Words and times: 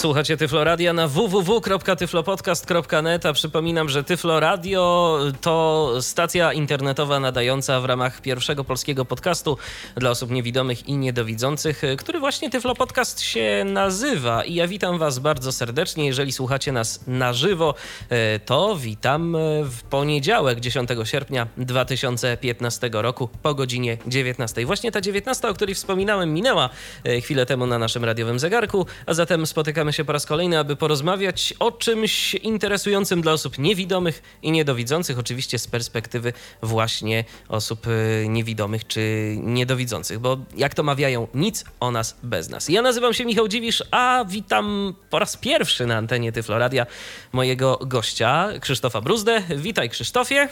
Słuchacie 0.00 0.36
Tyfloradia 0.36 0.92
na 0.92 1.08
www.tyflopodcast.net, 1.08 3.26
a 3.26 3.32
przypominam, 3.32 3.88
że 3.88 4.04
Tyfloradio 4.04 5.18
to 5.40 5.92
stacja 6.00 6.52
internetowa 6.52 7.20
nadająca 7.20 7.80
w 7.80 7.84
ramach 7.84 8.20
pierwszego 8.20 8.64
polskiego 8.64 9.04
podcastu 9.04 9.58
dla 9.96 10.10
osób 10.10 10.30
niewidomych 10.30 10.88
i 10.88 10.96
niedowidzących, 10.96 11.82
który 11.98 12.20
właśnie 12.20 12.50
Tyflopodcast 12.50 13.20
się 13.20 13.64
nazywa. 13.66 14.44
I 14.44 14.54
ja 14.54 14.66
witam 14.66 14.98
Was 14.98 15.18
bardzo 15.18 15.52
serdecznie. 15.52 16.06
Jeżeli 16.06 16.32
słuchacie 16.32 16.72
nas 16.72 17.00
na 17.06 17.32
żywo, 17.32 17.74
e, 18.08 18.38
to 18.38 18.76
witam 18.76 19.36
w 19.64 19.82
poniedziałek, 19.82 20.60
10 20.60 20.90
sierpnia 21.04 21.46
2015 21.56 22.90
roku 22.92 23.28
po 23.42 23.54
godzinie 23.54 23.98
19. 24.06 24.66
Właśnie 24.66 24.92
ta 24.92 25.00
19, 25.00 25.48
o 25.48 25.54
której 25.54 25.74
wspominałem, 25.74 26.34
minęła 26.34 26.70
e, 27.04 27.20
chwilę 27.20 27.46
temu 27.46 27.66
na 27.66 27.78
naszym 27.78 28.04
radiowym 28.04 28.38
zegarku, 28.38 28.86
a 29.06 29.14
zatem 29.14 29.46
spotykamy 29.46 29.89
spotykamy 29.90 29.92
się 29.92 30.04
po 30.04 30.12
raz 30.12 30.26
kolejny, 30.26 30.58
aby 30.58 30.76
porozmawiać 30.76 31.54
o 31.58 31.72
czymś 31.72 32.34
interesującym 32.34 33.22
dla 33.22 33.32
osób 33.32 33.58
niewidomych 33.58 34.22
i 34.42 34.52
niedowidzących, 34.52 35.18
oczywiście 35.18 35.58
z 35.58 35.66
perspektywy 35.66 36.32
właśnie 36.62 37.24
osób 37.48 37.86
y, 37.86 38.26
niewidomych 38.28 38.86
czy 38.86 39.34
niedowidzących, 39.38 40.18
bo 40.18 40.38
jak 40.56 40.74
to 40.74 40.82
mawiają, 40.82 41.28
nic 41.34 41.64
o 41.80 41.90
nas 41.90 42.16
bez 42.22 42.48
nas. 42.48 42.68
Ja 42.68 42.82
nazywam 42.82 43.14
się 43.14 43.24
Michał 43.24 43.48
Dziwisz, 43.48 43.84
a 43.90 44.24
witam 44.28 44.94
po 45.10 45.18
raz 45.18 45.36
pierwszy 45.36 45.86
na 45.86 45.96
antenie 45.96 46.32
Tyfloradia 46.32 46.86
mojego 47.32 47.78
gościa, 47.86 48.48
Krzysztofa 48.60 49.00
Bruzdę. 49.00 49.42
Witaj 49.56 49.90
Krzysztofie. 49.90 50.48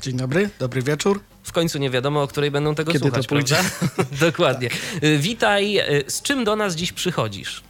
Dzień 0.00 0.16
dobry, 0.16 0.50
dobry 0.58 0.82
wieczór. 0.82 1.20
W 1.42 1.52
końcu 1.52 1.78
nie 1.78 1.90
wiadomo, 1.90 2.22
o 2.22 2.26
której 2.26 2.50
będą 2.50 2.74
tego 2.74 2.92
Kiedy 2.92 3.04
słuchać, 3.04 3.26
to 3.26 3.34
pójdzie? 3.34 3.56
Dokładnie. 4.26 4.68
Tak. 4.68 4.78
Witaj. 5.18 5.78
Y, 5.78 6.04
z 6.08 6.22
czym 6.22 6.44
do 6.44 6.56
nas 6.56 6.74
dziś 6.74 6.92
przychodzisz? 6.92 7.69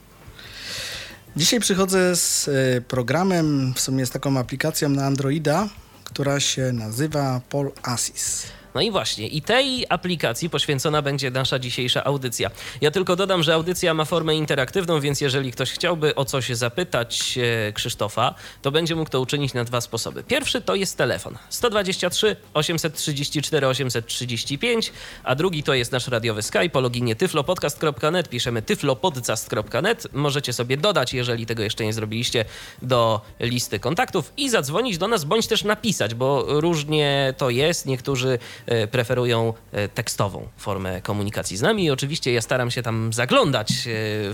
Dzisiaj 1.37 1.61
przychodzę 1.61 2.17
z 2.17 2.49
e, 2.49 2.81
programem, 2.81 3.75
w 3.75 3.81
sumie 3.81 4.07
z 4.07 4.11
taką 4.11 4.39
aplikacją 4.39 4.89
na 4.89 5.07
Androida, 5.07 5.69
która 6.05 6.41
się 6.41 6.73
nazywa 6.73 7.41
Pol 7.49 7.73
Assist. 7.83 8.60
No 8.75 8.81
i 8.81 8.91
właśnie, 8.91 9.29
i 9.29 9.43
tej 9.43 9.87
aplikacji 9.89 10.51
poświęcona 10.51 11.03
będzie 11.03 11.31
nasza 11.31 11.59
dzisiejsza 11.59 12.05
audycja. 12.05 12.51
Ja 12.81 12.91
tylko 12.91 13.17
dodam, 13.17 13.43
że 13.43 13.55
audycja 13.55 13.95
ma 13.95 14.05
formę 14.05 14.35
interaktywną, 14.35 15.01
więc 15.01 15.21
jeżeli 15.21 15.53
ktoś 15.53 15.71
chciałby 15.73 16.15
o 16.15 16.25
coś 16.25 16.49
zapytać 16.49 17.39
e, 17.69 17.73
Krzysztofa, 17.73 18.35
to 18.63 18.71
będzie 18.71 18.97
mógł 18.97 19.11
to 19.11 19.21
uczynić 19.21 19.55
na 19.55 19.65
dwa 19.65 19.81
sposoby. 19.81 20.23
Pierwszy 20.23 20.61
to 20.61 20.75
jest 20.75 20.97
telefon 20.97 21.39
123 21.49 22.37
834 22.55 23.67
835, 23.67 24.93
a 25.25 25.35
drugi 25.35 25.63
to 25.63 25.75
jest 25.75 25.93
nasz 25.93 26.09
radiowy 26.09 26.43
Skype 26.43 26.73
o 26.73 26.81
loginie 26.81 27.17
tyflopodcast.net. 27.17 28.29
Piszemy 28.29 28.63
tyflopodcast.net. 28.63 30.07
Możecie 30.13 30.53
sobie 30.53 30.77
dodać, 30.77 31.15
jeżeli 31.15 31.47
tego 31.47 31.63
jeszcze 31.63 31.85
nie 31.85 31.93
zrobiliście, 31.93 32.45
do 32.83 33.21
listy 33.41 33.79
kontaktów 33.79 34.33
i 34.37 34.51
zadzwonić 34.51 34.99
do 34.99 35.09
nas, 35.09 35.25
bądź 35.25 35.47
też 35.47 35.65
napisać, 35.65 36.15
bo 36.15 36.61
różnie 36.61 37.35
to 37.37 37.51
jest. 37.51 37.87
Niektórzy 37.87 38.39
preferują 38.91 39.55
e, 39.73 39.89
tekstową 39.89 40.49
formę 40.57 41.03
komunikacji 41.03 41.57
z 41.57 41.63
nami. 41.63 41.85
I 41.85 41.91
oczywiście 41.91 42.33
ja 42.33 42.41
staram 42.41 42.71
się 42.71 42.83
tam 42.83 43.13
zaglądać 43.13 43.71
e, 43.71 43.75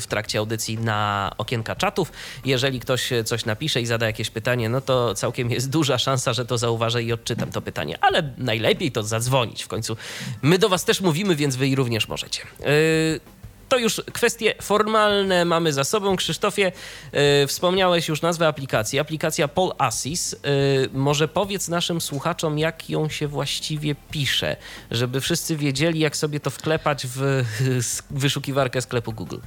w 0.01 0.07
trakcie 0.09 0.39
audycji 0.39 0.79
na 0.79 1.31
okienka 1.39 1.77
czatów. 1.77 2.13
Jeżeli 2.45 2.81
ktoś 2.81 3.11
coś 3.25 3.45
napisze 3.45 3.81
i 3.81 3.87
zada 3.87 4.07
jakieś 4.07 4.31
pytanie, 4.31 4.69
no 4.69 4.81
to 4.81 5.15
całkiem 5.15 5.51
jest 5.51 5.71
duża 5.71 5.99
szansa, 5.99 6.33
że 6.33 6.47
to 6.47 6.59
zauważę 6.59 7.03
i 7.03 7.13
odczytam 7.13 7.51
to 7.51 7.63
pytanie. 7.63 7.99
Ale 8.01 8.35
najlepiej 8.39 8.93
to 8.93 9.03
zadzwonić. 9.03 9.63
W 9.63 9.69
końcu 9.69 9.97
my 10.43 10.59
do 10.59 10.69
Was 10.69 10.85
też 10.85 11.01
mówimy, 11.01 11.37
więc 11.37 11.57
Wy 11.57 11.75
również 11.75 12.09
możecie. 12.09 12.41
To 13.69 13.79
już 13.79 14.03
kwestie 14.13 14.55
formalne 14.63 15.45
mamy 15.45 15.73
za 15.73 15.85
sobą. 15.85 16.17
Krzysztofie, 16.17 16.73
yy, 17.13 17.47
wspomniałeś 17.47 18.09
już 18.09 18.23
nazwę 18.23 18.49
aplikacji. 18.49 18.99
Aplikacja 18.99 19.49
Pol 19.49 19.73
Assis. 19.79 20.33
Yy, 20.33 20.39
może 20.93 21.29
powiedz 21.29 21.69
naszym 21.69 22.01
słuchaczom, 22.01 22.59
jak 22.59 22.91
ją 22.91 23.09
się 23.09 23.29
właściwie 23.29 23.95
pisze, 24.11 24.57
żeby 24.91 25.21
wszyscy 25.21 25.57
wiedzieli, 25.57 26.01
jak 26.01 26.17
sobie 26.17 26.41
to 26.41 26.51
wklepać 26.51 27.07
w 27.07 27.45
wyszukiwarkę 28.11 28.83
sklepu 28.83 29.13
Google. 29.13 29.39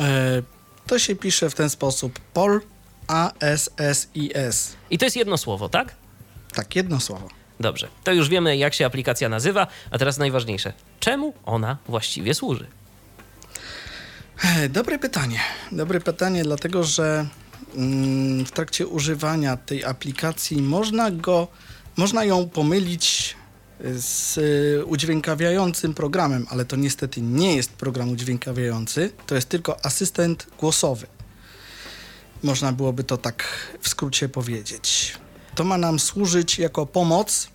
E, 0.00 0.42
to 0.86 0.98
się 0.98 1.16
pisze 1.16 1.50
w 1.50 1.54
ten 1.54 1.70
sposób. 1.70 2.18
Pol 2.32 2.60
A-S-S-I-S. 3.06 4.76
I 4.90 4.98
to 4.98 5.04
jest 5.04 5.16
jedno 5.16 5.38
słowo, 5.38 5.68
tak? 5.68 5.94
Tak, 6.54 6.76
jedno 6.76 7.00
słowo. 7.00 7.28
Dobrze. 7.60 7.88
To 8.04 8.12
już 8.12 8.28
wiemy, 8.28 8.56
jak 8.56 8.74
się 8.74 8.86
aplikacja 8.86 9.28
nazywa, 9.28 9.66
a 9.90 9.98
teraz 9.98 10.18
najważniejsze. 10.18 10.72
Czemu 11.00 11.34
ona 11.44 11.76
właściwie 11.88 12.34
służy? 12.34 12.66
Dobre 14.70 14.98
pytanie. 14.98 15.40
Dobre 15.72 16.00
pytanie, 16.00 16.42
dlatego 16.42 16.84
że 16.84 17.26
mm, 17.74 18.44
w 18.44 18.50
trakcie 18.50 18.86
używania 18.86 19.56
tej 19.56 19.84
aplikacji 19.84 20.62
można 20.62 21.10
go, 21.10 21.48
można 21.96 22.24
ją 22.24 22.48
pomylić 22.48 23.36
z 23.84 24.38
udźwiękawiającym 24.86 25.94
programem, 25.94 26.46
ale 26.50 26.64
to 26.64 26.76
niestety 26.76 27.20
nie 27.20 27.56
jest 27.56 27.72
program 27.72 28.10
udźwiękawiający, 28.10 29.12
to 29.26 29.34
jest 29.34 29.48
tylko 29.48 29.84
asystent 29.84 30.46
głosowy. 30.58 31.06
Można 32.42 32.72
byłoby 32.72 33.04
to 33.04 33.16
tak 33.16 33.44
w 33.80 33.88
skrócie 33.88 34.28
powiedzieć. 34.28 35.18
To 35.54 35.64
ma 35.64 35.78
nam 35.78 35.98
służyć 35.98 36.58
jako 36.58 36.86
pomoc 36.86 37.46
e, 37.46 37.50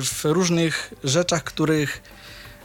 w 0.00 0.20
różnych 0.24 0.94
rzeczach, 1.04 1.44
których 1.44 2.02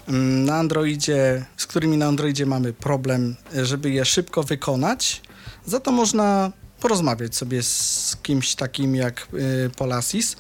na 0.10 0.56
Androidzie, 0.56 1.46
z 1.58 1.68
którymi 1.68 1.98
na 1.98 2.06
Androidzie 2.06 2.46
mamy 2.46 2.74
problem, 2.74 3.36
żeby 3.64 3.90
je 3.90 4.06
szybko 4.06 4.44
wykonać. 4.44 5.22
Za 5.66 5.80
to 5.80 5.92
można 5.92 6.52
porozmawiać 6.80 7.36
sobie 7.36 7.64
z 7.64 8.18
kimś 8.24 8.56
takim 8.56 8.96
jak 8.96 9.28
y, 9.34 9.70
Polasis, 9.78 10.36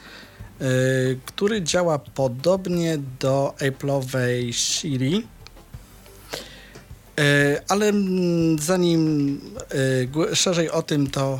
y, 0.61 1.19
który 1.25 1.61
działa 1.61 1.99
podobnie 1.99 2.97
do 3.19 3.53
Apple'owej 3.59 4.53
Siri. 4.53 5.27
Ale 7.67 7.93
zanim 8.59 9.41
szerzej 10.33 10.69
o 10.69 10.81
tym, 10.81 11.09
to, 11.09 11.39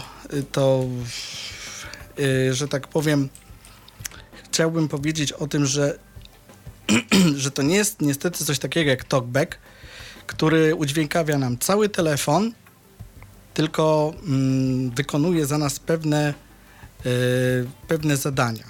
to 0.52 0.86
że 2.52 2.68
tak 2.68 2.88
powiem, 2.88 3.30
chciałbym 4.44 4.88
powiedzieć 4.88 5.32
o 5.32 5.48
tym, 5.48 5.66
że 5.66 6.00
że 7.36 7.52
to 7.52 7.62
nie 7.62 7.76
jest 7.76 8.02
niestety 8.02 8.46
coś 8.46 8.60
takiego 8.60 8.90
jak 8.90 9.04
talkback, 9.04 9.58
który 10.28 10.76
udźwiękawia 10.76 11.38
nam 11.38 11.58
cały 11.58 11.90
telefon, 11.90 12.54
tylko 13.54 14.14
mm, 14.28 14.90
wykonuje 14.90 15.46
za 15.46 15.58
nas 15.58 15.80
pewne, 15.80 16.34
yy, 17.06 17.12
pewne 17.88 18.18
zadania. 18.18 18.64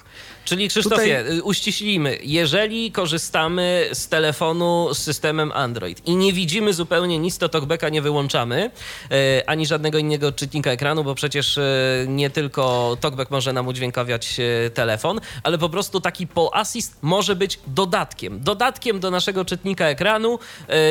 Czyli 0.44 0.68
Krzysztofie, 0.68 1.18
Tutaj... 1.18 1.38
Y, 1.38 1.42
uściślimy, 1.42 2.18
jeżeli 2.22 2.92
korzystamy 2.92 3.88
z 3.92 4.08
telefonu 4.08 4.88
z 4.94 4.98
systemem 4.98 5.52
Android 5.52 6.08
i 6.08 6.16
nie 6.16 6.32
widzimy 6.32 6.72
zupełnie 6.72 7.18
nic, 7.18 7.38
to 7.38 7.48
talkbacka 7.48 7.88
nie 7.88 8.02
wyłączamy, 8.02 8.70
e, 9.10 9.50
ani 9.50 9.66
żadnego 9.66 9.98
innego 9.98 10.32
czytnika 10.32 10.70
ekranu, 10.70 11.04
bo 11.04 11.14
przecież 11.14 11.58
e, 11.58 12.04
nie 12.08 12.30
tylko 12.30 12.96
talkback 13.00 13.30
może 13.30 13.52
nam 13.52 13.68
udźwiękawiać 13.68 14.40
telefon, 14.74 15.20
ale 15.42 15.58
po 15.58 15.68
prostu 15.68 16.00
taki 16.00 16.26
Pol 16.26 16.48
Assist 16.52 16.98
może 17.02 17.36
być 17.36 17.58
dodatkiem. 17.66 18.40
Dodatkiem 18.40 19.00
do 19.00 19.10
naszego 19.10 19.44
czytnika 19.44 19.86
ekranu, 19.86 20.38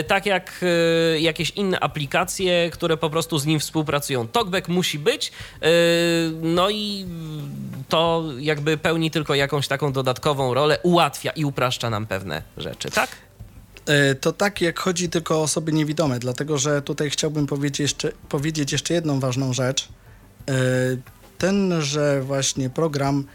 tak 0.07 0.25
jak 0.25 0.65
jakieś 1.19 1.49
inne 1.49 1.79
aplikacje, 1.79 2.69
które 2.73 2.97
po 2.97 3.09
prostu 3.09 3.39
z 3.39 3.45
nim 3.45 3.59
współpracują. 3.59 4.27
Talkback 4.27 4.67
musi 4.67 4.99
być, 4.99 5.31
no 6.41 6.69
i 6.69 7.05
to 7.89 8.23
jakby 8.39 8.77
pełni 8.77 9.11
tylko 9.11 9.35
jakąś 9.35 9.67
taką 9.67 9.93
dodatkową 9.93 10.53
rolę, 10.53 10.79
ułatwia 10.83 11.31
i 11.31 11.45
upraszcza 11.45 11.89
nam 11.89 12.07
pewne 12.07 12.43
rzeczy, 12.57 12.91
tak? 12.91 13.09
E, 13.85 14.15
to 14.15 14.33
tak, 14.33 14.61
jak 14.61 14.79
chodzi 14.79 15.09
tylko 15.09 15.39
o 15.39 15.41
osoby 15.41 15.73
niewidome, 15.73 16.19
dlatego 16.19 16.57
że 16.57 16.81
tutaj 16.81 17.09
chciałbym 17.09 17.47
powiedzieć 17.47 17.79
jeszcze, 17.79 18.11
powiedzieć 18.29 18.71
jeszcze 18.71 18.93
jedną 18.93 19.19
ważną 19.19 19.53
rzecz. 19.53 19.87
E, 20.49 20.53
tenże 21.37 22.21
właśnie 22.21 22.69
program 22.69 23.25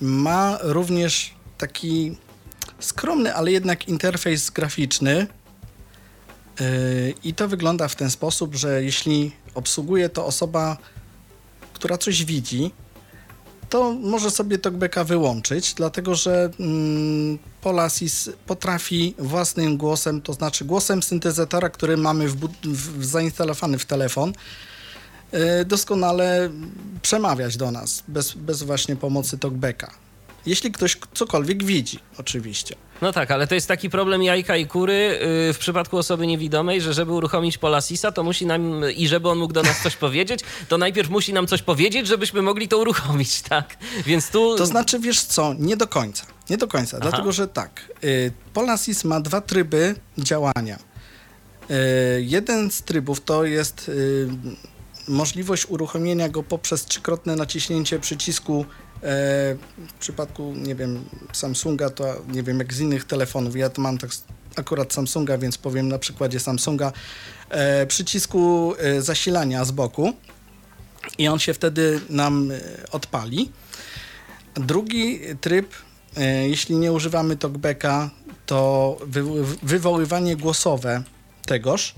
ma 0.00 0.58
również 0.62 1.34
taki 1.58 2.16
skromny, 2.78 3.34
ale 3.34 3.52
jednak 3.52 3.88
interfejs 3.88 4.50
graficzny, 4.50 5.26
Yy, 6.60 7.14
I 7.24 7.34
to 7.34 7.48
wygląda 7.48 7.88
w 7.88 7.96
ten 7.96 8.10
sposób, 8.10 8.54
że 8.54 8.84
jeśli 8.84 9.32
obsługuje 9.54 10.08
to 10.08 10.26
osoba, 10.26 10.76
która 11.72 11.98
coś 11.98 12.24
widzi, 12.24 12.70
to 13.72 13.92
może 13.92 14.30
sobie 14.30 14.58
talkbacka 14.58 15.04
wyłączyć, 15.04 15.74
dlatego 15.74 16.14
że 16.14 16.50
mm, 16.60 17.38
Polasis 17.60 18.30
potrafi 18.46 19.14
własnym 19.18 19.76
głosem, 19.76 20.22
to 20.22 20.32
znaczy 20.32 20.64
głosem 20.64 21.02
syntezatora, 21.02 21.70
który 21.70 21.96
mamy 21.96 22.28
w, 22.28 22.36
w, 22.64 23.04
zainstalowany 23.04 23.78
w 23.78 23.84
telefon, 23.84 24.32
yy, 25.32 25.64
doskonale 25.64 26.50
przemawiać 27.02 27.56
do 27.56 27.70
nas, 27.70 28.02
bez, 28.08 28.32
bez 28.32 28.62
właśnie 28.62 28.96
pomocy 28.96 29.38
talkbacka. 29.38 29.94
Jeśli 30.46 30.72
ktoś 30.72 30.98
cokolwiek 31.14 31.64
widzi, 31.64 31.98
oczywiście. 32.18 32.76
No 33.02 33.12
tak, 33.12 33.30
ale 33.30 33.46
to 33.46 33.54
jest 33.54 33.68
taki 33.68 33.90
problem 33.90 34.22
jajka 34.22 34.56
i 34.56 34.66
kury 34.66 35.18
yy, 35.46 35.52
w 35.52 35.56
przypadku 35.58 35.98
osoby 35.98 36.26
niewidomej, 36.26 36.80
że 36.80 36.94
żeby 36.94 37.12
uruchomić 37.12 37.58
Polasisa, 37.58 38.12
to 38.12 38.22
musi 38.22 38.46
nam 38.46 38.82
i 38.96 39.08
żeby 39.08 39.28
on 39.28 39.38
mógł 39.38 39.52
do 39.52 39.62
nas 39.62 39.82
coś 39.82 39.96
powiedzieć, 39.96 40.40
to 40.68 40.78
najpierw 40.78 41.10
musi 41.10 41.32
nam 41.32 41.46
coś 41.46 41.62
powiedzieć, 41.62 42.06
żebyśmy 42.06 42.42
mogli 42.42 42.68
to 42.68 42.78
uruchomić, 42.78 43.42
tak? 43.48 43.76
Więc 44.06 44.30
tu. 44.30 44.56
To 44.56 44.66
znaczy, 44.66 44.98
wiesz 44.98 45.20
co, 45.22 45.54
nie 45.58 45.76
do 45.76 45.86
końca. 45.86 46.26
Nie 46.50 46.56
do 46.56 46.68
końca, 46.68 46.98
Aha. 47.00 47.08
dlatego 47.10 47.32
że 47.32 47.48
tak. 47.48 47.92
Yy, 48.02 48.32
Polasis 48.52 49.04
ma 49.04 49.20
dwa 49.20 49.40
tryby 49.40 49.94
działania. 50.18 50.78
Yy, 51.68 51.76
jeden 52.18 52.70
z 52.70 52.82
trybów 52.82 53.20
to 53.20 53.44
jest 53.44 53.88
y, 53.88 54.28
możliwość 55.08 55.66
uruchomienia 55.68 56.28
go 56.28 56.42
poprzez 56.42 56.84
trzykrotne 56.84 57.36
naciśnięcie 57.36 57.98
przycisku 57.98 58.66
w 59.02 59.92
przypadku, 60.00 60.52
nie 60.56 60.74
wiem, 60.74 61.04
Samsunga, 61.32 61.90
to 61.90 62.22
nie 62.28 62.42
wiem 62.42 62.58
jak 62.58 62.74
z 62.74 62.80
innych 62.80 63.04
telefonów, 63.04 63.56
ja 63.56 63.70
to 63.70 63.82
mam 63.82 63.98
tak 63.98 64.10
akurat 64.56 64.92
Samsunga, 64.92 65.38
więc 65.38 65.58
powiem 65.58 65.88
na 65.88 65.98
przykładzie 65.98 66.40
Samsunga, 66.40 66.92
e, 67.50 67.86
przycisku 67.86 68.74
e, 68.78 69.02
zasilania 69.02 69.64
z 69.64 69.70
boku. 69.70 70.12
I 71.18 71.28
on 71.28 71.38
się 71.38 71.54
wtedy 71.54 72.00
nam 72.10 72.52
odpali. 72.90 73.50
Drugi 74.54 75.20
tryb, 75.40 75.74
jeśli 76.46 76.76
nie 76.76 76.92
używamy 76.92 77.36
talkbacka, 77.36 78.10
to 78.46 78.96
wywoływanie 79.62 80.36
głosowe 80.36 81.02
tegoż. 81.46 81.94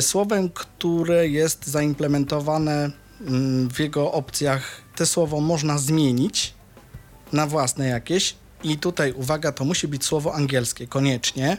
Słowem, 0.00 0.50
które 0.50 1.28
jest 1.28 1.66
zaimplementowane 1.66 2.90
w 3.70 3.78
jego 3.78 4.12
opcjach 4.12 4.82
te 4.96 5.06
słowo 5.06 5.40
można 5.40 5.78
zmienić 5.78 6.54
na 7.32 7.46
własne 7.46 7.88
jakieś 7.88 8.34
i 8.62 8.78
tutaj 8.78 9.12
uwaga, 9.12 9.52
to 9.52 9.64
musi 9.64 9.88
być 9.88 10.04
słowo 10.04 10.34
angielskie 10.34 10.86
koniecznie. 10.86 11.58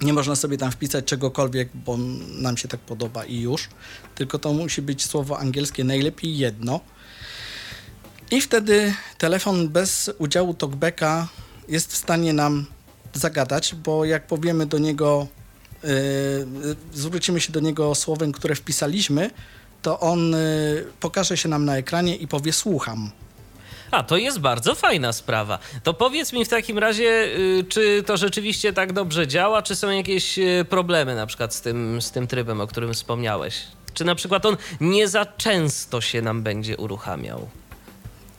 Nie 0.00 0.12
można 0.12 0.36
sobie 0.36 0.58
tam 0.58 0.72
wpisać 0.72 1.04
czegokolwiek, 1.04 1.68
bo 1.74 1.96
nam 2.38 2.56
się 2.56 2.68
tak 2.68 2.80
podoba 2.80 3.24
i 3.24 3.40
już, 3.40 3.68
tylko 4.14 4.38
to 4.38 4.52
musi 4.52 4.82
być 4.82 5.04
słowo 5.04 5.38
angielskie, 5.38 5.84
najlepiej 5.84 6.38
jedno. 6.38 6.80
I 8.30 8.40
wtedy 8.40 8.94
telefon 9.18 9.68
bez 9.68 10.10
udziału 10.18 10.54
talkbacka 10.54 11.28
jest 11.68 11.92
w 11.92 11.96
stanie 11.96 12.32
nam 12.32 12.66
zagadać, 13.14 13.74
bo 13.74 14.04
jak 14.04 14.26
powiemy 14.26 14.66
do 14.66 14.78
niego, 14.78 15.26
yy, 15.82 15.90
zwrócimy 16.94 17.40
się 17.40 17.52
do 17.52 17.60
niego 17.60 17.94
słowem, 17.94 18.32
które 18.32 18.54
wpisaliśmy, 18.54 19.30
to 19.84 20.00
on 20.00 20.34
y, 20.34 20.84
pokaże 21.00 21.36
się 21.36 21.48
nam 21.48 21.64
na 21.64 21.76
ekranie 21.76 22.16
i 22.16 22.28
powie 22.28 22.52
słucham. 22.52 23.10
A, 23.90 24.02
to 24.02 24.16
jest 24.16 24.38
bardzo 24.38 24.74
fajna 24.74 25.12
sprawa. 25.12 25.58
To 25.82 25.94
powiedz 25.94 26.32
mi 26.32 26.44
w 26.44 26.48
takim 26.48 26.78
razie, 26.78 27.04
y, 27.04 27.64
czy 27.68 28.02
to 28.06 28.16
rzeczywiście 28.16 28.72
tak 28.72 28.92
dobrze 28.92 29.28
działa, 29.28 29.62
czy 29.62 29.76
są 29.76 29.90
jakieś 29.90 30.38
y, 30.38 30.66
problemy 30.68 31.14
na 31.14 31.26
przykład 31.26 31.54
z 31.54 31.60
tym, 31.60 32.02
z 32.02 32.10
tym 32.10 32.26
trybem, 32.26 32.60
o 32.60 32.66
którym 32.66 32.94
wspomniałeś? 32.94 33.62
Czy 33.94 34.04
na 34.04 34.14
przykład 34.14 34.46
on 34.46 34.56
nie 34.80 35.08
za 35.08 35.26
często 35.26 36.00
się 36.00 36.22
nam 36.22 36.42
będzie 36.42 36.76
uruchamiał? 36.76 37.48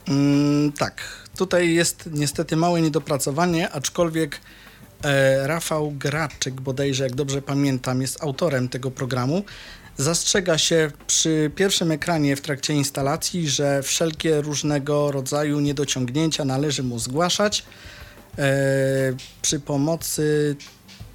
Mm, 0.08 0.72
tak, 0.72 1.02
tutaj 1.36 1.74
jest 1.74 2.08
niestety 2.12 2.56
małe 2.56 2.82
niedopracowanie, 2.82 3.70
aczkolwiek 3.70 4.40
e, 5.04 5.46
Rafał 5.46 5.90
Graczyk, 5.90 6.60
bodajże 6.60 7.04
jak 7.04 7.14
dobrze 7.14 7.42
pamiętam, 7.42 8.00
jest 8.00 8.22
autorem 8.22 8.68
tego 8.68 8.90
programu 8.90 9.44
Zastrzega 9.98 10.58
się 10.58 10.90
przy 11.06 11.50
pierwszym 11.54 11.90
ekranie 11.90 12.36
w 12.36 12.40
trakcie 12.40 12.74
instalacji, 12.74 13.48
że 13.48 13.82
wszelkie 13.82 14.40
różnego 14.40 15.12
rodzaju 15.12 15.60
niedociągnięcia 15.60 16.44
należy 16.44 16.82
mu 16.82 16.98
zgłaszać. 16.98 17.64
E, 18.38 18.44
przy 19.42 19.60
pomocy 19.60 20.56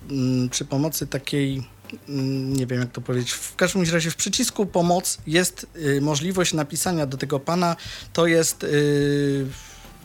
mm, 0.10 0.50
przy 0.50 0.66
pomocy 0.66 1.08
takiej 1.08 1.64
mm, 2.10 2.54
nie 2.54 2.68
wiem 2.68 2.80
jak 2.80 2.92
to 2.92 3.02
powiedzieć, 3.02 3.32
w 3.32 3.56
każdym 3.56 3.84
razie 3.94 4.12
w 4.12 4.16
przycisku 4.16 4.66
pomoc 4.66 5.18
jest 5.28 5.68
y, 5.76 6.02
możliwość 6.02 6.54
napisania 6.54 7.06
do 7.06 7.18
tego 7.18 7.40
pana, 7.40 7.76
to 8.14 8.28
jest 8.28 8.64
y, 8.64 9.46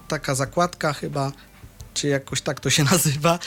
taka 0.09 0.35
zakładka 0.35 0.93
chyba, 0.93 1.33
czy 1.95 2.09
jakoś 2.09 2.41
tak 2.41 2.61
to 2.61 2.71
się 2.71 2.85
nazywa, 2.93 3.39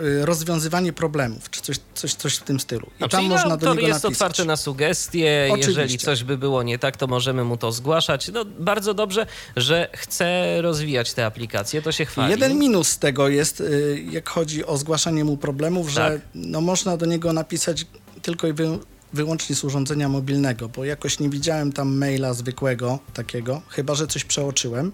Y, 0.00 0.26
rozwiązywanie 0.26 0.92
problemów, 0.92 1.50
czy 1.50 1.60
coś, 1.60 1.76
coś, 1.94 2.14
coś 2.14 2.36
w 2.36 2.42
tym 2.42 2.60
stylu. 2.60 2.90
I 3.06 3.08
tam 3.08 3.24
można 3.24 3.56
do 3.56 3.74
niego 3.74 3.86
jest 3.86 4.04
napisać. 4.04 4.12
otwarty 4.12 4.44
na 4.44 4.56
sugestie. 4.56 5.48
Oczywiście. 5.50 5.70
Jeżeli 5.70 5.98
coś 5.98 6.24
by 6.24 6.38
było 6.38 6.62
nie 6.62 6.78
tak, 6.78 6.96
to 6.96 7.06
możemy 7.06 7.44
mu 7.44 7.56
to 7.56 7.72
zgłaszać. 7.72 8.28
No, 8.28 8.44
bardzo 8.44 8.94
dobrze, 8.94 9.26
że 9.56 9.88
chce 9.92 10.56
rozwijać 10.62 11.14
te 11.14 11.26
aplikacje, 11.26 11.82
to 11.82 11.92
się 11.92 12.04
chwali. 12.04 12.30
Jeden 12.30 12.58
minus 12.58 12.98
tego 12.98 13.28
jest, 13.28 13.60
y, 13.60 14.04
jak 14.10 14.28
chodzi 14.28 14.64
o 14.64 14.76
zgłaszanie 14.76 15.24
mu 15.24 15.36
problemów, 15.36 15.86
tak. 15.86 15.94
że 15.94 16.20
no, 16.34 16.60
można 16.60 16.96
do 16.96 17.06
niego 17.06 17.32
napisać 17.32 17.86
tylko 18.22 18.46
i 18.46 18.52
wy, 18.52 18.78
wyłącznie 19.12 19.56
z 19.56 19.64
urządzenia 19.64 20.08
mobilnego, 20.08 20.68
bo 20.68 20.84
jakoś 20.84 21.20
nie 21.20 21.28
widziałem 21.28 21.72
tam 21.72 21.96
maila 21.96 22.34
zwykłego 22.34 22.98
takiego, 23.14 23.62
chyba 23.68 23.94
że 23.94 24.06
coś 24.06 24.24
przeoczyłem. 24.24 24.92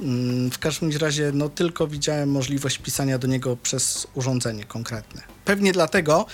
Mm, 0.00 0.50
w 0.50 0.58
każdym 0.58 0.90
razie 0.96 1.30
no, 1.34 1.48
tylko 1.48 1.86
widziałem 1.86 2.30
możliwość 2.30 2.78
pisania 2.78 3.18
do 3.18 3.26
niego 3.26 3.56
przez 3.56 4.06
urządzenie 4.14 4.64
konkretne. 4.64 5.22
Pewnie 5.44 5.72
dlatego, 5.72 6.26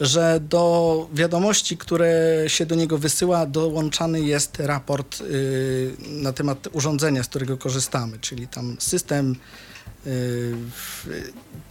że 0.00 0.40
do 0.40 1.08
wiadomości, 1.14 1.76
które 1.76 2.44
się 2.46 2.66
do 2.66 2.74
niego 2.74 2.98
wysyła, 2.98 3.46
dołączany 3.46 4.20
jest 4.20 4.60
raport 4.60 5.20
yy, 5.20 5.94
na 6.08 6.32
temat 6.32 6.68
urządzenia, 6.72 7.22
z 7.22 7.28
którego 7.28 7.56
korzystamy, 7.56 8.18
czyli 8.18 8.48
tam 8.48 8.76
system, 8.78 9.36
yy, 10.06 10.12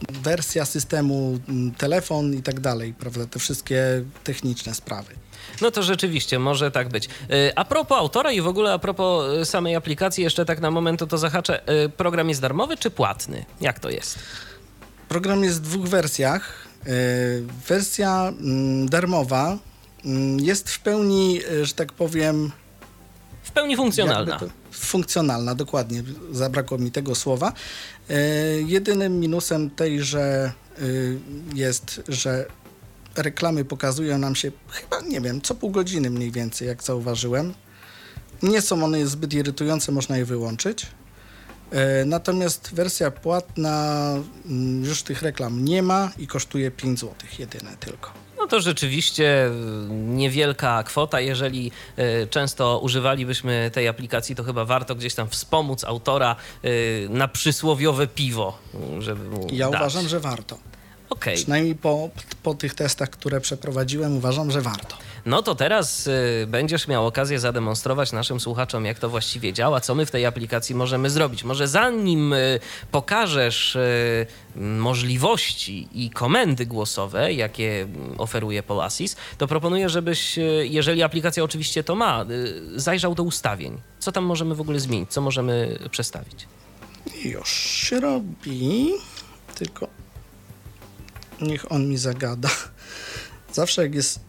wersja 0.10 0.66
systemu, 0.66 1.40
mm, 1.48 1.72
telefon 1.72 2.34
i 2.34 2.42
tak 2.42 2.60
dalej, 2.60 2.94
prawda, 2.94 3.26
te 3.26 3.40
wszystkie 3.40 4.04
techniczne 4.24 4.76
sprawy. 4.76 5.25
No 5.62 5.72
to 5.72 5.84
rzeczywiście 5.84 6.40
może 6.40 6.72
tak 6.72 6.90
być. 6.90 7.06
Y, 7.06 7.56
a 7.56 7.66
propos 7.66 7.98
autora 7.98 8.32
i 8.32 8.42
w 8.42 8.48
ogóle 8.48 8.74
a 8.74 8.80
propos 8.80 9.34
y, 9.42 9.46
samej 9.46 9.75
aplikacji, 9.75 10.24
jeszcze 10.24 10.46
tak 10.46 10.62
na 10.62 10.72
moment 10.72 11.00
to, 11.00 11.08
to 11.08 11.18
zahaczę. 11.18 11.70
Y, 11.86 11.90
program 11.90 12.30
jest 12.30 12.42
darmowy 12.42 12.78
czy 12.78 12.92
płatny? 12.92 13.46
Jak 13.62 13.80
to 13.80 13.90
jest? 13.90 14.20
Program 15.10 15.44
jest 15.44 15.62
w 15.62 15.62
dwóch 15.62 15.88
wersjach. 15.88 16.66
Wersja 17.68 18.34
mm, 18.40 18.90
darmowa 18.90 19.58
mm, 20.06 20.40
jest 20.40 20.70
w 20.70 20.80
pełni, 20.80 21.42
że 21.64 21.74
tak 21.74 21.94
powiem. 21.94 22.52
W 23.44 23.52
pełni 23.52 23.75
funkcjonalna. 23.75 24.40
funkcjonalna, 24.72 25.56
dokładnie. 25.56 26.04
Zabrakło 26.32 26.78
mi 26.78 26.92
tego 26.92 27.16
słowa. 27.16 27.54
Jedynym 28.66 29.20
minusem 29.20 29.70
tejże 29.70 30.52
jest, 31.54 32.02
że 32.08 32.46
reklamy 33.15 33.65
pokazują 33.65 34.17
nam 34.17 34.36
się 34.36 34.51
chyba, 34.69 35.01
nie 35.01 35.22
wiem, 35.22 35.41
co 35.41 35.55
pół 35.55 35.72
godziny 35.72 36.10
mniej 36.10 36.31
więcej, 36.31 36.67
jak 36.67 36.84
zauważyłem. 36.84 37.53
Nie 38.43 38.62
są 38.62 38.84
one 38.84 39.07
zbyt 39.07 39.34
irytujące, 39.34 39.91
można 39.91 40.17
je 40.17 40.25
wyłączyć. 40.25 40.86
E, 41.72 42.05
natomiast 42.05 42.74
wersja 42.74 43.12
płatna 43.12 44.05
mm, 44.45 44.84
już 44.86 45.03
tych 45.03 45.22
reklam 45.22 45.65
nie 45.65 45.84
ma 45.84 46.12
i 46.17 46.27
kosztuje 46.27 46.72
5 46.72 47.00
zł 47.00 47.13
jedyne 47.39 47.77
tylko. 47.77 48.12
No 48.38 48.48
to 48.48 48.60
rzeczywiście 48.62 49.50
niewielka 49.89 50.84
kwota. 50.84 51.19
Jeżeli 51.19 51.72
e, 51.98 52.27
często 52.27 52.79
używalibyśmy 52.79 53.72
tej 53.74 53.88
aplikacji, 53.88 54.36
to 54.36 54.43
chyba 54.43 54.65
warto 54.65 54.95
gdzieś 54.95 55.15
tam 55.15 55.29
wspomóc 55.29 55.84
autora 55.84 56.36
e, 56.63 56.69
na 57.10 57.27
przysłowiowe 57.27 58.07
piwo, 58.07 58.57
żeby 59.00 59.29
mu 59.29 59.48
Ja 59.51 59.69
dać. 59.69 59.81
uważam, 59.81 60.07
że 60.07 60.19
warto. 60.19 60.57
Okay. 61.10 61.36
Przynajmniej 61.36 61.76
po, 61.76 62.10
po 62.44 62.54
tych 62.54 62.74
testach, 62.74 63.10
które 63.10 63.42
przeprowadziłem, 63.42 64.18
uważam, 64.18 64.52
że 64.52 64.62
warto. 64.62 64.98
No 65.26 65.42
to 65.42 65.56
teraz 65.56 66.08
y, 66.08 66.48
będziesz 66.48 66.88
miał 66.88 67.08
okazję 67.08 67.40
zademonstrować 67.40 68.12
naszym 68.12 68.40
słuchaczom, 68.40 68.86
jak 68.86 69.00
to 69.00 69.10
właściwie 69.10 69.54
działa, 69.54 69.82
co 69.82 69.96
my 69.96 70.06
w 70.06 70.12
tej 70.12 70.26
aplikacji 70.26 70.76
możemy 70.76 71.10
zrobić. 71.10 71.44
Może 71.44 71.68
zanim 71.68 72.34
y, 72.34 72.60
pokażesz 72.92 73.76
y, 73.76 74.28
możliwości 74.56 75.88
i 75.94 76.10
komendy 76.10 76.66
głosowe, 76.66 77.34
jakie 77.34 77.88
oferuje 78.18 78.64
Polasis, 78.64 79.16
to 79.38 79.48
proponuję, 79.48 79.90
żebyś, 79.90 80.38
y, 80.38 80.68
jeżeli 80.70 81.04
aplikacja 81.04 81.44
oczywiście 81.44 81.84
to 81.84 81.96
ma, 81.96 82.26
y, 82.30 82.80
zajrzał 82.80 83.16
do 83.16 83.24
ustawień. 83.24 83.82
Co 84.00 84.12
tam 84.12 84.24
możemy 84.24 84.56
w 84.56 84.62
ogóle 84.62 84.80
zmienić? 84.80 85.12
Co 85.12 85.22
możemy 85.22 85.80
przestawić? 85.92 86.48
Już 87.24 87.50
się 87.50 88.00
robi, 88.00 88.92
tylko 89.56 89.95
Niech 91.42 91.72
on 91.72 91.88
mi 91.89 91.98
zagada. 91.98 92.50
Zawsze 93.54 93.82
jak 93.84 93.96
jest, 93.96 94.20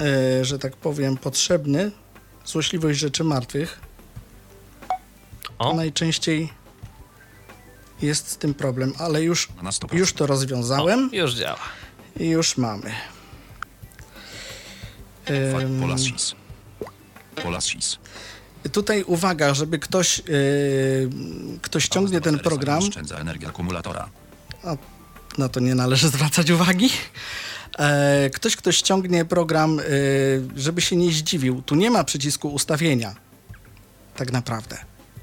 e, 0.00 0.44
że 0.44 0.58
tak 0.58 0.76
powiem, 0.76 1.16
potrzebny, 1.16 1.90
złośliwość 2.44 2.98
rzeczy 3.00 3.24
martwych, 3.24 3.80
to 5.42 5.52
O, 5.58 5.74
najczęściej 5.74 6.52
jest 8.02 8.28
z 8.30 8.36
tym 8.36 8.54
problem, 8.54 8.92
ale 8.98 9.22
już, 9.22 9.48
Na 9.62 9.70
100%. 9.70 9.94
już 9.94 10.12
to 10.12 10.26
rozwiązałem 10.26 11.10
już 11.12 11.34
działa. 11.34 11.58
i 12.20 12.28
już 12.28 12.56
mamy. 12.56 12.90
Ym, 15.30 15.80
Polasis. 15.80 16.34
Polasis. 17.42 17.98
Tutaj 18.72 19.02
uwaga, 19.02 19.54
żeby 19.54 19.78
ktoś, 19.78 20.18
yy, 20.18 20.24
ktoś 21.62 21.84
ściągnie 21.84 22.20
ten 22.20 22.38
program, 22.38 22.78
Oszczędza 22.78 23.16
energię 23.16 23.48
akumulatora. 23.48 24.08
Na 25.38 25.48
to 25.48 25.60
nie 25.60 25.74
należy 25.74 26.08
zwracać 26.16 26.50
uwagi. 26.50 26.90
E, 27.78 28.30
ktoś, 28.30 28.56
kto 28.56 28.72
ściągnie 28.72 29.24
program, 29.24 29.80
e, 29.80 29.82
żeby 30.56 30.80
się 30.80 30.96
nie 30.96 31.12
zdziwił, 31.12 31.62
tu 31.62 31.74
nie 31.74 31.90
ma 31.90 32.04
przycisku 32.04 32.48
ustawienia. 32.48 33.14
Tak 34.16 34.32
naprawdę. 34.32 34.78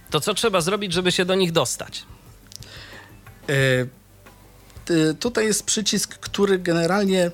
To 0.10 0.20
co 0.20 0.34
trzeba 0.34 0.62
zrobić, 0.62 0.94
żeby 0.94 1.12
się 1.12 1.26
do 1.26 1.36
nich 1.36 1.52
dostać? 1.52 2.06
E, 3.50 5.14
tutaj 5.20 5.46
jest 5.46 5.64
przycisk, 5.64 6.18
który 6.18 6.60
generalnie 6.60 7.32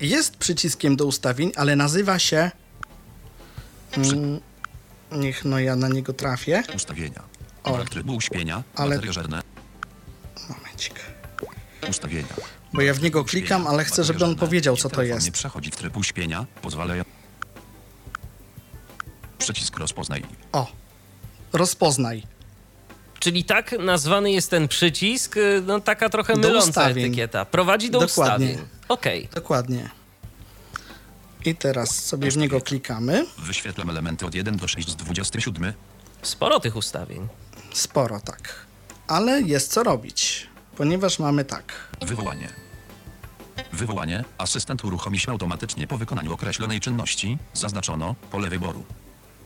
jest 0.00 0.36
przyciskiem 0.36 0.96
do 0.96 1.06
ustawień, 1.06 1.52
ale 1.56 1.76
nazywa 1.76 2.18
się. 2.18 2.50
Mm, 3.96 4.40
niech 5.12 5.44
no 5.44 5.58
ja 5.58 5.76
na 5.76 5.88
niego 5.88 6.12
trafię. 6.12 6.62
Ustawienia. 6.76 7.22
O. 7.64 7.84
Trybu 7.84 8.14
uśpienia. 8.14 8.62
Ale- 8.74 9.12
żerne. 9.12 9.42
Ustawienia. 11.90 12.34
Bo 12.72 12.82
ja 12.82 12.94
w 12.94 13.02
niego 13.02 13.24
klikam, 13.24 13.66
ale 13.66 13.84
chcę, 13.84 14.04
żeby 14.04 14.24
on 14.24 14.36
powiedział, 14.36 14.76
co 14.76 14.88
to 14.88 15.02
jest. 15.02 15.26
Nie 15.26 15.32
przechodzi 15.32 15.70
w 15.70 15.76
tryb 15.76 15.96
uśpienia. 15.96 16.46
Pozwalają. 16.62 17.02
Przycisk 19.38 19.78
rozpoznaj. 19.78 20.22
O. 20.52 20.66
Rozpoznaj. 21.52 22.22
Czyli 23.18 23.44
tak 23.44 23.74
nazwany 23.78 24.32
jest 24.32 24.50
ten 24.50 24.68
przycisk, 24.68 25.36
y, 25.36 25.62
no 25.66 25.80
taka 25.80 26.08
trochę 26.08 26.32
Do 26.34 26.48
myląca 26.48 26.68
ustawień. 26.68 27.04
etykieta. 27.06 27.44
Prowadzi 27.44 27.90
do 27.90 28.00
Dokładnie. 28.00 28.46
ustawień. 28.46 28.68
Okej. 28.88 29.28
Dokładnie. 29.34 29.90
I 31.44 31.54
teraz 31.54 32.04
sobie 32.04 32.30
w 32.30 32.36
niego 32.36 32.60
klikamy. 32.60 33.26
Wyświetlam 33.38 33.90
elementy 33.90 34.26
od 34.26 34.34
1 34.34 34.56
do 34.56 34.68
6 34.68 34.90
z 34.90 34.96
27. 34.96 35.72
Sporo 36.22 36.60
tych 36.60 36.76
ustawień. 36.76 37.28
Sporo, 37.72 38.20
tak. 38.20 38.66
Ale 39.06 39.42
jest 39.42 39.72
co 39.72 39.82
robić, 39.82 40.46
ponieważ 40.76 41.18
mamy 41.18 41.44
tak. 41.44 41.72
Wywołanie. 42.02 42.48
Wywołanie. 43.72 44.24
Asystent 44.38 44.84
uruchomi 44.84 45.18
się 45.18 45.32
automatycznie 45.32 45.86
po 45.86 45.98
wykonaniu 45.98 46.32
określonej 46.32 46.80
czynności. 46.80 47.38
Zaznaczono 47.54 48.14
pole 48.30 48.50
wyboru. 48.50 48.84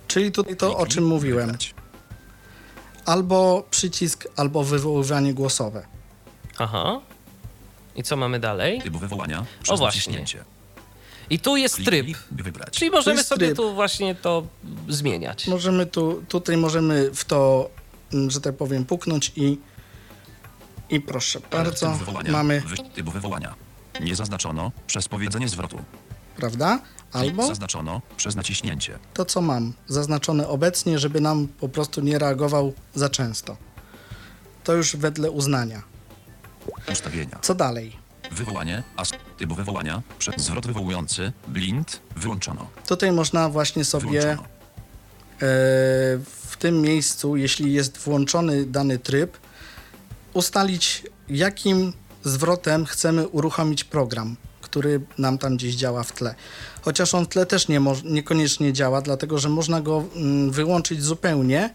Czyli 0.08 0.32
tutaj 0.32 0.56
to, 0.56 0.76
o 0.76 0.86
czym 0.86 1.06
mówiłem. 1.06 1.56
Albo 3.06 3.66
przycisk, 3.70 4.28
albo 4.36 4.64
wywoływanie 4.64 5.34
głosowe. 5.34 5.86
Aha. 6.58 7.00
I 7.96 8.02
co 8.02 8.16
mamy 8.16 8.40
dalej? 8.40 8.80
Typ 8.82 8.96
wywołania. 8.96 9.44
Przez 9.62 9.78
właśnie. 9.78 9.98
naciśnięcie. 9.98 10.44
I 11.30 11.38
tu 11.38 11.56
jest 11.56 11.84
tryb. 11.84 12.06
Wybrać. 12.30 12.70
Czyli 12.78 12.90
możemy 12.90 13.24
sobie 13.24 13.46
tryb. 13.46 13.56
tu 13.56 13.74
właśnie 13.74 14.14
to 14.14 14.46
zmieniać. 14.88 15.46
Możemy 15.46 15.86
tu, 15.86 16.24
tutaj 16.28 16.56
możemy 16.56 17.10
w 17.14 17.24
to, 17.24 17.70
że 18.28 18.40
tak 18.40 18.56
powiem, 18.56 18.84
puknąć 18.84 19.32
i 19.36 19.58
i 20.90 21.00
proszę 21.00 21.40
bardzo, 21.50 21.98
mamy. 22.28 22.62
Typ 22.94 23.10
wywołania. 23.10 23.54
Nie 24.00 24.16
zaznaczono 24.16 24.72
przez 24.86 25.08
powiedzenie 25.08 25.48
zwrotu. 25.48 25.78
prawda? 26.36 26.78
Albo 27.12 27.46
Zaznaczono 27.46 28.00
przez 28.16 28.36
naciśnięcie. 28.36 28.98
to, 29.14 29.24
co 29.24 29.40
mam 29.40 29.72
zaznaczone 29.88 30.48
obecnie, 30.48 30.98
żeby 30.98 31.20
nam 31.20 31.48
po 31.48 31.68
prostu 31.68 32.00
nie 32.00 32.18
reagował 32.18 32.72
za 32.94 33.08
często. 33.08 33.56
To 34.64 34.72
już 34.72 34.96
wedle 34.96 35.30
uznania. 35.30 35.82
Ustawienia. 36.92 37.38
Co 37.42 37.54
dalej? 37.54 37.96
Wywołanie. 38.32 38.82
As... 38.96 39.10
Typ 39.38 39.52
wywołania. 39.52 40.02
Przez 40.18 40.34
zwrot 40.36 40.66
wywołujący. 40.66 41.32
Blind. 41.48 42.00
Wyłączono. 42.16 42.66
Tutaj 42.86 43.12
można 43.12 43.48
właśnie 43.48 43.84
sobie 43.84 44.30
e, 44.32 44.36
w 45.40 46.56
tym 46.58 46.80
miejscu, 46.82 47.36
jeśli 47.36 47.72
jest 47.72 47.98
włączony 47.98 48.66
dany 48.66 48.98
tryb, 48.98 49.36
ustalić, 50.34 51.02
jakim 51.28 51.92
zwrotem 52.24 52.86
chcemy 52.86 53.28
uruchomić 53.28 53.84
program, 53.84 54.36
który 54.60 55.00
nam 55.18 55.38
tam 55.38 55.56
gdzieś 55.56 55.74
działa 55.74 56.02
w 56.02 56.12
tle. 56.12 56.34
Chociaż 56.82 57.14
on 57.14 57.24
w 57.24 57.28
tle 57.28 57.46
też 57.46 57.68
nie 57.68 57.80
mo- 57.80 57.96
niekoniecznie 58.04 58.72
działa, 58.72 59.02
dlatego 59.02 59.38
że 59.38 59.48
można 59.48 59.80
go 59.80 60.04
mm, 60.16 60.50
wyłączyć 60.50 61.02
zupełnie. 61.02 61.74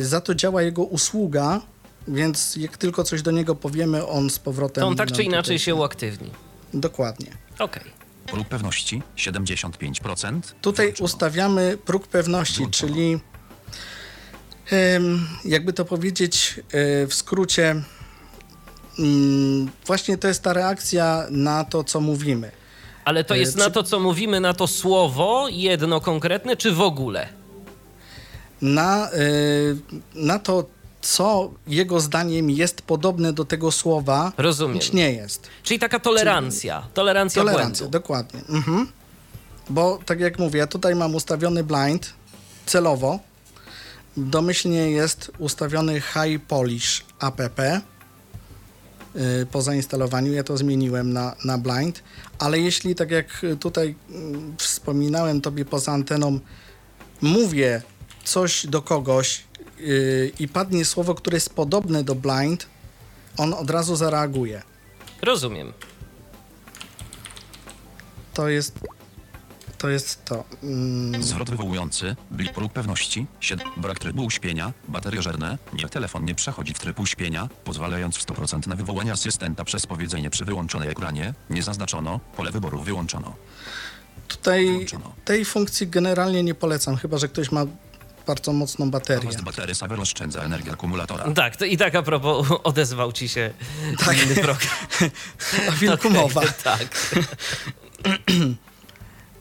E, 0.00 0.04
za 0.04 0.20
to 0.20 0.34
działa 0.34 0.62
jego 0.62 0.82
usługa, 0.82 1.60
więc 2.08 2.56
jak 2.56 2.76
tylko 2.76 3.04
coś 3.04 3.22
do 3.22 3.30
niego 3.30 3.54
powiemy, 3.54 4.06
on 4.06 4.30
z 4.30 4.38
powrotem. 4.38 4.82
To 4.82 4.88
on 4.88 4.96
tak 4.96 5.12
czy 5.12 5.22
inaczej 5.22 5.42
tutaj- 5.42 5.58
się 5.58 5.74
uaktywni. 5.74 6.30
Dokładnie. 6.74 7.30
Okej. 7.58 7.82
Próg 8.26 8.48
pewności 8.48 9.02
75%. 9.16 10.40
Tutaj 10.60 10.86
Wyłączono. 10.86 11.04
ustawiamy 11.04 11.78
próg 11.84 12.06
pewności, 12.08 12.56
Wyłączono. 12.56 12.92
czyli 12.94 13.20
jakby 15.44 15.72
to 15.72 15.84
powiedzieć 15.84 16.60
e, 16.72 17.06
w 17.06 17.14
skrócie, 17.14 17.82
mm, 18.98 19.70
właśnie 19.86 20.18
to 20.18 20.28
jest 20.28 20.42
ta 20.42 20.52
reakcja 20.52 21.26
na 21.30 21.64
to, 21.64 21.84
co 21.84 22.00
mówimy. 22.00 22.50
Ale 23.04 23.24
to 23.24 23.34
E, 23.34 23.38
jest 23.38 23.52
czy- 23.52 23.58
na 23.58 23.70
to, 23.70 23.82
co 23.82 24.00
mówimy, 24.00 24.40
na 24.40 24.54
to 24.54 24.66
słowo 24.66 25.46
jedno 25.50 26.00
konkretne, 26.00 26.56
czy 26.56 26.72
w 26.72 26.80
ogóle? 26.80 27.28
Na, 28.62 29.10
e, 29.10 29.16
na 30.14 30.38
to, 30.38 30.64
co 31.02 31.50
jego 31.66 32.00
zdaniem 32.00 32.50
jest 32.50 32.82
podobne 32.82 33.32
do 33.32 33.44
tego 33.44 33.70
słowa, 33.72 34.32
Rozumiem. 34.36 34.72
bądź 34.72 34.92
nie 34.92 35.12
jest. 35.12 35.48
Czyli 35.62 35.80
taka 35.80 36.00
tolerancja. 36.00 36.82
Tolerancja 36.94 37.42
Tolerancja, 37.42 37.84
błędu. 37.84 37.98
dokładnie. 37.98 38.40
Mhm. 38.48 38.86
Bo 39.70 39.98
tak 40.06 40.20
jak 40.20 40.38
mówię, 40.38 40.58
ja 40.58 40.66
tutaj 40.66 40.94
mam 40.94 41.14
ustawiony 41.14 41.64
blind 41.64 42.12
celowo. 42.66 43.18
Domyślnie 44.20 44.90
jest 44.90 45.32
ustawiony 45.38 46.00
High 46.00 46.42
Polish 46.48 47.04
app. 47.20 47.40
Yy, 49.14 49.46
po 49.46 49.62
zainstalowaniu 49.62 50.32
ja 50.32 50.44
to 50.44 50.56
zmieniłem 50.56 51.12
na, 51.12 51.36
na 51.44 51.58
blind, 51.58 52.02
ale 52.38 52.58
jeśli 52.58 52.94
tak 52.94 53.10
jak 53.10 53.46
tutaj 53.60 53.94
mm, 54.10 54.54
wspominałem 54.58 55.40
tobie 55.40 55.64
poza 55.64 55.92
anteną, 55.92 56.40
mówię 57.20 57.82
coś 58.24 58.66
do 58.66 58.82
kogoś 58.82 59.44
yy, 59.78 60.32
i 60.38 60.48
padnie 60.48 60.84
słowo, 60.84 61.14
które 61.14 61.36
jest 61.36 61.54
podobne 61.54 62.04
do 62.04 62.14
blind, 62.14 62.66
on 63.36 63.54
od 63.54 63.70
razu 63.70 63.96
zareaguje. 63.96 64.62
Rozumiem. 65.22 65.72
To 68.34 68.48
jest 68.48 68.78
to. 69.80 69.88
Jest 69.88 70.24
to. 70.24 70.44
Mm, 70.62 71.22
Zwrot 71.22 71.50
wywołujący, 71.50 72.16
blik 72.30 72.52
próg 72.52 72.72
pewności, 72.72 73.26
7, 73.40 73.66
brak 73.76 73.98
trybu 73.98 74.24
uśpienia, 74.24 74.72
baterie 74.88 75.22
żerne, 75.22 75.58
nie 75.72 75.88
telefon 75.88 76.24
nie 76.24 76.34
przechodzi 76.34 76.74
w 76.74 76.78
tryb 76.78 77.00
uśpienia, 77.00 77.48
pozwalając 77.64 78.16
w 78.16 78.26
100% 78.26 78.66
na 78.66 78.76
wywołanie 78.76 79.12
asystenta 79.12 79.64
przez 79.64 79.86
powiedzenie 79.86 80.30
przy 80.30 80.44
wyłączonej 80.44 80.88
ekranie, 80.88 81.34
nie 81.50 81.62
zaznaczono, 81.62 82.20
pole 82.36 82.50
wyboru 82.50 82.82
wyłączono. 82.82 83.34
tutaj 84.28 84.66
Wyłączono. 84.66 85.12
tej 85.24 85.44
funkcji 85.44 85.86
generalnie 85.86 86.42
nie 86.42 86.54
polecam, 86.54 86.96
chyba 86.96 87.18
że 87.18 87.28
ktoś 87.28 87.52
ma 87.52 87.66
bardzo 88.26 88.52
mocną 88.52 88.90
baterię. 88.90 89.16
Natomiast 89.24 89.44
batery 89.44 89.74
saver 89.74 90.00
oszczędza 90.00 90.42
energię 90.42 90.72
akumulatora. 90.72 91.32
Tak, 91.32 91.56
to 91.56 91.64
i 91.64 91.76
tak 91.76 91.94
a 91.94 92.02
propos 92.02 92.46
odezwał 92.64 93.12
ci 93.12 93.28
się 93.28 93.50
inny 94.24 94.34
program. 94.34 94.70
A 95.68 95.72
wilku 95.72 96.08
Okej, 96.08 96.20
mowa. 96.20 96.42
Tak. 96.64 96.88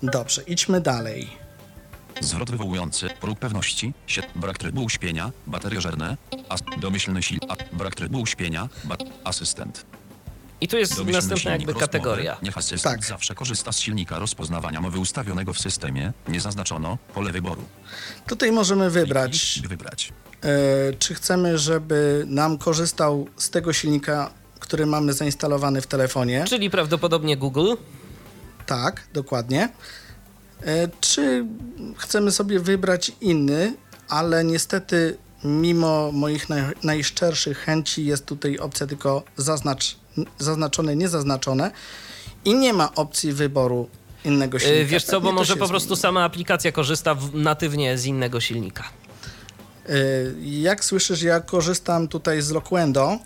Dobrze, 0.03 0.41
idźmy 0.47 0.81
dalej. 0.81 1.29
Zwrot 2.21 2.51
wywołujący, 2.51 3.07
próg 3.21 3.39
pewności, 3.39 3.93
7, 4.07 4.29
brak 4.35 4.57
trybu 4.57 4.83
uśpienia, 4.83 5.31
baterie 5.47 5.81
żerne, 5.81 6.17
as, 6.49 6.59
domyślny 6.81 7.23
sil, 7.27 7.39
a, 7.49 7.55
brak 7.75 7.95
trybu 7.95 8.21
uśpienia, 8.21 8.69
ba, 8.83 8.95
asystent. 9.23 9.85
I 10.61 10.67
tu 10.67 10.77
jest 10.77 10.95
Domyślny 10.97 11.21
następna 11.21 11.51
jakby 11.51 11.65
rozmowy. 11.65 11.79
kategoria. 11.85 12.37
Niech 12.43 12.57
asystent 12.57 12.95
Tak. 13.01 13.05
zawsze 13.05 13.35
korzysta 13.35 13.71
z 13.71 13.79
silnika 13.79 14.19
rozpoznawania 14.19 14.81
mowy 14.81 14.99
ustawionego 14.99 15.53
w 15.53 15.59
systemie, 15.59 16.13
nie 16.27 16.41
zaznaczono, 16.41 16.97
pole 17.13 17.31
wyboru. 17.31 17.61
Tutaj 18.27 18.51
możemy 18.51 18.89
wybrać, 18.89 19.31
Kliknij, 19.41 19.61
by 19.63 19.67
wybrać. 19.67 20.13
e, 20.43 20.93
czy 20.99 21.13
chcemy, 21.15 21.57
żeby 21.57 22.23
nam 22.27 22.57
korzystał 22.57 23.27
z 23.37 23.49
tego 23.49 23.73
silnika, 23.73 24.31
który 24.59 24.85
mamy 24.85 25.13
zainstalowany 25.13 25.81
w 25.81 25.87
telefonie. 25.87 26.45
Czyli 26.47 26.69
prawdopodobnie 26.69 27.37
Google. 27.37 27.73
Tak, 28.69 29.01
dokładnie. 29.13 29.69
E, 30.65 30.87
Czy 31.01 31.45
chcemy 31.97 32.31
sobie 32.31 32.59
wybrać 32.59 33.11
inny, 33.21 33.73
ale 34.09 34.43
niestety 34.43 35.17
mimo 35.43 36.11
moich 36.11 36.49
naj, 36.49 36.61
najszczerszych 36.83 37.57
chęci 37.57 38.05
jest 38.05 38.25
tutaj 38.25 38.57
opcja 38.59 38.87
tylko 38.87 39.23
zaznacz 39.37 39.97
zaznaczone, 40.39 40.95
niezaznaczone 40.95 41.71
i 42.45 42.53
nie 42.55 42.73
ma 42.73 42.95
opcji 42.95 43.33
wyboru 43.33 43.89
innego 44.25 44.57
Y, 44.57 44.59
silnika. 44.59 44.85
Wiesz 44.85 45.03
co, 45.03 45.21
bo 45.21 45.31
może 45.31 45.55
po 45.55 45.67
prostu 45.67 45.87
zmieni. 45.87 46.01
sama 46.01 46.23
aplikacja 46.23 46.71
korzysta 46.71 47.15
w, 47.15 47.35
natywnie 47.35 47.97
z 47.97 48.05
innego 48.05 48.39
silnika. 48.41 48.83
Y, 49.89 50.35
Jak 50.41 50.83
słyszysz, 50.85 51.21
ja 51.21 51.39
korzystam 51.39 52.07
tutaj 52.07 52.41
z 52.41 52.51
Loquendo 52.51 53.19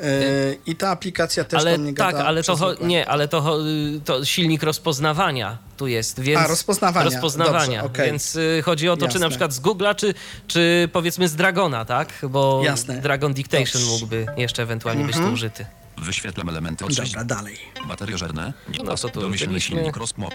y, 0.00 0.58
i 0.66 0.76
ta 0.76 0.90
aplikacja 0.90 1.44
też 1.44 1.60
ale 1.60 1.78
mnie 1.78 1.94
tak, 1.94 2.14
ale 2.16 2.42
to, 2.42 2.74
nie, 2.80 3.08
ale 3.08 3.28
to, 3.28 3.58
to 4.04 4.24
silnik 4.24 4.62
rozpoznawania 4.62 5.58
tu 5.76 5.86
jest, 5.86 6.20
więc... 6.20 6.40
A, 6.40 6.46
rozpoznawania. 6.46 7.04
Rozpoznawania, 7.10 7.82
Dobrze, 7.82 7.94
okej. 7.94 8.06
więc 8.06 8.36
y, 8.36 8.62
chodzi 8.64 8.88
o 8.88 8.96
to, 8.96 9.00
czy 9.00 9.06
Jasne. 9.06 9.20
na 9.20 9.28
przykład 9.28 9.52
z 9.52 9.60
Google'a, 9.60 9.94
czy, 9.94 10.14
czy 10.46 10.88
powiedzmy 10.92 11.28
z 11.28 11.36
Dragona, 11.36 11.84
tak? 11.84 12.12
Bo 12.30 12.60
Jasne. 12.64 13.00
Dragon 13.00 13.34
Dictation 13.34 13.80
Dobrze. 13.82 13.86
mógłby 13.92 14.26
jeszcze 14.36 14.62
ewentualnie 14.62 15.04
być 15.04 15.14
Mhm. 15.16 15.30
tu 15.30 15.34
użyty. 15.34 15.66
Wyświetlam 15.98 16.48
elementy 16.48 16.84
od 16.84 16.94
Dobra, 16.94 17.24
dalej. 17.24 17.58
Bateriożerne, 17.88 18.52
No 18.84 18.90
nie 18.92 18.96
co 18.98 19.08
tu 19.08 19.20
domyślny 19.20 19.60
silnik 19.60 19.96
rozmo. 19.96 20.28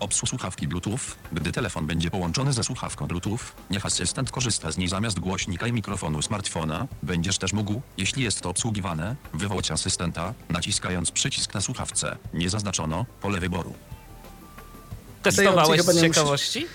Obsług 0.00 0.28
słuchawki 0.28 0.68
Bluetooth. 0.68 1.00
Gdy 1.32 1.52
telefon 1.52 1.86
będzie 1.86 2.10
połączony 2.10 2.52
ze 2.52 2.64
słuchawką 2.64 3.06
Bluetooth, 3.06 3.38
niech 3.70 3.86
asystent 3.86 4.30
korzysta 4.30 4.72
z 4.72 4.78
niej 4.78 4.88
zamiast 4.88 5.20
głośnika 5.20 5.66
i 5.66 5.72
mikrofonu 5.72 6.22
smartfona. 6.22 6.86
Będziesz 7.02 7.38
też 7.38 7.52
mógł, 7.52 7.80
jeśli 7.98 8.22
jest 8.22 8.40
to 8.40 8.50
obsługiwane, 8.50 9.16
wywołać 9.34 9.70
asystenta, 9.70 10.34
naciskając 10.48 11.10
przycisk 11.10 11.54
na 11.54 11.60
słuchawce. 11.60 12.16
Nie 12.34 12.50
zaznaczono 12.50 13.06
pole 13.20 13.40
wyboru. 13.40 13.74
Testowałeś 15.22 15.82
z 15.82 16.00
ciekawości? 16.00 16.66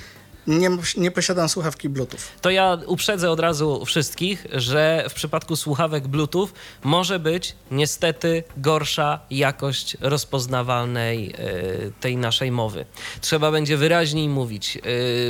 Nie, 0.49 0.69
nie 0.97 1.11
posiadam 1.11 1.49
słuchawki 1.49 1.89
Bluetooth. 1.89 2.19
To 2.41 2.49
ja 2.49 2.77
uprzedzę 2.85 3.31
od 3.31 3.39
razu 3.39 3.85
wszystkich, 3.85 4.47
że 4.53 5.05
w 5.09 5.13
przypadku 5.13 5.55
słuchawek 5.55 6.07
Bluetooth 6.07 6.47
może 6.83 7.19
być 7.19 7.55
niestety 7.71 8.43
gorsza 8.57 9.19
jakość 9.31 9.97
rozpoznawalnej 10.01 11.33
e, 11.37 11.91
tej 11.99 12.17
naszej 12.17 12.51
mowy. 12.51 12.85
Trzeba 13.21 13.51
będzie 13.51 13.77
wyraźniej 13.77 14.29
mówić, 14.29 14.77
e, 14.77 14.81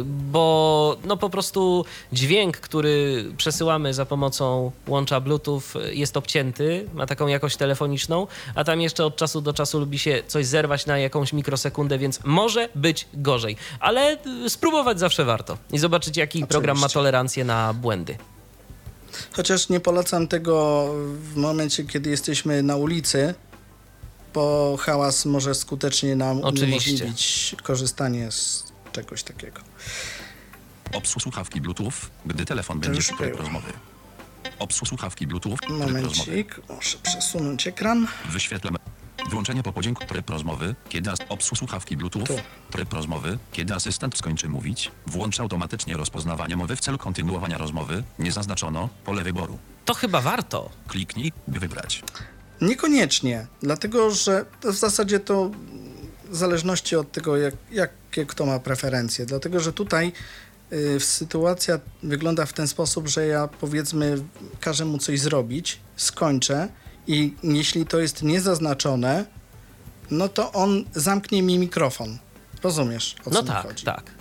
bo 0.03 0.97
no 1.03 1.17
po 1.17 1.29
prostu 1.29 1.85
dźwięk, 2.13 2.57
który 2.57 3.25
przesyłamy 3.38 3.93
za 3.93 4.05
pomocą 4.05 4.71
łącza 4.88 5.19
Bluetooth 5.19 5.61
jest 5.91 6.17
obcięty, 6.17 6.89
ma 6.93 7.05
taką 7.05 7.27
jakość 7.27 7.57
telefoniczną, 7.57 8.27
a 8.55 8.63
tam 8.63 8.81
jeszcze 8.81 9.05
od 9.05 9.15
czasu 9.15 9.41
do 9.41 9.53
czasu 9.53 9.79
lubi 9.79 9.99
się 9.99 10.23
coś 10.27 10.45
zerwać 10.45 10.85
na 10.85 10.97
jakąś 10.97 11.33
mikrosekundę, 11.33 11.97
więc 11.97 12.19
może 12.23 12.69
być 12.75 13.07
gorzej. 13.13 13.57
Ale 13.79 14.17
y, 14.45 14.49
spróbować 14.49 14.99
zawsze 14.99 15.09
warto 15.18 15.58
i 15.72 15.80
zobaczyć, 15.80 16.18
jaki 16.18 16.46
program 16.48 16.78
ma 16.78 16.80
Oczywiście. 16.80 16.94
tolerancję 16.94 17.46
na 17.46 17.74
błędy. 17.74 18.18
Chociaż 19.32 19.70
nie 19.70 19.80
polecam 19.80 20.28
tego 20.28 20.88
w 21.34 21.36
momencie, 21.36 21.84
kiedy 21.84 22.10
jesteśmy 22.10 22.63
na 22.63 22.75
ulicy, 22.75 23.34
bo 24.34 24.78
hałas 24.82 25.25
może 25.25 25.56
skutecznie 25.56 26.16
nam 26.16 26.44
Oczywiście. 26.44 26.89
uniemożliwić 26.92 27.56
korzystanie 27.63 28.32
z 28.32 28.63
czegoś 28.92 29.24
takiego. 29.24 29.62
Obsług 30.94 31.24
słuchawki 31.24 31.62
Bluetooth, 31.62 31.92
gdy 32.25 32.46
telefon 32.46 32.80
będzie 32.80 32.98
już 32.98 33.06
przy 33.08 33.18
tryb 33.18 33.30
było. 33.30 33.42
rozmowy. 33.42 33.74
Obsług 34.60 34.89
słuchawki 34.89 35.28
Bluetooth. 35.28 35.58
Momencik, 35.70 36.62
muszę 36.70 36.98
przesunąć 37.04 37.68
ekran. 37.68 38.08
Wyświetlam. 38.32 38.75
Wyłączenie 39.27 39.63
po 39.63 39.73
podzięku 39.73 40.05
tryb 40.05 40.29
rozmowy, 40.29 40.75
kiedy 40.89 41.11
as- 41.11 41.19
słuchawki 41.55 41.97
Bluetooth, 41.97 42.23
Tu. 42.27 42.33
tryb 42.71 42.93
rozmowy, 42.93 43.38
kiedy 43.51 43.73
asystent 43.73 44.17
skończy 44.17 44.49
mówić, 44.49 44.91
włącza 45.07 45.43
automatycznie 45.43 45.97
rozpoznawanie 45.97 46.55
mowy 46.55 46.75
w 46.75 46.79
celu 46.79 46.97
kontynuowania 46.97 47.57
rozmowy, 47.57 48.03
nie 48.19 48.31
zaznaczono 48.31 48.89
pole 49.05 49.23
wyboru. 49.23 49.57
To 49.85 49.93
chyba 49.93 50.21
warto. 50.21 50.69
Kliknij, 50.88 51.31
by 51.47 51.59
wybrać. 51.59 52.03
Niekoniecznie, 52.61 53.47
dlatego 53.61 54.11
że 54.11 54.45
to 54.61 54.71
w 54.73 54.75
zasadzie 54.75 55.19
to 55.19 55.51
w 56.29 56.35
zależności 56.35 56.95
od 56.95 57.11
tego, 57.11 57.38
jak, 57.38 57.53
jakie 57.71 58.25
kto 58.25 58.45
ma 58.45 58.59
preferencje. 58.59 59.25
Dlatego, 59.25 59.60
że 59.60 59.73
tutaj 59.73 60.12
y, 60.73 60.99
sytuacja 60.99 61.79
wygląda 62.03 62.45
w 62.45 62.53
ten 62.53 62.67
sposób, 62.67 63.08
że 63.08 63.27
ja 63.27 63.47
powiedzmy 63.47 64.17
każę 64.60 64.86
mu 64.86 64.97
coś 64.97 65.19
zrobić, 65.19 65.79
skończę 65.95 66.69
i 67.10 67.34
jeśli 67.43 67.86
to 67.86 68.00
jest 68.00 68.24
niezaznaczone, 68.24 69.26
no 70.12 70.30
to 70.30 70.52
on 70.52 70.86
zamknie 70.95 71.43
mi 71.43 71.60
mikrofon. 71.60 72.17
Rozumiesz, 72.63 73.15
o 73.26 73.30
co 73.30 73.36
No 73.36 73.41
mi 73.41 73.48
tak, 73.48 73.63
chodzi? 73.63 73.86
tak. 73.86 74.12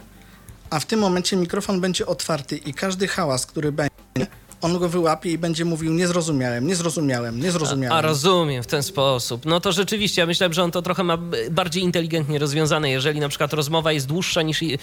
A 0.70 0.80
w 0.80 0.86
tym 0.86 1.00
momencie 1.00 1.36
mikrofon 1.36 1.80
będzie 1.80 2.06
otwarty 2.06 2.56
i 2.56 2.74
każdy 2.74 3.08
hałas, 3.08 3.46
który 3.46 3.72
będzie, 3.72 4.26
on 4.60 4.78
go 4.78 4.88
wyłapie 4.88 5.30
i 5.32 5.38
będzie 5.38 5.64
mówił 5.64 5.92
nie 5.92 6.06
zrozumiałem, 6.08 6.66
nie 6.66 6.76
zrozumiałem, 6.76 7.40
nie 7.40 7.50
zrozumiałem. 7.52 7.98
A 7.98 8.00
rozumiem 8.02 8.62
w 8.62 8.66
ten 8.66 8.82
sposób. 8.82 9.46
No 9.46 9.60
to 9.60 9.72
rzeczywiście, 9.72 10.20
ja 10.22 10.26
myślałem, 10.26 10.52
że 10.52 10.62
on 10.64 10.70
to 10.70 10.82
trochę 10.82 11.04
ma 11.04 11.18
bardziej 11.50 11.82
inteligentnie 11.82 12.38
rozwiązane, 12.38 12.90
jeżeli 12.90 13.20
na 13.20 13.28
przykład 13.28 13.52
rozmowa 13.52 13.92
jest 13.92 14.06
dłuższa 14.06 14.42
niż 14.42 14.62
i- 14.62 14.78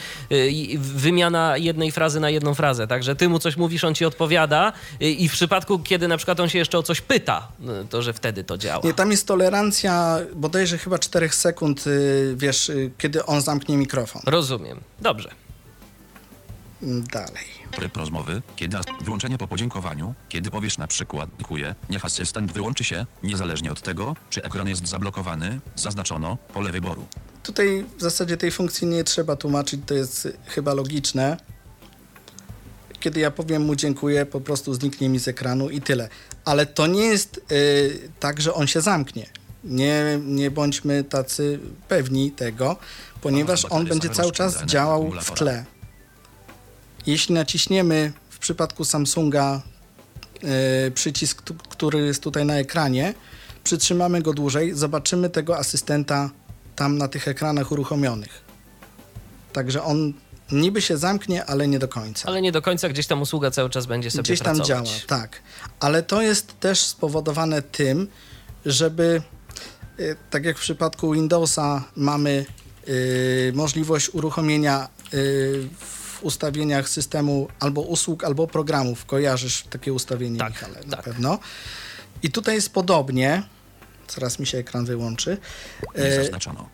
i- 0.49 0.77
wymiana 0.81 1.57
jednej 1.57 1.91
frazy 1.91 2.19
na 2.19 2.29
jedną 2.29 2.53
frazę. 2.53 2.87
Także 2.87 3.15
ty 3.15 3.29
mu 3.29 3.39
coś 3.39 3.57
mówisz, 3.57 3.83
on 3.83 3.95
ci 3.95 4.05
odpowiada 4.05 4.73
i 4.99 5.23
i 5.23 5.29
w 5.29 5.31
przypadku, 5.31 5.79
kiedy 5.79 6.07
na 6.07 6.17
przykład 6.17 6.39
on 6.39 6.49
się 6.49 6.57
jeszcze 6.59 6.77
o 6.77 6.83
coś 6.83 7.01
pyta, 7.01 7.47
no, 7.59 7.73
to 7.89 8.01
że 8.01 8.13
wtedy 8.13 8.43
to 8.43 8.57
działa. 8.57 8.81
Nie, 8.83 8.93
tam 8.93 9.11
jest 9.11 9.27
tolerancja 9.27 10.17
bodajże 10.35 10.77
chyba 10.77 10.99
4 10.99 11.29
sekund, 11.29 11.87
y, 11.87 12.33
wiesz, 12.37 12.69
y, 12.69 12.91
kiedy 12.97 13.25
on 13.25 13.41
zamknie 13.41 13.77
mikrofon. 13.77 14.21
Rozumiem. 14.25 14.79
Dobrze. 15.01 15.29
Mm, 16.83 17.03
Dalej. 17.13 17.54
Tryb 17.75 17.97
rozmowy, 17.97 18.41
kiedy 18.55 18.77
wyłączenie 19.01 19.37
po 19.37 19.47
podziękowaniu, 19.47 20.13
kiedy 20.29 20.51
powiesz 20.51 20.77
na 20.77 20.87
przykład 20.87 21.29
dziękuję, 21.37 21.75
niech 21.89 22.05
asystent 22.05 22.51
wyłączy 22.51 22.83
się, 22.83 23.05
niezależnie 23.23 23.71
od 23.71 23.81
tego, 23.81 24.15
czy 24.29 24.43
ekran 24.43 24.67
jest 24.67 24.87
zablokowany, 24.87 25.59
zaznaczono 25.75 26.37
pole 26.53 26.71
wyboru. 26.71 27.05
Tutaj 27.43 27.85
w 27.97 28.01
zasadzie 28.01 28.37
tej 28.37 28.51
funkcji 28.51 28.87
nie 28.87 29.03
trzeba 29.03 29.35
tłumaczyć, 29.35 29.81
to 29.85 29.93
jest 29.93 30.27
chyba 30.45 30.73
logiczne. 30.73 31.37
Kiedy 32.99 33.19
ja 33.19 33.31
powiem 33.31 33.61
mu 33.61 33.75
dziękuję, 33.75 34.25
po 34.25 34.41
prostu 34.41 34.73
zniknie 34.73 35.09
mi 35.09 35.19
z 35.19 35.27
ekranu 35.27 35.69
i 35.69 35.81
tyle. 35.81 36.09
Ale 36.45 36.65
to 36.65 36.87
nie 36.87 37.05
jest 37.05 37.41
y, 37.51 38.09
tak, 38.19 38.41
że 38.41 38.53
on 38.53 38.67
się 38.67 38.81
zamknie. 38.81 39.29
Nie, 39.63 40.19
nie 40.25 40.51
bądźmy 40.51 41.03
tacy 41.03 41.59
pewni 41.87 42.31
tego, 42.31 42.77
ponieważ 43.21 43.65
on 43.69 43.85
będzie 43.85 44.09
cały 44.09 44.31
czas 44.31 44.65
działał 44.65 45.11
w 45.21 45.31
tle. 45.31 45.65
Jeśli 47.05 47.35
naciśniemy 47.35 48.13
w 48.29 48.39
przypadku 48.39 48.85
Samsunga 48.85 49.61
y, 50.87 50.91
przycisk, 50.91 51.41
który 51.69 52.05
jest 52.05 52.23
tutaj 52.23 52.45
na 52.45 52.55
ekranie, 52.55 53.13
przytrzymamy 53.63 54.21
go 54.21 54.33
dłużej, 54.33 54.73
zobaczymy 54.73 55.29
tego 55.29 55.57
asystenta 55.57 56.29
tam 56.75 56.97
na 56.97 57.07
tych 57.07 57.27
ekranach 57.27 57.71
uruchomionych. 57.71 58.41
Także 59.53 59.83
on 59.83 60.13
niby 60.51 60.81
się 60.81 60.97
zamknie, 60.97 61.45
ale 61.45 61.67
nie 61.67 61.79
do 61.79 61.87
końca. 61.87 62.27
Ale 62.29 62.41
nie 62.41 62.51
do 62.51 62.61
końca 62.61 62.89
gdzieś 62.89 63.07
tam 63.07 63.21
usługa 63.21 63.51
cały 63.51 63.69
czas 63.69 63.85
będzie 63.85 64.11
sobie 64.11 64.23
Gdzieś 64.23 64.39
tam 64.39 64.55
pracować. 64.55 64.89
działa, 64.89 65.01
tak. 65.07 65.41
Ale 65.79 66.03
to 66.03 66.21
jest 66.21 66.59
też 66.59 66.79
spowodowane 66.79 67.61
tym, 67.61 68.07
żeby 68.65 69.21
y, 69.99 70.15
tak 70.29 70.45
jak 70.45 70.57
w 70.57 70.61
przypadku 70.61 71.11
Windowsa 71.11 71.83
mamy 71.95 72.45
y, 72.87 73.51
możliwość 73.55 74.09
uruchomienia 74.13 74.87
y, 75.13 75.67
ustawieniach 76.25 76.89
systemu 76.89 77.47
albo 77.59 77.81
usług, 77.81 78.23
albo 78.23 78.47
programów. 78.47 79.05
Kojarzysz 79.05 79.63
takie 79.69 79.93
ustawienie, 79.93 80.39
Tak, 80.39 80.53
Michale, 80.53 80.79
na 80.85 80.95
tak. 80.95 81.05
pewno. 81.05 81.39
I 82.23 82.31
tutaj 82.31 82.55
jest 82.55 82.73
podobnie. 82.73 83.43
Zaraz 84.09 84.39
mi 84.39 84.47
się 84.47 84.57
ekran 84.57 84.85
wyłączy. 84.85 85.37
Nie 85.97 86.03
E, 86.03 86.23
zaznaczono. 86.23 86.69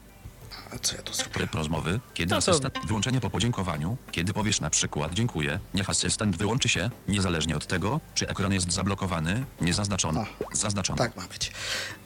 a 0.76 0.80
co 0.80 0.96
ja 0.96 1.02
tu 1.02 1.14
zrobię? 1.14 1.32
Tryb 1.34 1.56
rozmowy, 1.56 2.00
kiedy 2.14 2.36
No 2.36 2.42
to- 2.42 2.52
asystent 2.52 2.76
wyłączenie 2.88 3.22
po 3.22 3.30
podziękowaniu, 3.30 3.98
kiedy 4.12 4.34
powiesz 4.34 4.62
na 4.62 4.70
przykład 4.70 5.14
dziękuję, 5.14 5.60
niech 5.74 5.90
asystent 5.90 6.38
wyłączy 6.38 6.70
się, 6.70 6.90
niezależnie 7.08 7.56
od 7.56 7.68
tego, 7.68 8.00
czy 8.16 8.28
ekran 8.28 8.54
jest 8.54 8.72
zablokowany, 8.72 9.46
nie 9.62 9.74
zaznaczono. 9.74 10.26
Zaznaczono. 10.54 10.98
Tak 10.98 11.16
ma 11.18 11.28
być. 11.28 11.52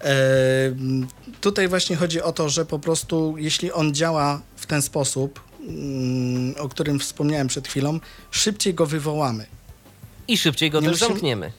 E, 0.02 0.16
tutaj 1.42 1.68
właśnie 1.68 1.96
chodzi 1.96 2.22
o 2.22 2.32
to, 2.32 2.50
że 2.50 2.66
po 2.66 2.80
prostu 2.80 3.36
jeśli 3.38 3.72
on 3.72 3.94
działa 3.96 4.42
w 4.56 4.66
ten 4.66 4.82
sposób, 4.82 5.40
o 6.60 6.70
którym 6.70 7.00
wspomniałem 7.00 7.48
przed 7.48 7.68
chwilą, 7.68 8.00
szybciej 8.32 8.74
go 8.74 8.86
wywołamy 8.86 9.46
I 10.28 10.38
szybciej 10.38 10.70
go 10.72 10.80
Nie 10.82 10.88
też 10.90 10.94
musimy- 11.02 11.10
zamkniemy. 11.10 11.52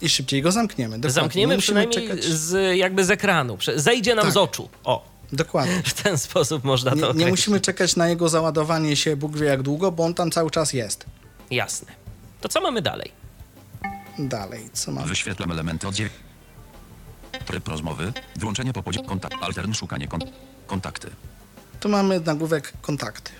i 0.00 0.08
szybciej 0.08 0.42
go 0.42 0.52
zamkniemy. 0.52 0.98
Dokładnie. 0.98 1.08
Nie 1.08 1.12
Zamkniemy 1.12 1.58
przynajmniej 1.58 2.08
czekać- 2.08 2.24
z, 2.24 2.76
jakby 2.76 3.04
z 3.04 3.10
ekranu. 3.10 3.58
Zejdzie 3.76 4.14
nam 4.14 4.24
Tak. 4.24 4.34
z 4.34 4.36
oczu. 4.36 4.68
O, 4.84 5.04
Dokładnie. 5.32 5.82
w 5.84 6.02
ten 6.02 6.18
sposób 6.18 6.64
można 6.64 6.96
to 6.96 7.12
Nie, 7.12 7.24
nie 7.24 7.30
musimy 7.30 7.60
czekać 7.60 7.96
na 7.96 8.08
jego 8.08 8.28
załadowanie 8.28 8.96
się 8.96 9.16
Bóg 9.16 9.36
wie 9.36 9.46
jak 9.46 9.62
długo, 9.62 9.92
bo 9.92 10.04
on 10.04 10.14
tam 10.14 10.30
cały 10.30 10.50
czas 10.50 10.72
jest. 10.72 11.04
Jasne. 11.50 11.92
To 12.40 12.48
co 12.48 12.60
mamy 12.60 12.82
dalej? 12.82 13.10
Dalej, 14.18 14.68
co 14.72 14.92
mamy? 14.92 15.06
Wyświetlam 15.08 15.50
elementy 15.50 15.88
oddział. 15.88 16.08
Tryb 17.46 17.68
rozmowy, 17.68 18.12
wyłączenie 18.36 18.72
po 18.72 18.82
podziękowaniu, 18.82 19.20
kontakt, 19.20 19.42
altern 19.44 19.72
szukanie 19.72 20.08
kont 20.08 20.24
kontakty. 20.66 21.10
Tu 21.80 21.88
mamy 21.88 22.20
nagłówek 22.20 22.72
kontakty. 22.82 23.30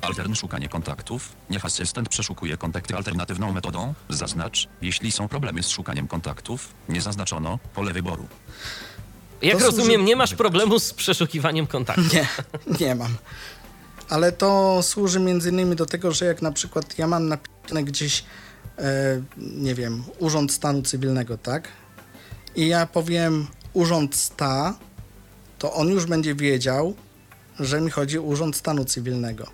Altern 0.00 0.34
szukanie 0.34 0.68
kontaktów. 0.68 1.32
Niech 1.50 1.64
asystent 1.64 2.08
przeszukuje 2.08 2.56
kontakty 2.56 2.96
alternatywną 2.96 3.52
metodą. 3.52 3.94
Zaznacz, 4.08 4.68
jeśli 4.82 5.12
są 5.12 5.28
problemy 5.28 5.62
z 5.62 5.68
szukaniem 5.68 6.08
kontaktów. 6.08 6.68
Nie 6.88 7.00
zaznaczono 7.00 7.58
pole 7.74 7.92
wyboru. 7.92 8.26
Jak 9.42 9.58
To 9.58 9.64
służy- 9.64 9.76
rozumiem, 9.76 10.04
nie 10.04 10.16
masz 10.16 10.34
problemu 10.34 10.78
z 10.78 10.92
przeszukiwaniem 10.94 11.66
kontaktów. 11.66 12.12
Nie, 12.12 12.28
nie 12.86 12.94
mam. 12.94 13.14
Ale 14.08 14.32
to 14.32 14.80
służy 14.82 15.20
między 15.20 15.50
innymi 15.50 15.76
do 15.76 15.86
tego, 15.86 16.12
że 16.12 16.24
jak 16.24 16.42
na 16.42 16.52
przykład 16.52 16.98
ja 16.98 17.06
mam 17.06 17.28
napisane 17.28 17.84
gdzieś, 17.84 18.24
e, 18.78 18.82
nie 19.38 19.74
wiem, 19.74 20.04
Urząd 20.18 20.52
Stanu 20.52 20.82
Cywilnego, 20.82 21.38
tak? 21.38 21.68
I 22.56 22.68
ja 22.68 22.86
powiem 22.86 23.46
Urząd 23.72 24.16
Sta, 24.16 24.78
to 25.58 25.72
on 25.72 25.88
już 25.88 26.06
będzie 26.06 26.34
wiedział, 26.34 26.94
że 27.60 27.80
mi 27.80 27.90
chodzi 27.90 28.18
o 28.18 28.22
Urząd 28.22 28.56
Stanu 28.56 28.84
Cywilnego. 28.84 29.46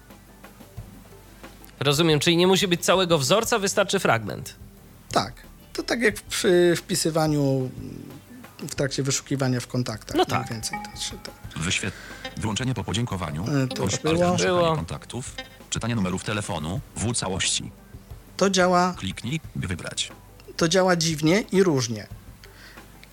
Rozumiem, 1.80 2.20
czyli 2.20 2.36
nie 2.36 2.46
musi 2.46 2.68
być 2.68 2.84
całego 2.84 3.18
wzorca, 3.18 3.58
wystarczy 3.58 3.98
fragment. 3.98 4.54
Tak. 5.12 5.32
To 5.72 5.82
tak 5.82 6.00
jak 6.00 6.14
przy 6.14 6.74
wpisywaniu 6.76 7.70
w 8.58 8.74
trakcie 8.74 9.02
wyszukiwania 9.02 9.60
w 9.60 9.66
kontaktach. 9.66 10.16
No 10.16 10.24
tak. 10.24 10.50
Więcej 10.50 10.78
to, 10.84 11.00
czy 11.00 11.10
to. 11.10 11.60
Wyświet... 11.60 11.94
Wyłączenie 12.36 12.74
po 12.74 12.84
podziękowaniu. 12.84 13.44
E, 13.64 13.66
to 13.66 13.82
już 13.82 13.98
było. 13.98 14.36
Było. 14.36 14.76
kontaktów. 14.76 15.34
Czytanie 15.70 15.94
numerów 15.94 16.24
telefonu. 16.24 16.80
W 16.96 17.14
całości. 17.14 17.70
to 18.36 18.50
działa 18.50 18.94
Kliknij, 18.98 19.40
by 19.56 19.68
wybrać. 19.68 20.12
to 20.56 20.68
działa 20.68 20.96
dziwnie 20.96 21.40
i 21.52 21.62
różnie. 21.62 22.06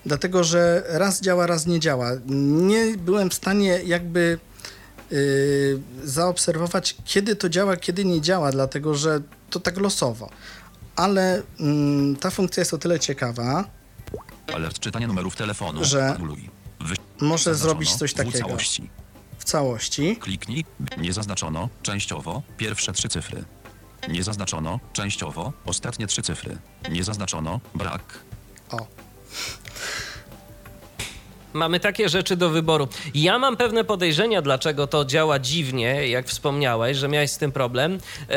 Dlatego, 0.06 0.44
że 0.44 0.82
raz 0.88 1.20
działa, 1.20 1.46
raz 1.46 1.66
nie 1.66 1.80
działa. 1.80 2.10
Nie 2.26 2.96
byłem 2.96 3.30
w 3.30 3.34
stanie 3.34 3.80
jakby 3.84 4.38
zaobserwować, 6.04 6.96
kiedy 7.04 7.36
to 7.36 7.48
działa, 7.48 7.76
kiedy 7.76 8.04
nie 8.04 8.20
działa, 8.20 8.52
dlatego 8.52 8.94
że 8.94 9.20
to 9.50 9.60
tak 9.60 9.78
losowo. 9.78 10.30
Ale 10.96 11.42
mm, 11.60 12.16
ta 12.16 12.30
funkcja 12.30 12.60
jest 12.60 12.74
o 12.74 12.78
tyle 12.78 13.00
ciekawa, 13.00 13.64
Alert 14.54 14.78
czytanie 14.78 15.06
numerów 15.06 15.36
telefonu. 15.36 15.84
Że 15.84 16.14
Anuluj. 16.14 16.50
Wy... 16.80 16.94
może 17.20 17.54
zrobić 17.54 17.94
coś 17.96 18.10
W 18.10 18.14
takiego 18.14 18.38
całości. 18.38 18.90
w 19.38 19.44
całości. 19.44 20.16
Kliknij. 20.16 20.64
Nie 20.98 21.12
zaznaczono 21.12 21.68
częściowo 21.82 22.42
pierwsze 22.56 22.92
trzy 22.92 23.08
cyfry. 23.08 23.44
Nie 24.08 24.22
zaznaczono 24.22 24.80
częściowo 24.92 25.52
ostatnie 25.64 26.06
trzy 26.06 26.22
cyfry. 26.22 26.58
Nie 26.90 27.04
zaznaczono 27.04 27.60
brak. 27.74 28.02
O, 28.70 28.86
Mamy 31.52 31.80
takie 31.80 32.08
rzeczy 32.08 32.36
do 32.36 32.50
wyboru. 32.50 32.88
Ja 33.14 33.38
mam 33.38 33.56
pewne 33.56 33.84
podejrzenia, 33.84 34.42
dlaczego 34.42 34.86
to 34.86 35.04
działa 35.04 35.38
dziwnie, 35.38 36.08
jak 36.08 36.26
wspomniałeś, 36.26 36.96
że 36.96 37.08
miałeś 37.08 37.30
z 37.30 37.38
tym 37.38 37.52
problem. 37.52 37.92
Yy, 37.92 38.36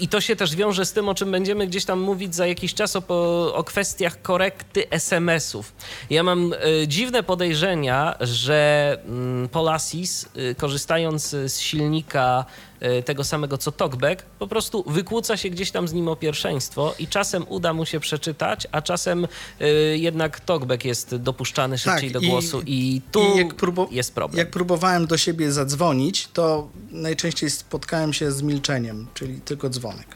I 0.00 0.08
to 0.08 0.20
się 0.20 0.36
też 0.36 0.56
wiąże 0.56 0.86
z 0.86 0.92
tym, 0.92 1.08
o 1.08 1.14
czym 1.14 1.30
będziemy 1.30 1.66
gdzieś 1.66 1.84
tam 1.84 2.00
mówić 2.00 2.34
za 2.34 2.46
jakiś 2.46 2.74
czas, 2.74 2.96
o, 2.96 3.54
o 3.54 3.64
kwestiach 3.64 4.22
korekty 4.22 4.90
SMS-ów. 4.90 5.72
Ja 6.10 6.22
mam 6.22 6.54
yy, 6.64 6.88
dziwne 6.88 7.22
podejrzenia, 7.22 8.14
że 8.20 8.98
mm, 9.06 9.48
Polasis, 9.48 10.28
yy, 10.34 10.54
korzystając 10.54 11.30
z 11.30 11.60
silnika 11.60 12.44
yy, 12.44 12.69
tego 13.04 13.24
samego 13.24 13.58
co 13.58 13.72
TalkBack, 13.72 14.22
po 14.22 14.46
prostu 14.46 14.84
wykłóca 14.86 15.36
się 15.36 15.50
gdzieś 15.50 15.70
tam 15.70 15.88
z 15.88 15.92
nim 15.92 16.08
o 16.08 16.16
pierwszeństwo 16.16 16.94
i 16.98 17.06
czasem 17.08 17.44
uda 17.48 17.72
mu 17.74 17.86
się 17.86 18.00
przeczytać, 18.00 18.66
a 18.72 18.82
czasem 18.82 19.26
yy, 19.60 19.66
jednak 19.98 20.40
TalkBack 20.40 20.84
jest 20.84 21.16
dopuszczany 21.16 21.78
szybciej 21.78 22.10
Tak, 22.10 22.20
do 22.22 22.26
i- 22.26 22.30
głosu 22.30 22.62
i 22.66 23.00
tu 23.12 23.34
i 23.34 23.38
jak 23.38 23.54
próbu- 23.54 23.88
jest 23.90 24.14
problem. 24.14 24.38
jak 24.38 24.50
próbowałem 24.50 25.06
do 25.06 25.18
siebie 25.18 25.52
zadzwonić, 25.52 26.28
to 26.32 26.68
najczęściej 26.90 27.50
spotkałem 27.50 28.12
się 28.12 28.32
z 28.32 28.42
milczeniem, 28.42 29.06
czyli 29.14 29.40
tylko 29.40 29.68
dzwonek. 29.70 30.06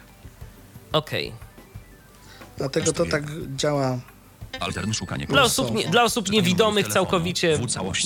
Okej. 0.93 1.33
Dlatego 2.59 2.93
to 2.93 3.07
tak 3.07 3.25
działa. 3.57 3.99
Altern 4.61 4.93
szukanie 4.93 5.27
Dla 5.27 5.43
osób, 5.43 5.75
nie, 5.75 5.89
dla 5.89 6.05
osób 6.05 6.31
niewidomych 6.31 6.89
całkowicie 6.89 7.59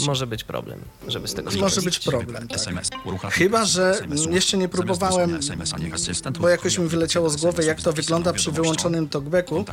może 0.06 0.26
być 0.26 0.44
problem, 0.44 0.80
żeby 1.08 1.28
z 1.28 1.34
tego 1.34 1.50
Może 1.60 1.82
być 1.82 1.98
problem, 1.98 2.48
tak. 2.48 3.32
Chyba, 3.32 3.64
że 3.64 4.00
jeszcze 4.30 4.58
nie 4.58 4.68
próbowałem, 4.68 5.40
bo 6.40 6.48
jakoś 6.48 6.78
mi 6.78 6.88
wyleciało 6.88 7.30
z 7.30 7.36
głowy, 7.36 7.64
jak 7.64 7.82
to 7.82 7.92
wygląda 7.92 8.32
przy 8.32 8.52
wyłączonym 8.52 9.08
talkbacku. 9.08 9.64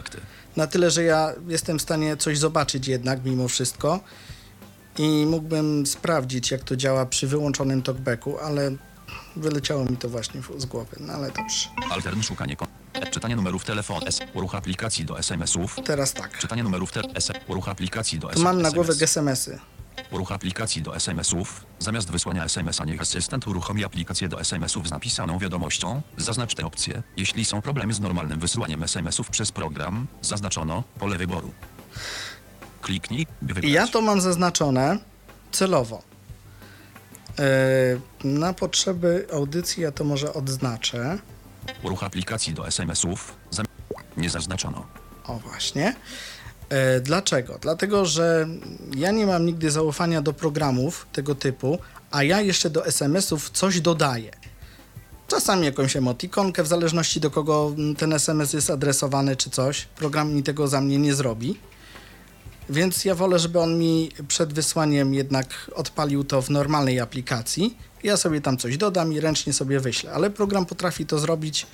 Na 0.55 0.67
tyle, 0.67 0.91
że 0.91 1.03
ja 1.03 1.33
jestem 1.47 1.79
w 1.79 1.81
stanie 1.81 2.17
coś 2.17 2.37
zobaczyć 2.37 2.87
jednak 2.87 3.25
mimo 3.25 3.47
wszystko 3.47 3.99
i 4.97 5.25
mógłbym 5.25 5.85
sprawdzić, 5.85 6.51
jak 6.51 6.63
to 6.63 6.75
działa 6.75 7.05
przy 7.05 7.27
wyłączonym 7.27 7.81
talkbacku, 7.81 8.39
ale 8.39 8.71
wyleciało 9.35 9.85
mi 9.85 9.97
to 9.97 10.09
właśnie 10.09 10.41
z 10.57 10.65
głowy, 10.65 10.97
no 10.99 11.13
ale 11.13 11.27
dobrze. 11.31 11.69
Altern 11.89 12.21
szukanie. 12.21 12.55
Czytanie 13.11 13.35
numerów 13.35 13.65
telefonu. 13.65 14.05
S. 14.05 14.19
Uruch 14.33 14.55
aplikacji 14.55 15.05
do 15.05 15.19
SMS-ów. 15.19 15.75
Teraz 15.85 16.13
tak. 16.13 16.37
Czytanie 16.37 16.63
numerów 16.63 16.91
te... 16.91 17.01
S. 17.15 17.31
Uruch 17.47 17.69
aplikacji 17.69 18.19
do 18.19 18.27
Tu 18.27 18.41
mam 18.41 18.61
na 18.61 18.71
głowę 18.71 18.93
SMS. 18.93 19.03
SMS-y. 19.03 19.59
Uruch 20.11 20.31
aplikacji 20.31 20.81
do 20.81 20.95
SMS-ów. 20.95 21.65
Zamiast 21.79 22.11
wysłania 22.11 22.43
SMS-a 22.45 22.85
niech 22.85 23.01
asystent 23.01 23.47
uruchomi 23.47 23.83
aplikację 23.85 24.27
do 24.29 24.39
SMS-ów 24.39 24.87
z 24.87 24.91
napisaną 24.91 25.39
wiadomością. 25.39 26.01
Zaznacz 26.17 26.55
te 26.55 26.65
opcje. 26.65 27.03
Jeśli 27.17 27.45
są 27.45 27.61
problemy 27.61 27.93
z 27.93 27.99
normalnym 27.99 28.39
wysyłaniem 28.39 28.83
SMS-ów 28.83 29.29
przez 29.29 29.51
program, 29.51 30.07
zaznaczono 30.21 30.83
pole 30.99 31.17
wyboru. 31.17 31.51
Kliknij, 32.81 33.27
by 33.41 33.53
wybrać. 33.53 33.71
Ja 33.73 33.87
to 33.87 34.01
mam 34.01 34.21
zaznaczone 34.21 34.97
celowo. 35.51 36.01
E, 37.39 37.43
Na 38.23 38.53
potrzeby 38.53 39.27
audycji 39.33 39.83
ja 39.83 39.91
to 39.91 40.03
może 40.03 40.33
odznaczę. 40.33 41.19
Uruch 41.83 42.03
aplikacji 42.03 42.53
do 42.53 42.67
SMS-ów. 42.67 43.35
Zam... 43.51 43.65
Nie 44.17 44.29
zaznaczono. 44.29 44.85
O 45.27 45.39
właśnie. 45.39 45.95
E, 46.69 46.99
Dlaczego? 46.99 47.57
Dlatego, 47.61 48.05
że 48.05 48.47
ja 48.95 49.11
nie 49.11 49.25
mam 49.25 49.45
nigdy 49.45 49.71
zaufania 49.71 50.21
do 50.21 50.33
programów 50.33 51.07
tego 51.11 51.35
typu, 51.35 51.79
a 52.11 52.23
ja 52.23 52.41
jeszcze 52.41 52.69
do 52.69 52.85
SMS-ów 52.85 53.49
coś 53.49 53.81
dodaję. 53.81 54.31
Czasami 55.27 55.65
jakąś 55.65 55.95
emotikonkę, 55.95 56.63
w 56.63 56.67
zależności 56.67 57.19
do 57.19 57.31
kogo 57.31 57.75
ten 57.97 58.13
SMS 58.13 58.53
jest 58.53 58.69
adresowany 58.69 59.35
czy 59.35 59.49
coś. 59.49 59.85
Program 59.85 60.33
mi 60.33 60.43
tego 60.43 60.67
za 60.67 60.81
mnie 60.81 60.97
nie 60.97 61.13
zrobi. 61.15 61.59
Więc 62.69 63.05
ja 63.05 63.15
wolę, 63.15 63.39
żeby 63.39 63.59
on 63.59 63.79
mi 63.79 64.11
przed 64.27 64.53
wysłaniem 64.53 65.13
jednak 65.13 65.71
odpalił 65.75 66.23
to 66.23 66.41
w 66.41 66.49
normalnej 66.49 66.99
aplikacji. 66.99 67.77
Ja 68.05 68.17
sobie 68.17 68.41
tam 68.41 68.57
coś 68.57 68.77
dodam 68.77 69.13
i 69.13 69.19
ręcznie 69.19 69.53
sobie 69.53 69.79
wyślę. 69.79 70.11
Ale 70.11 70.29
program 70.29 70.65
potrafi 70.65 71.05
to 71.05 71.19
zrobić 71.19 71.67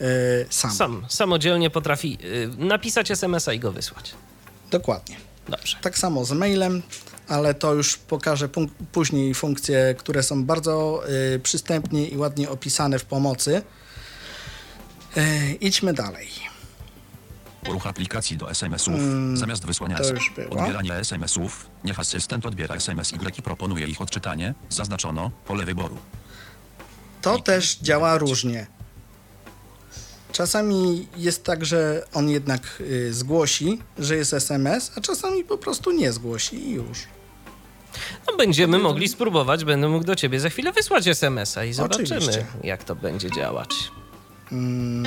e, 0.00 0.04
sam. 0.50 0.70
Sam, 0.70 1.06
samodzielnie 1.08 1.70
potrafi 1.70 2.18
y, 2.24 2.48
napisać 2.58 3.10
SMS-a 3.10 3.52
i 3.52 3.58
go 3.58 3.72
wysłać. 3.72 4.14
Dokładnie. 4.70 5.16
Dobrze. 5.48 5.76
Tak 5.82 5.98
samo 5.98 6.24
z 6.24 6.32
mailem, 6.32 6.82
ale 7.28 7.54
to 7.54 7.74
już 7.74 7.96
pokażę 7.96 8.48
później 8.92 9.34
funkcje, 9.34 9.94
które 9.98 10.22
są 10.22 10.44
bardzo 10.44 11.02
y, 11.34 11.38
przystępnie 11.38 12.08
i 12.08 12.16
ładnie 12.16 12.50
opisane 12.50 12.98
w 12.98 13.04
pomocy. 13.04 13.62
Idźmy 15.60 15.92
dalej. 15.92 16.28
Uruch 17.68 17.86
aplikacji 17.86 18.36
do 18.36 18.50
SMS-ów. 18.50 18.94
Zamiast 19.34 19.66
wysłania 19.66 19.96
Mm, 19.96 20.08
to 20.08 20.14
S- 20.14 20.20
już 20.26 20.30
było. 20.36 20.60
odbierania 20.62 20.94
SMS-ów, 20.94 21.66
niech 21.84 22.00
asystent 22.00 22.46
odbiera 22.46 22.74
SMS 22.74 23.12
Y 23.12 23.38
i 23.38 23.42
proponuje 23.42 23.86
ich 23.86 24.00
odczytanie. 24.00 24.54
Zaznaczono 24.68 25.30
pole 25.46 25.64
wyboru. 25.64 25.96
To 27.22 27.38
też 27.38 27.78
działa 27.82 28.18
różnie. 28.18 28.66
Czasami 30.32 31.08
jest 31.16 31.44
tak, 31.44 31.64
że 31.64 32.04
on 32.14 32.28
jednak 32.28 32.62
y, 32.80 33.12
zgłosi, 33.14 33.78
że 33.98 34.16
jest 34.16 34.34
SMS, 34.34 34.92
a 34.96 35.00
czasami 35.00 35.44
po 35.44 35.58
prostu 35.58 35.90
nie 35.92 36.12
zgłosi 36.12 36.56
i 36.68 36.70
już. 36.72 36.98
No 38.30 38.36
będziemy 38.36 38.78
mogli 38.78 39.08
spróbować, 39.08 39.64
będę 39.64 39.88
mógł 39.88 40.04
do 40.04 40.16
ciebie 40.16 40.40
za 40.40 40.50
chwilę 40.50 40.72
wysłać 40.72 41.06
SMS-a 41.08 41.64
i 41.64 41.72
zobaczymy, 41.72 42.04
Oczywiście. 42.04 42.46
jak 42.64 42.84
to 42.84 42.94
będzie 42.96 43.30
działać. 43.30 43.70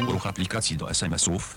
Uruch 0.10 0.28
aplikacji 0.28 0.78
do 0.78 0.90
SMS-ów. 0.90 1.56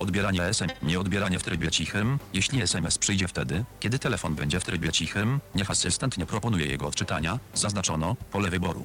Odbieranie 0.00 0.42
SM, 0.42 0.68
nieodbieranie 0.82 1.38
w 1.38 1.42
trybie 1.42 1.70
cichym. 1.70 2.18
Jeśli 2.34 2.62
SMS 2.62 2.98
przyjdzie 2.98 3.28
wtedy, 3.28 3.64
kiedy 3.80 3.98
telefon 3.98 4.34
będzie 4.34 4.60
w 4.60 4.64
trybie 4.64 4.92
cichym, 4.92 5.40
niech 5.54 5.70
asystent 5.70 6.18
nie 6.18 6.26
proponuje 6.26 6.66
jego 6.66 6.86
odczytania. 6.86 7.38
Zaznaczono 7.54 8.16
pole 8.32 8.50
wyboru. 8.50 8.84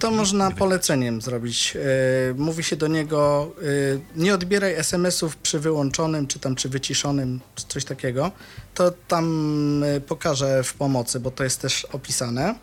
To 0.00 0.10
można 0.10 0.50
poleceniem 0.50 1.20
zrobić. 1.20 1.76
Y, 1.76 2.34
mówi 2.34 2.64
się 2.64 2.76
do 2.76 2.86
niego, 2.86 3.50
y, 3.62 4.00
nie 4.16 4.34
odbieraj 4.34 4.74
SMS-ów 4.74 5.36
przy 5.36 5.58
wyłączonym, 5.60 6.26
czy 6.26 6.38
tam 6.38 6.54
przy 6.54 6.68
wyciszonym, 6.68 7.40
czy 7.54 7.64
coś 7.66 7.84
takiego. 7.84 8.30
To 8.74 8.90
tam 9.08 9.84
y, 9.84 10.00
pokażę 10.00 10.62
w 10.64 10.74
pomocy, 10.74 11.20
bo 11.20 11.30
to 11.30 11.44
jest 11.44 11.60
też 11.60 11.84
opisane. 11.84 12.54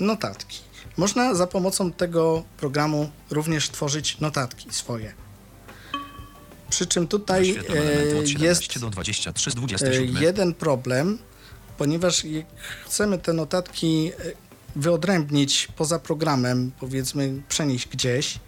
Notatki. 0.00 0.58
Można 0.96 1.34
za 1.34 1.46
pomocą 1.46 1.92
tego 1.92 2.44
programu 2.56 3.10
również 3.30 3.70
tworzyć 3.70 4.20
notatki 4.20 4.68
swoje. 4.70 5.27
Przy 6.70 6.86
czym 6.86 7.08
tutaj 7.08 7.44
17 7.44 8.44
jest 8.44 8.78
do 8.78 8.90
23 8.90 9.50
z 9.50 9.54
E, 9.54 9.56
27. 9.56 10.22
jeden 10.22 10.54
problem, 10.54 11.18
ponieważ 11.78 12.22
chcemy 12.86 13.18
te 13.18 13.32
notatki 13.32 14.12
e, 14.18 14.48
wyodrębnić 14.76 15.68
poza 15.76 15.98
programem, 15.98 16.72
powiedzmy 16.80 17.42
przenieść 17.48 17.88
gdzieś, 17.88 18.38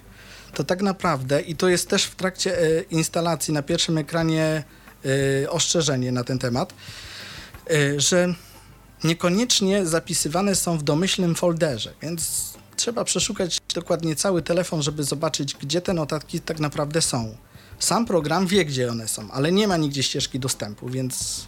to 0.54 0.64
tak 0.64 0.82
naprawdę, 0.82 1.40
i 1.40 1.56
to 1.56 1.68
jest 1.68 1.88
też 1.88 2.04
w 2.04 2.14
trakcie 2.14 2.62
e, 2.62 2.82
instalacji 2.82 3.54
na 3.54 3.62
pierwszym 3.62 3.98
ekranie 3.98 4.64
e, 5.44 5.50
ostrzeżenie 5.50 6.12
na 6.12 6.24
ten 6.24 6.38
temat, 6.38 6.74
e, 7.70 8.00
że 8.00 8.34
niekoniecznie 9.04 9.86
zapisywane 9.86 10.54
są 10.54 10.78
w 10.78 10.82
domyślnym 10.82 11.34
folderze, 11.34 11.94
więc 12.02 12.52
trzeba 12.76 13.04
przeszukać 13.04 13.58
dokładnie 13.74 14.16
cały 14.16 14.42
telefon, 14.42 14.82
żeby 14.82 15.04
zobaczyć, 15.04 15.54
gdzie 15.54 15.80
te 15.80 15.94
notatki 15.94 16.40
tak 16.40 16.60
naprawdę 16.60 17.02
są. 17.02 17.36
Sam 17.80 18.06
program 18.06 18.46
wie, 18.46 18.64
gdzie 18.64 18.90
one 18.90 19.08
są, 19.08 19.30
ale 19.30 19.52
nie 19.52 19.68
ma 19.68 19.76
nigdzie 19.76 20.02
ścieżki 20.02 20.38
dostępu, 20.40 20.88
więc 20.88 21.44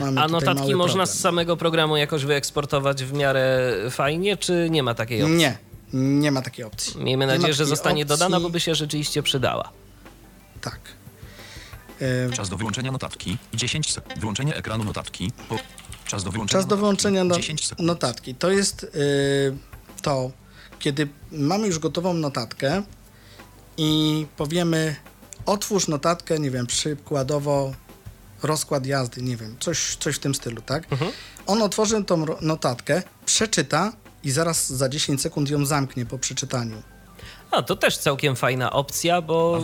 mamy 0.00 0.20
A 0.20 0.28
notatki 0.28 0.74
można 0.74 0.86
problem. 1.04 1.06
z 1.16 1.20
samego 1.20 1.56
programu 1.56 1.96
jakoś 1.96 2.24
wyeksportować 2.24 3.04
w 3.04 3.12
miarę 3.12 3.72
fajnie, 3.90 4.36
czy 4.36 4.68
nie 4.70 4.82
ma 4.82 4.94
takiej 4.94 5.22
opcji? 5.22 5.36
Nie, 5.36 5.58
nie 5.92 6.32
ma 6.32 6.42
takiej 6.42 6.64
opcji. 6.64 7.00
Miejmy 7.04 7.26
Nie 7.26 7.32
nadzieję, 7.32 7.54
że 7.54 7.66
zostanie 7.66 8.02
opcji. 8.02 8.08
dodana, 8.18 8.40
bo 8.40 8.50
by 8.50 8.60
się 8.60 8.74
rzeczywiście 8.74 9.22
przydała. 9.22 9.70
Tak. 10.60 10.78
E, 12.00 12.30
Czas 12.32 12.48
do 12.48 12.56
wyłączenia 12.56 12.92
notatki 12.92 13.36
10 13.54 13.92
sekund. 13.92 14.18
Wyłączenie 14.20 14.56
ekranu 14.56 14.84
notatki. 14.84 15.32
Po... 15.48 15.56
Czas 16.06 16.24
do 16.24 16.30
wyłączenia 16.30 16.60
Czas 16.62 16.68
do 16.68 16.76
wyłączenia 16.76 17.24
no, 17.24 17.36
10 17.36 17.66
sekund. 17.66 17.86
notatki. 17.86 18.34
To 18.34 18.50
jest 18.50 18.84
y, 18.84 18.88
to, 20.02 20.30
kiedy 20.78 21.08
mamy 21.32 21.66
już 21.66 21.78
gotową 21.78 22.14
notatkę 22.14 22.82
i 23.76 24.26
powiemy 24.36 24.96
otwórz 25.46 25.88
notatkę, 25.88 26.38
nie 26.38 26.50
wiem, 26.50 26.66
przykładowo 26.66 27.72
rozkład 28.42 28.86
jazdy, 28.86 29.22
nie 29.22 29.36
wiem, 29.36 29.56
coś, 29.60 29.96
coś 29.96 30.16
w 30.16 30.18
tym 30.18 30.34
stylu, 30.34 30.62
tak? 30.62 30.86
On 31.46 31.62
otworzy 31.62 32.04
tą 32.04 32.24
notatkę, 32.40 33.02
przeczyta 33.26 33.92
i 34.24 34.30
zaraz 34.30 34.72
za 34.72 34.88
10 34.88 35.20
sekund 35.20 35.50
ją 35.50 35.66
zamknie 35.66 36.06
po 36.06 36.18
przeczytaniu. 36.18 36.82
A, 37.50 37.62
to 37.62 37.76
też 37.76 37.98
całkiem 37.98 38.36
fajna 38.36 38.72
opcja, 38.72 39.22
bo 39.22 39.60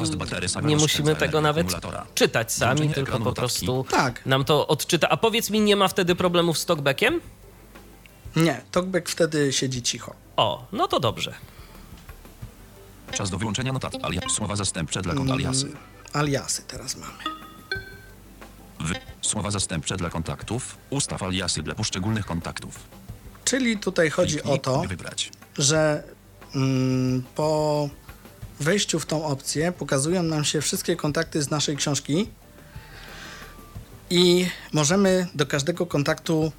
nie 0.62 0.76
musimy 0.76 1.16
tego 1.16 1.40
nawet 1.40 1.66
czytać 2.14 2.52
sami, 2.52 2.90
tylko 2.90 3.18
po 3.20 3.32
prostu 3.32 3.84
Tak. 3.90 4.26
nam 4.26 4.44
to 4.44 4.66
odczyta. 4.66 5.08
A 5.08 5.16
powiedz 5.16 5.50
mi, 5.50 5.60
nie 5.60 5.76
ma 5.76 5.88
wtedy 5.88 6.14
problemów 6.14 6.58
z 6.58 6.64
talkbackiem? 6.64 7.20
Nie, 8.36 8.60
talkback 8.72 9.08
wtedy 9.08 9.52
siedzi 9.52 9.82
cicho. 9.82 10.14
O, 10.36 10.66
no 10.72 10.88
to 10.88 11.00
dobrze. 11.00 11.34
Czas 13.12 13.30
do 13.30 13.38
wyłączenia. 13.38 13.72
Alia... 14.02 14.20
Słowa 14.28 14.56
zastępcze 14.56 15.02
dla 15.02 15.12
Mm. 15.12 15.26
kont 15.26 15.40
aliasy. 15.40 15.72
Aliasy 16.12 16.62
teraz 16.62 16.96
mamy. 16.96 17.12
Wy... 18.80 18.94
Słowa 19.22 19.50
zastępcze 19.50 19.96
dla 19.96 20.10
kontaktów. 20.10 20.76
Ustaw 20.90 21.22
aliasy 21.22 21.62
dla 21.62 21.74
poszczególnych 21.74 22.26
kontaktów. 22.26 22.78
Czyli 23.44 23.78
tutaj 23.78 24.10
chodzi 24.10 24.42
o 24.42 24.58
to, 24.58 24.82
wybrać. 24.88 25.30
że 25.58 26.02
mm, 26.54 27.22
po 27.34 27.88
wejściu 28.60 29.00
w 29.00 29.06
tą 29.06 29.24
opcję 29.24 29.72
pokazują 29.72 30.22
nam 30.22 30.44
się 30.44 30.60
wszystkie 30.60 30.96
kontakty 30.96 31.42
z 31.42 31.50
naszej 31.50 31.76
książki 31.76 32.28
i 34.10 34.46
możemy 34.72 35.26
do 35.34 35.46
każdego 35.46 35.86
kontaktu 35.86 36.52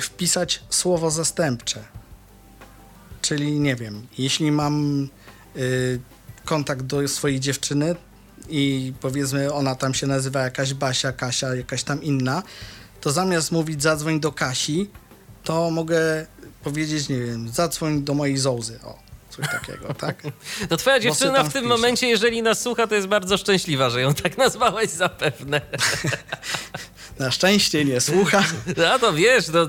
wpisać 0.00 0.62
słowo 0.70 1.10
zastępcze. 1.10 1.84
Czyli 3.22 3.60
nie 3.60 3.76
wiem, 3.76 4.06
jeśli 4.18 4.52
mam 4.52 5.08
kontakt 6.44 6.82
do 6.82 7.08
swojej 7.08 7.40
dziewczyny 7.40 7.96
i 8.48 8.92
powiedzmy 9.00 9.52
ona 9.52 9.74
tam 9.74 9.94
się 9.94 10.06
nazywa 10.06 10.40
jakaś 10.40 10.74
Basia, 10.74 11.12
Kasia, 11.12 11.54
jakaś 11.54 11.82
tam 11.82 12.02
inna, 12.02 12.42
to 13.00 13.12
zamiast 13.12 13.52
mówić 13.52 13.82
zadzwoń 13.82 14.20
do 14.20 14.32
Kasi, 14.32 14.90
to 15.44 15.70
mogę 15.70 16.26
powiedzieć, 16.62 17.08
nie 17.08 17.20
wiem, 17.20 17.48
zadzwoń 17.48 18.02
do 18.02 18.14
mojej 18.14 18.38
Zołzy. 18.38 18.78
O, 18.84 18.98
coś 19.30 19.46
takiego, 19.48 19.94
tak? 19.94 20.22
To 20.68 20.76
twoja 20.76 21.00
dziewczyna 21.00 21.44
w 21.44 21.52
tym 21.52 21.64
momencie, 21.64 22.08
jeżeli 22.08 22.42
nas 22.42 22.60
słucha, 22.60 22.86
to 22.86 22.94
jest 22.94 23.06
bardzo 23.06 23.38
szczęśliwa, 23.38 23.90
że 23.90 24.00
ją 24.00 24.14
tak 24.14 24.38
nazwałeś 24.44 24.90
zapewne. 24.90 25.60
Na 27.18 27.30
szczęście 27.30 27.84
nie 27.84 28.00
słucha. 28.00 28.44
No 28.76 28.98
to 28.98 29.12
wiesz, 29.12 29.46
to, 29.46 29.68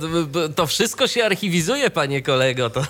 to 0.56 0.68
wszystko 0.68 1.08
się 1.08 1.26
archiwizuje, 1.26 1.90
panie 1.90 2.22
kolego. 2.22 2.70
To, 2.70 2.86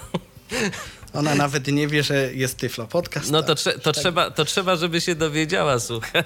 Ona 1.16 1.36
nawet 1.36 1.68
nie 1.68 1.88
wie, 1.88 2.04
że 2.04 2.34
jest 2.34 2.58
Tyflo 2.58 2.88
Podcast. 2.88 3.32
no 3.32 3.44
to, 3.44 3.56
trze, 3.56 3.80
to, 3.80 3.92
trzeba, 3.92 4.32
to 4.32 4.46
trzeba, 4.46 4.76
żeby 4.76 5.02
się 5.02 5.16
dowiedziała, 5.16 5.80
słuchaj. 5.80 6.24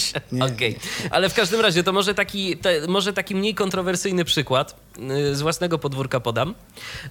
Okej, 0.52 0.78
ale 1.10 1.28
w 1.28 1.34
każdym 1.34 1.60
razie 1.60 1.82
to 1.82 1.92
może 1.92 2.14
taki, 2.14 2.56
te, 2.56 2.86
może 2.86 3.12
taki 3.12 3.34
mniej 3.34 3.54
kontrowersyjny 3.54 4.24
przykład 4.24 4.76
y, 4.98 5.36
z 5.36 5.42
własnego 5.42 5.78
podwórka 5.78 6.20
podam. 6.20 6.54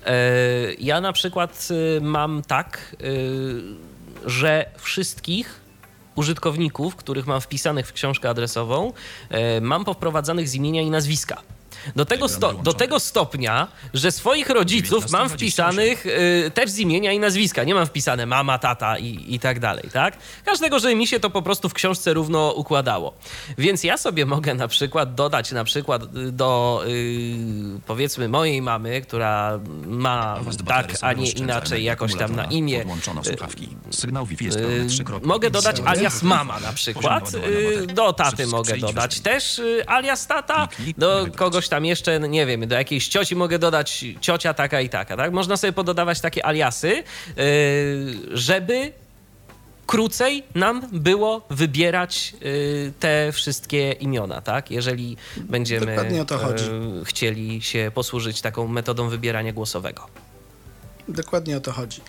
E, 0.05 0.73
ja 0.79 1.01
na 1.01 1.13
przykład 1.13 1.67
y, 1.97 2.01
mam 2.01 2.41
tak, 2.47 2.95
y, 3.01 3.61
że 4.25 4.65
wszystkich 4.77 5.61
użytkowników, 6.15 6.95
których 6.95 7.27
mam 7.27 7.41
wpisanych 7.41 7.87
w 7.87 7.93
książkę 7.93 8.29
adresową, 8.29 8.93
e, 9.29 9.61
mam 9.61 9.85
powprowadzanych 9.85 10.49
z 10.49 10.55
imienia 10.55 10.81
i 10.81 10.89
nazwiska. 10.89 11.41
Do 11.95 12.05
tego, 12.05 12.27
sto, 12.27 12.53
do 12.53 12.73
tego 12.73 12.99
stopnia, 12.99 13.67
że 13.93 14.11
swoich 14.11 14.49
rodziców 14.49 15.11
mam 15.11 15.29
1928. 15.29 15.37
wpisanych 15.37 16.05
y, 16.05 16.51
też 16.51 16.69
z 16.69 16.79
imienia 16.79 17.11
i 17.11 17.19
nazwiska. 17.19 17.63
Nie 17.63 17.75
mam 17.75 17.85
wpisane 17.85 18.25
mama, 18.25 18.59
tata 18.59 18.97
i, 18.97 19.35
i 19.35 19.39
tak 19.39 19.59
dalej, 19.59 19.89
tak? 19.93 20.17
Każdego, 20.45 20.79
że 20.79 20.95
mi 20.95 21.07
się 21.07 21.19
to 21.19 21.29
po 21.29 21.41
prostu 21.41 21.69
w 21.69 21.73
książce 21.73 22.13
równo 22.13 22.51
układało. 22.51 23.13
Więc 23.57 23.83
ja 23.83 23.97
sobie 23.97 24.25
mogę 24.25 24.53
na 24.53 24.67
przykład 24.67 25.15
dodać 25.15 25.51
na 25.51 25.63
przykład 25.63 26.03
y, 26.03 26.31
do 26.31 26.83
y, 26.87 27.79
powiedzmy 27.87 28.29
mojej 28.29 28.61
mamy, 28.61 29.01
która 29.01 29.59
ma 29.85 30.39
tak, 30.67 30.93
a 31.01 31.13
nie 31.13 31.31
inaczej 31.31 31.83
jakoś 31.83 32.15
tam 32.15 32.35
na 32.35 32.45
imię. 32.45 32.85
Pełny 34.61 34.85
trzykrotny. 34.89 35.27
Mogę 35.27 35.49
dodać 35.51 35.81
alias 35.85 36.23
mama 36.23 36.59
na 36.59 36.73
przykład. 36.73 37.31
Do 37.93 38.13
taty 38.13 38.47
mogę 38.47 38.77
dodać 38.77 39.19
też 39.19 39.61
alias 39.87 40.27
tata. 40.27 40.67
Do 40.97 41.15
wybrać. 41.23 41.35
Kogoś 41.69 41.77
tam 41.77 41.86
jeszcze, 41.86 42.19
nie 42.19 42.45
wiem, 42.45 42.67
do 42.67 42.75
jakiejś 42.75 43.08
cioci 43.08 43.36
mogę 43.36 43.60
dodać 43.60 44.05
ciocia 44.21 44.53
taka 44.53 44.82
i 44.82 44.89
taka, 44.89 45.17
tak? 45.17 45.32
Można 45.32 45.58
sobie 45.58 45.73
pododawać 45.73 46.21
takie 46.21 46.45
aliasy, 46.45 46.88
yy, 46.88 47.03
żeby 48.32 48.91
krócej 49.88 50.43
nam 50.55 50.82
było 50.91 51.45
wybierać 51.49 52.34
yy, 52.41 52.93
te 52.99 53.32
wszystkie 53.32 53.91
imiona, 53.91 54.41
tak? 54.41 54.71
Jeżeli 54.71 55.17
będziemy 55.38 55.95
yy, 55.95 57.05
chcieli 57.05 57.62
się 57.62 57.91
posłużyć 57.93 58.41
taką 58.41 58.67
metodą 58.67 59.10
wybierania 59.10 59.53
głosowego. 59.53 60.08
Dokładnie 61.08 61.58
o 61.58 61.60
to 61.60 61.71
chodzi. 61.71 62.01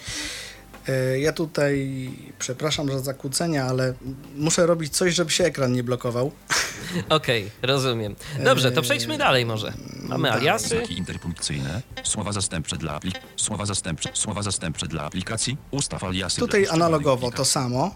E, 0.90 1.20
Ja 1.20 1.33
tutaj, 1.33 1.90
przepraszam 2.38 2.88
za 2.88 2.98
zakłócenia, 2.98 3.64
ale 3.64 3.94
muszę 4.37 4.66
robić 4.66 4.92
coś, 4.96 5.14
żeby 5.14 5.31
się 5.31 5.44
ekran 5.44 5.72
nie 5.72 5.83
blokował. 5.83 6.33
Okej, 7.09 7.50
rozumiem. 7.62 8.16
Dobrze, 8.44 8.72
to 8.72 8.83
przejdźmy 8.83 9.18
dalej 9.18 9.46
może. 9.46 9.72
Mamy 10.03 10.29
dalej. 10.29 10.40
aliasy. 10.42 10.68
Znaki 10.68 10.98
interpunkcyjne. 10.98 11.83
Słowa 12.05 12.33
zastępcze 12.33 12.76
dla 12.76 12.94
apli... 12.94 13.12
Słowa 13.37 13.66
zastępcze. 13.66 14.11
Słowa 14.14 14.42
zastępcze 14.42 14.87
dla 14.87 15.03
aplikacji. 15.03 15.57
Ustaw 15.70 16.05
aliasy 16.05 16.40
Tutaj 16.40 16.66
analogowo 16.70 17.20
to 17.20 17.26
aplikacji. 17.26 17.53
samo. 17.53 17.94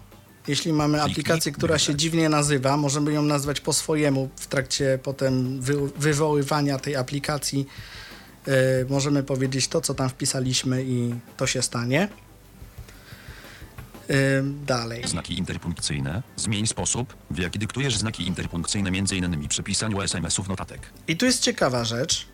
Jeśli 0.49 0.73
mamy 0.73 1.03
aplikację, 1.03 1.53
która 1.53 1.79
się 1.79 1.95
dziwnie 1.95 2.29
nazywa, 2.29 2.77
możemy 2.77 3.13
ją 3.13 3.23
nazwać 3.23 3.61
po 3.61 3.73
swojemu 3.73 4.29
w 4.37 4.47
trakcie 4.47 4.99
potem 5.03 5.61
wy, 5.61 5.75
wywoływania 5.99 6.79
tej 6.79 6.97
aplikacji. 6.97 7.67
e, 8.47 8.53
możemy 8.89 9.23
powiedzieć 9.23 9.69
to, 9.69 9.81
co 9.81 9.95
tam 9.95 10.09
wpisaliśmy 10.09 10.85
i 10.85 11.15
to 11.37 11.47
się 11.47 11.63
stanie. 11.63 12.09
Dalej. 14.67 15.09
Znaki 15.09 15.39
interpunkcyjne. 15.39 16.23
Zmień 16.37 16.67
sposób, 16.67 17.17
w 17.31 17.39
jaki 17.39 17.59
dyktujesz 17.59 17.97
znaki 17.97 18.27
interpunkcyjne 18.27 18.89
m.in. 18.89 19.49
przy 19.49 19.63
pisaniu 19.63 20.03
SMS-ów 20.03 20.49
notatek. 20.49 20.81
I 21.09 21.17
tu 21.17 21.27
jest 21.27 21.43
ciekawa 21.43 21.85
rzecz, 21.85 22.27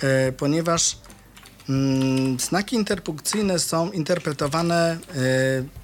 e, 0.00 0.32
ponieważ 0.32 0.98
mm, 1.68 2.40
znaki 2.40 2.76
interpunkcyjne 2.76 3.58
są 3.58 3.92
interpretowane 3.92 4.98
e, 5.16 5.82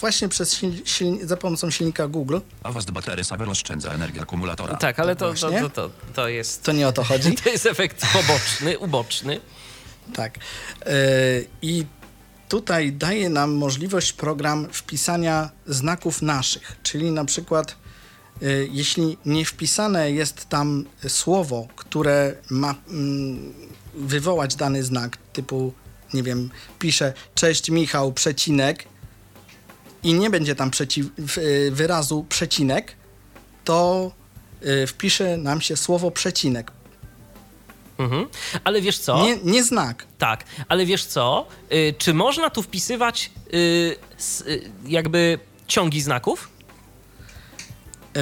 właśnie 0.00 0.28
przez 0.28 0.52
sil, 0.58 0.72
sil, 0.94 1.12
za 1.22 1.36
pomocą 1.36 1.70
silnika 1.70 2.08
Google. 2.08 2.38
Avast 2.62 2.90
Battery 2.90 3.24
Saver 3.24 3.48
oszczędza 3.48 3.92
energię 3.92 4.20
akumulatora. 4.22 4.76
Tak, 4.76 5.00
ale 5.00 5.16
to, 5.16 5.34
to, 5.34 5.50
to, 5.50 5.70
to, 5.70 5.90
to 6.14 6.28
jest. 6.28 6.62
To 6.62 6.72
nie 6.72 6.88
o 6.88 6.92
to 6.92 7.04
chodzi. 7.04 7.34
To 7.44 7.50
jest 7.50 7.66
efekt 7.66 8.06
poboczny, 8.12 8.78
uboczny. 8.78 9.40
Tak. 10.14 10.38
E, 10.86 10.94
I 11.62 11.86
tutaj 12.52 12.92
daje 12.92 13.28
nam 13.28 13.52
możliwość 13.54 14.12
program 14.12 14.68
wpisania 14.72 15.50
znaków 15.66 16.22
naszych, 16.22 16.76
czyli 16.82 17.10
na 17.10 17.24
przykład 17.24 17.76
e, 18.42 18.46
jeśli 18.70 19.18
nie 19.26 19.44
wpisane 19.44 20.12
jest 20.12 20.48
tam 20.48 20.84
słowo, 21.08 21.68
które 21.76 22.34
ma 22.50 22.74
mm, 22.88 23.52
wywołać 23.94 24.54
dany 24.56 24.82
znak, 24.82 25.16
typu, 25.32 25.72
nie 26.14 26.22
wiem, 26.22 26.50
pisze 26.78 27.12
cześć 27.34 27.70
Michał, 27.70 28.12
przecinek 28.12 28.84
i 30.02 30.14
nie 30.14 30.30
będzie 30.30 30.54
tam 30.54 30.70
e, 30.70 31.70
wyrazu 31.70 32.26
przecinek, 32.28 32.92
to 33.64 34.10
e, 34.62 34.86
wpisze 34.86 35.36
nam 35.36 35.60
się 35.60 35.76
słowo 35.76 36.10
przecinek 36.10 36.72
Mhm. 37.98 38.26
Ale 38.64 38.80
wiesz 38.80 38.98
co? 38.98 39.22
Nie, 39.24 39.36
nie 39.44 39.64
znak. 39.64 40.06
Tak, 40.18 40.44
ale 40.68 40.86
wiesz 40.86 41.04
co? 41.04 41.46
Y, 41.72 41.94
czy 41.98 42.14
można 42.14 42.50
tu 42.50 42.62
wpisywać 42.62 43.30
y, 43.54 43.96
s, 44.18 44.40
y, 44.40 44.70
jakby 44.86 45.38
ciągi 45.66 46.00
znaków? 46.00 46.48
E, 48.16 48.20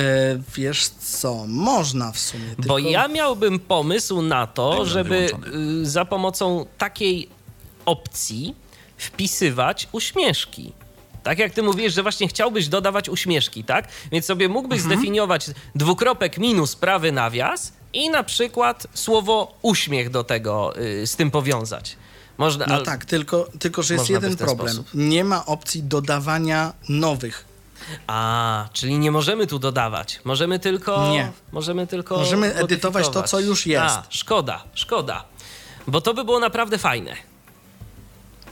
wiesz 0.56 0.88
co, 0.88 1.44
można 1.48 2.12
w 2.12 2.18
sumie. 2.18 2.44
Bo 2.56 2.62
tylko- 2.62 2.78
ja 2.90 3.08
miałbym 3.08 3.58
pomysł 3.58 4.22
na 4.22 4.46
to, 4.46 4.84
żeby 4.86 5.26
wyłączony. 5.26 5.86
za 5.86 6.04
pomocą 6.04 6.66
takiej 6.78 7.28
opcji 7.86 8.54
wpisywać 8.98 9.88
uśmieszki. 9.92 10.72
Tak 11.22 11.38
jak 11.38 11.52
ty 11.52 11.62
mówisz, 11.62 11.94
że 11.94 12.02
właśnie 12.02 12.28
chciałbyś 12.28 12.68
dodawać 12.68 13.08
uśmieszki, 13.08 13.64
tak? 13.64 13.88
Więc 14.12 14.26
sobie 14.26 14.48
mógłbyś 14.48 14.80
Mhm. 14.80 14.94
zdefiniować 14.98 15.46
dwukropek 15.74 16.38
minus 16.38 16.76
prawy 16.76 17.12
nawias 17.12 17.72
i 17.92 18.10
na 18.10 18.22
przykład 18.22 18.86
słowo 18.94 19.58
uśmiech 19.62 20.10
do 20.10 20.24
tego 20.24 20.78
y, 20.78 21.06
z 21.06 21.16
tym 21.16 21.30
powiązać. 21.30 21.96
Można, 22.38 22.66
No 22.66 22.82
tak, 22.82 23.04
tylko, 23.04 23.48
tylko 23.58 23.82
że 23.82 23.94
jest 23.94 24.10
jeden 24.10 24.36
problem. 24.36 24.68
sposób. 24.68 24.88
Nie 24.94 25.24
ma 25.24 25.46
opcji 25.46 25.82
dodawania 25.82 26.72
nowych. 26.88 27.44
A, 28.06 28.68
czyli 28.72 28.98
nie 28.98 29.10
możemy 29.10 29.46
tu 29.46 29.58
dodawać. 29.58 30.20
Możemy 30.24 30.58
tylko. 30.58 31.10
Nie. 31.12 31.30
Możemy 31.52 31.86
tylko. 31.86 32.16
Możemy 32.18 32.54
edytować 32.54 33.08
to, 33.08 33.22
co 33.22 33.40
już 33.40 33.66
jest. 33.66 33.94
A, 33.94 34.02
szkoda, 34.10 34.64
szkoda. 34.74 35.24
Bo 35.86 36.00
to 36.00 36.14
by 36.14 36.24
było 36.24 36.40
naprawdę 36.40 36.78
fajne. 36.78 37.16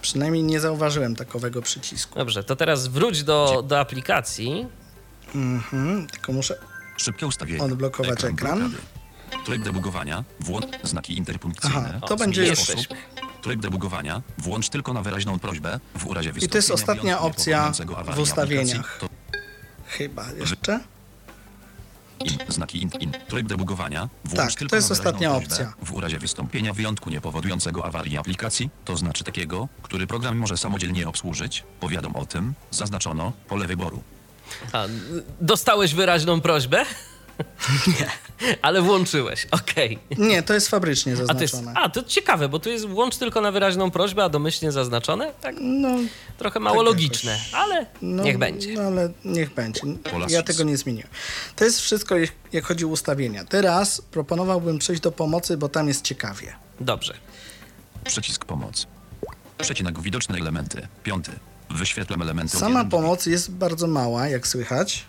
Przynajmniej 0.00 0.42
nie 0.42 0.60
zauważyłem 0.60 1.16
takowego 1.16 1.62
przycisku. 1.62 2.18
Dobrze, 2.18 2.44
to 2.44 2.56
teraz 2.56 2.86
wróć 2.86 3.22
do, 3.24 3.64
do 3.66 3.80
aplikacji. 3.80 4.66
Mhm, 5.34 6.06
tylko 6.06 6.32
muszę. 6.32 6.58
Szybkie 6.96 7.26
ustawienie. 7.26 7.62
Odblokować 7.62 8.24
ekran. 8.24 8.58
blokady. 8.58 8.76
Tryb 9.44 9.62
debugowania. 9.62 10.24
Włącz 10.40 10.66
znaki 10.82 11.16
interpunkcyjne. 11.18 11.84
Aha, 11.96 12.06
to 12.06 12.14
O, 12.14 12.16
będzie 12.16 12.56
zmień 12.56 12.78
już-. 12.78 12.88
Tryb 13.42 13.60
debugowania. 13.60 14.22
Włącz 14.38 14.68
tylko 14.68 14.92
na 14.92 15.02
wyraźną 15.02 15.38
prośbę. 15.38 15.80
W 15.94 16.06
urazie 16.06 16.32
I 16.40 16.48
to 16.48 16.58
jest 16.58 16.70
wystąpienia 16.70 16.74
ostatnia 16.74 17.18
wyjątku 17.18 17.26
opcja 17.26 17.72
w 18.14 18.18
ustawieniach. 18.18 18.96
aplikacji, 18.96 19.08
Chyba 19.86 20.32
jeszcze. 20.32 20.80
In, 22.24 22.38
znaki 22.48 22.82
in, 22.82 22.90
in. 23.00 23.12
Tryb 23.28 23.46
debugowania. 23.46 24.08
Włącz 24.24 24.50
Tak, 24.50 24.58
tylko 24.58 24.70
to 24.70 24.76
jest 24.76 24.90
ostatnia 24.90 25.34
opcja. 25.34 25.72
W 25.82 25.92
urazie 25.92 26.18
wystąpienia 26.18 26.72
wyjątku 26.72 27.10
niepowodującego 27.10 27.84
awarii 27.84 28.18
aplikacji, 28.18 28.70
to 28.84 28.96
znaczy 28.96 29.24
takiego, 29.24 29.68
który 29.82 30.06
program 30.06 30.36
może 30.36 30.56
samodzielnie 30.56 31.08
obsłużyć, 31.08 31.64
powiadom 31.80 32.16
o 32.16 32.26
tym, 32.26 32.54
zaznaczono 32.70 33.32
pole 33.48 33.66
wyboru. 33.66 34.02
A, 34.72 34.84
dostałeś 35.40 35.94
wyraźną 35.94 36.40
prośbę? 36.40 36.84
Nie. 38.00 38.10
Ale 38.62 38.82
włączyłeś, 38.82 39.46
okej. 39.50 39.98
Nie, 40.18 40.42
to 40.42 40.54
jest 40.54 40.68
fabrycznie 40.68 41.12
A, 41.28 41.34
to 41.34 41.40
jest, 41.42 41.54
zaznaczone. 41.54 41.80
a, 41.86 41.88
to 41.88 42.02
ciekawe, 42.02 42.48
bo 42.48 42.58
tu 42.58 42.70
jest 42.70 42.86
włącz 42.86 43.16
tylko 43.16 43.40
na 43.40 43.52
wyraźną 43.52 43.90
prośbę, 43.90 44.24
a 44.24 44.28
domyślnie 44.28 44.72
zaznaczone? 44.72 45.32
Tak 45.40 45.56
No, 45.60 45.88
trochę 46.38 46.60
mało 46.60 46.76
Tak 46.76 46.86
logiczne, 46.86 47.32
jakoś. 47.32 47.54
ale 47.54 47.86
no, 48.02 48.22
niech 48.22 48.38
będzie. 48.38 48.74
No, 48.74 48.82
ale 48.82 49.12
niech 49.24 49.54
będzie. 49.54 49.80
Ja 50.28 50.42
tego 50.42 50.64
nie 50.64 50.76
zmieniłem. 50.76 51.08
To 51.56 51.64
jest 51.64 51.80
wszystko, 51.80 52.14
jak- 52.52 52.64
chodzi 52.64 52.84
o 52.84 52.88
ustawienia. 52.88 53.44
Teraz 53.44 54.00
proponowałbym 54.10 54.78
przejść 54.78 55.02
do 55.02 55.12
pomocy, 55.12 55.56
bo 55.56 55.68
tam 55.68 55.88
jest 55.88 56.04
ciekawie. 56.04 56.52
Dobrze. 56.80 57.14
Przycisk 58.04 58.44
pomoc. 58.44 58.86
Przecinek 59.58 60.00
widoczne 60.00 60.38
elementy. 60.38 60.88
Piąty. 61.02 61.32
Wyświetlam 61.70 62.22
elementy. 62.22 62.56
Sama 62.58 62.84
pomoc 62.84 63.26
jest 63.26 63.50
bardzo 63.50 63.86
mała, 63.86 64.28
jak 64.28 64.46
słychać. 64.46 65.04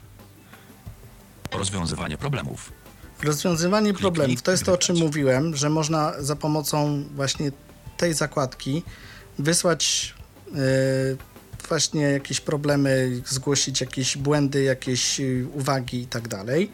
Rozwiązywanie 1.51 2.17
problemów. 2.17 2.71
Rozwiązywanie 3.23 3.93
problemów 3.93 4.41
to 4.41 4.51
jest 4.51 4.63
to, 4.63 4.73
o 4.73 4.77
czym 4.77 4.97
mówiłem, 4.97 5.55
że 5.55 5.69
można 5.69 6.13
za 6.19 6.35
pomocą 6.35 7.03
właśnie 7.15 7.51
tej 7.97 8.13
zakładki 8.13 8.83
wysłać 9.39 10.13
yy, 10.53 11.17
właśnie 11.67 12.01
jakieś 12.01 12.41
problemy, 12.41 13.21
zgłosić 13.25 13.81
jakieś 13.81 14.17
błędy, 14.17 14.63
jakieś 14.63 15.19
yy, 15.19 15.47
uwagi 15.53 16.01
i 16.01 16.07
tak 16.07 16.27
dalej. 16.27 16.71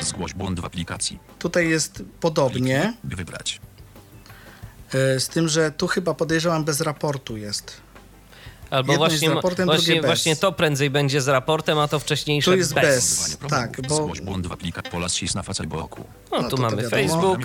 Zgłoś 0.00 0.34
błąd 0.34 0.60
w 0.60 0.64
aplikacji. 0.64 1.18
Tutaj 1.38 1.68
jest 1.68 2.02
podobnie, 2.20 2.80
Kliknij, 2.80 2.98
by 3.04 3.16
wybrać. 3.16 3.60
yy, 4.94 5.20
z 5.20 5.28
tym, 5.28 5.48
że 5.48 5.70
tu 5.70 5.86
chyba 5.86 6.14
podejrzewam 6.14 6.64
bez 6.64 6.80
raportu 6.80 7.36
jest. 7.36 7.76
Albo 8.72 8.92
Jedno 8.92 9.06
jest 9.06 9.14
właśnie, 9.20 9.34
raportem, 9.34 9.66
właśnie, 9.66 10.02
właśnie 10.02 10.36
to 10.36 10.52
prędzej 10.52 10.90
będzie 10.90 11.20
z 11.20 11.28
raportem, 11.28 11.78
a 11.78 11.88
to 11.88 11.98
wcześniejsze 11.98 12.50
Tu 12.50 12.56
jest 12.56 12.74
bez. 12.74 12.84
bez. 12.84 13.38
Tak, 13.50 13.80
bo- 13.88 13.94
Zgłoś 13.94 14.20
błąd 14.20 14.46
w 14.46 14.52
aplikacji. 14.52 14.90
Pola 14.90 15.08
sis 15.08 15.34
na 15.34 15.42
face 15.42 15.64
boku. 15.66 16.04
No, 16.30 16.42
No 16.42 16.48
tu 16.50 16.56
mamy. 16.58 16.88
Facebook. 16.90 17.38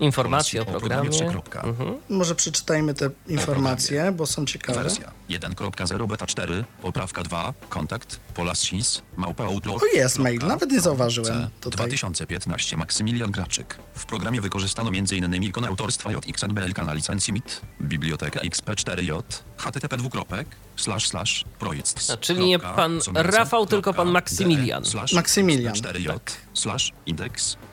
Informacje 0.00 0.62
o 0.62 0.64
programie 0.64 1.10
programie. 1.10 1.62
Mhm. 1.62 1.98
Może 2.08 2.34
przeczytajmy 2.34 2.94
te 2.94 3.10
informacje, 3.28 4.12
bo 4.12 4.26
są 4.26 4.46
ciekawe. 4.46 4.82
Wersja 4.82 5.12
1.0 5.30 6.08
beta 6.08 6.26
4, 6.26 6.64
poprawka 6.82 7.22
2, 7.22 7.54
kontakt, 7.68 8.20
pola 8.34 8.54
sis, 8.54 9.02
małpa 9.16 9.44
outlook. 9.44 9.82
O, 9.82 9.86
jest 9.86 10.18
mail, 10.18 10.38
nawet 10.38 10.70
nie 10.70 10.80
zauważyłem 10.80 11.34
C, 11.34 11.50
tutaj. 11.60 11.76
2015 11.76 12.76
Maksymilian 12.76 13.30
Graczyk. 13.30 13.78
W 13.94 14.06
programie 14.06 14.40
wykorzystano 14.40 14.88
m.in. 14.88 15.42
ikon 15.42 15.64
autorstwa 15.64 16.10
JXNBLK 16.12 16.78
na 16.78 16.92
licencji 16.92 17.32
MIT, 17.32 17.60
biblioteka 17.80 18.40
XP4J, 18.40 19.22
http 19.56 19.96
dwukropek, 19.96 20.46
slash 20.76 21.08
slash 21.08 21.44
projekt. 21.58 22.10
A, 22.10 22.16
czyli 22.16 22.46
nie 22.46 22.58
pan 22.58 23.00
Rafał, 23.14 23.66
tylko 23.66 23.94
pan 23.94 24.08
Maksymilian. 24.08 24.82
Maksymilian, 25.14 25.74
4J, 25.74 26.18
slash 26.54 26.92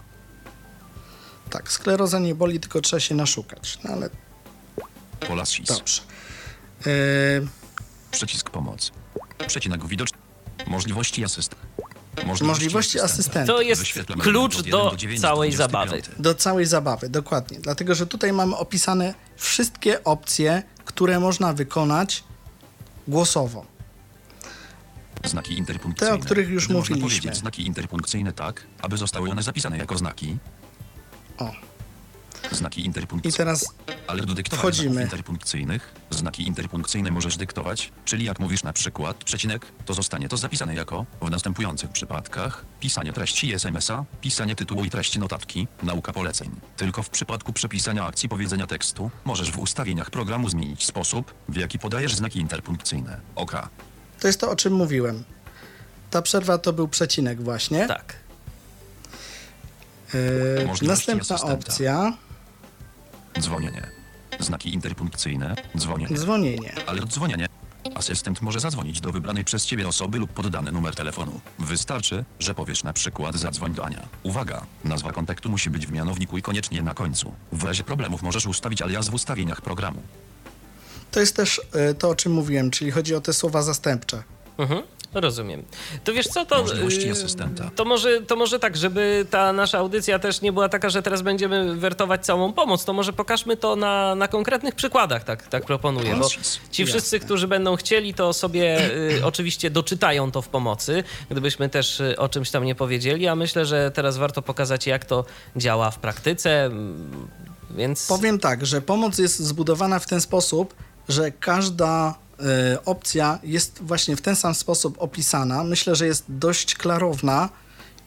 Tak, 1.49 1.71
skleroza 1.71 2.19
nie 2.19 2.36
boli, 2.36 2.60
tylko 2.60 2.82
trzeba 2.82 2.99
się 2.99 3.15
naszukać. 3.15 3.78
No 3.84 3.93
ale 3.93 4.10
Pola 5.28 5.45
sis. 5.45 5.67
dobrze. 5.67 6.02
Yy, 6.86 7.47
Przycisk 8.11 8.49
pomoc. 8.49 8.91
Przecinek 9.47 9.85
widoczny. 9.87 10.17
Możliwości 10.67 11.23
asyst. 11.23 11.55
Możliwości 12.41 12.99
asystenta. 12.99 13.53
To 13.53 13.61
jest 13.61 13.81
Wyświetlamy 13.81 14.23
klucz 14.23 14.59
od 14.59 14.69
do 14.69 14.83
1 14.83 14.97
9 14.99 15.21
całej 15.21 15.51
25. 15.51 16.05
zabawy. 16.05 16.23
do 16.23 16.35
całej 16.35 16.65
zabawy, 16.65 17.09
dokładnie. 17.09 17.59
Dlatego, 17.59 17.95
że 17.95 18.07
tutaj 18.07 18.33
mamy 18.33 18.55
opisane 18.55 19.13
wszystkie 19.37 20.03
opcje, 20.03 20.63
które 20.85 21.19
można 21.19 21.53
wykonać 21.53 22.23
głosowo. 23.07 23.65
Znaki 25.25 25.57
interpunkcyjne. 25.57 26.11
Te, 26.17 26.21
o 26.21 26.25
których 26.25 26.49
już 26.49 26.65
Gdy 26.65 26.73
można 26.73 26.95
mówiliśmy. 26.95 27.21
powiedzieć 27.21 27.39
znaki 27.41 27.65
interpunkcyjne 27.65 28.33
tak, 28.33 28.63
aby 28.81 28.97
zostały 28.97 29.29
one 29.31 29.43
zapisane 29.43 29.77
jako 29.77 29.97
znaki. 29.97 30.37
O, 31.37 31.51
Znaki 32.52 32.82
i 32.82 32.86
interpunkcyjne. 32.86 33.38
teraz 33.38 33.73
Ale 34.08 34.25
do 34.25 34.34
dyktowania 34.34 34.62
wchodzimy. 34.62 34.93
znaków 34.93 35.12
interpunkcyjnych, 35.12 35.93
znaki 36.10 36.47
interpunkcyjne 36.47 37.12
możesz 37.12 37.38
dyktować, 37.38 37.91
czyli 38.06 38.25
jak 38.25 38.39
mówisz 38.39 38.63
na 38.63 38.73
przykład 38.73 39.23
przecinek, 39.23 39.65
to 39.86 39.93
zostanie 39.93 40.30
to 40.30 40.38
zapisane 40.38 40.75
jako, 40.75 41.06
w 41.21 41.30
następujących 41.30 41.89
przypadkach, 41.89 42.65
pisanie 42.80 43.13
treści 43.13 43.54
SMS-a, 43.54 44.06
pisanie 44.21 44.56
tytułu 44.56 44.86
i 44.86 44.89
treści 44.89 45.19
notatki, 45.19 45.67
nauka 45.84 46.13
poleceń. 46.13 46.52
Tylko 46.78 47.04
w 47.04 47.10
przypadku 47.10 47.54
przepisania 47.54 48.06
akcji 48.06 48.30
powiedzenia 48.30 48.67
tekstu, 48.67 49.12
możesz 49.25 49.52
w 49.52 49.60
ustawieniach 49.60 50.10
programu 50.10 50.49
zmienić 50.49 50.86
sposób, 50.86 51.34
w 51.49 51.56
jaki 51.58 51.80
podajesz 51.80 52.15
znaki 52.15 52.39
interpunkcyjne. 52.39 53.19
OK. 53.36 53.69
to 54.19 54.28
jest 54.28 54.39
to, 54.39 54.52
o 54.52 54.56
czym 54.56 54.73
mówiłem. 54.73 55.23
Ta 56.10 56.21
przerwa 56.21 56.58
to 56.58 56.73
był 56.73 56.88
przecinek 56.88 57.41
właśnie. 57.43 57.88
Tak. 57.88 58.15
Yy, 60.13 60.88
następna 60.88 61.36
asystenta. 61.36 61.54
opcja, 61.54 62.13
Dzwonienie. 63.39 63.88
Znaki 64.39 64.73
interpunkcyjne, 64.73 65.56
dzwonienie. 65.78 66.17
dzwonienie. 66.17 66.73
Ale 66.88 67.02
dzwonienie. 67.02 67.47
Asystent 67.95 68.41
może 68.41 68.60
zadzwonić 68.60 69.02
do 69.02 69.12
wybranej 69.12 69.45
przez 69.45 69.65
Ciebie 69.65 69.88
osoby 69.88 70.17
lub 70.17 70.32
poddany 70.32 70.71
numer 70.71 70.95
telefonu. 70.95 71.42
Wystarczy, 71.60 72.25
że 72.40 72.56
powiesz 72.56 72.83
na 72.83 72.94
przykład 72.94 73.35
zadzwoń 73.35 73.73
do 73.73 73.85
Ania. 73.85 74.08
Uwaga, 74.23 74.65
nazwa 74.83 75.12
kontaktu 75.12 75.50
musi 75.50 75.69
być 75.69 75.87
w 75.87 75.92
mianowniku 75.92 76.37
i 76.37 76.42
koniecznie 76.42 76.81
na 76.81 76.94
końcu. 76.94 77.33
W 77.52 77.63
razie 77.63 77.83
problemów 77.83 78.21
możesz 78.21 78.46
ustawić 78.46 78.81
alias 78.81 79.10
w 79.10 79.13
ustawieniach 79.13 79.62
programu. 79.62 80.02
To 81.12 81.19
jest 81.19 81.35
też 81.35 81.62
yy, 81.73 81.94
to, 81.94 82.10
o 82.10 82.15
czym 82.15 82.31
mówiłem, 82.31 82.71
czyli 82.71 82.92
chodzi 82.92 83.15
o 83.15 83.21
te 83.21 83.33
słowa 83.33 83.62
zastępcze. 83.62 84.23
Mhm. 84.58 84.83
Rozumiem. 85.13 85.63
To 86.03 86.13
wiesz 86.13 86.27
co, 86.27 86.45
to, 86.45 86.62
Możliwości 86.62 87.05
yy, 87.05 87.12
asystenta. 87.12 87.71
to, 87.75 87.85
może, 87.85 88.21
to 88.21 88.35
może 88.35 88.60
tak, 88.60 88.77
żeby 88.77 89.25
ta 89.29 89.53
nasza 89.53 89.77
audycja 89.77 90.19
też 90.19 90.41
nie 90.41 90.51
była 90.51 90.69
taka, 90.69 90.89
że 90.89 91.01
teraz 91.01 91.21
będziemy 91.21 91.75
wertować 91.75 92.25
całą 92.25 92.53
pomoc, 92.53 92.85
to 92.85 92.93
może 92.93 93.13
pokażmy 93.13 93.57
to 93.57 93.75
na, 93.75 94.15
na 94.15 94.27
konkretnych 94.27 94.75
przykładach, 94.75 95.23
tak, 95.23 95.47
tak 95.47 95.65
proponuję, 95.65 96.15
bo 96.15 96.27
ci 96.71 96.85
wszyscy, 96.85 97.19
którzy 97.19 97.47
będą 97.47 97.75
chcieli, 97.75 98.13
to 98.13 98.33
sobie 98.33 98.91
y, 98.95 99.25
oczywiście 99.25 99.69
doczytają 99.69 100.31
to 100.31 100.41
w 100.41 100.47
pomocy, 100.47 101.03
gdybyśmy 101.29 101.69
też 101.69 101.99
y, 101.99 102.17
o 102.17 102.29
czymś 102.29 102.51
tam 102.51 102.63
nie 102.63 102.75
powiedzieli, 102.75 103.27
a 103.27 103.35
myślę, 103.35 103.65
że 103.65 103.91
teraz 103.91 104.17
warto 104.17 104.41
pokazać, 104.41 104.87
jak 104.87 105.05
to 105.05 105.25
działa 105.55 105.91
w 105.91 105.99
praktyce. 105.99 106.69
Więc 107.71 108.07
Powiem 108.07 108.39
tak, 108.39 108.65
że 108.65 108.81
pomoc 108.81 109.17
jest 109.17 109.39
zbudowana 109.39 109.99
w 109.99 110.05
ten 110.05 110.21
sposób, 110.21 110.75
że 111.10 111.31
każda 111.31 112.15
opcja 112.85 113.40
jest 113.44 113.79
właśnie 113.83 114.15
w 114.15 114.21
ten 114.21 114.35
sam 114.35 114.56
sposób 114.56 114.96
opisana. 115.00 115.63
Myślę, 115.63 115.96
że 115.96 116.08
jest 116.08 116.23
dość 116.29 116.75
klarowna 116.75 117.50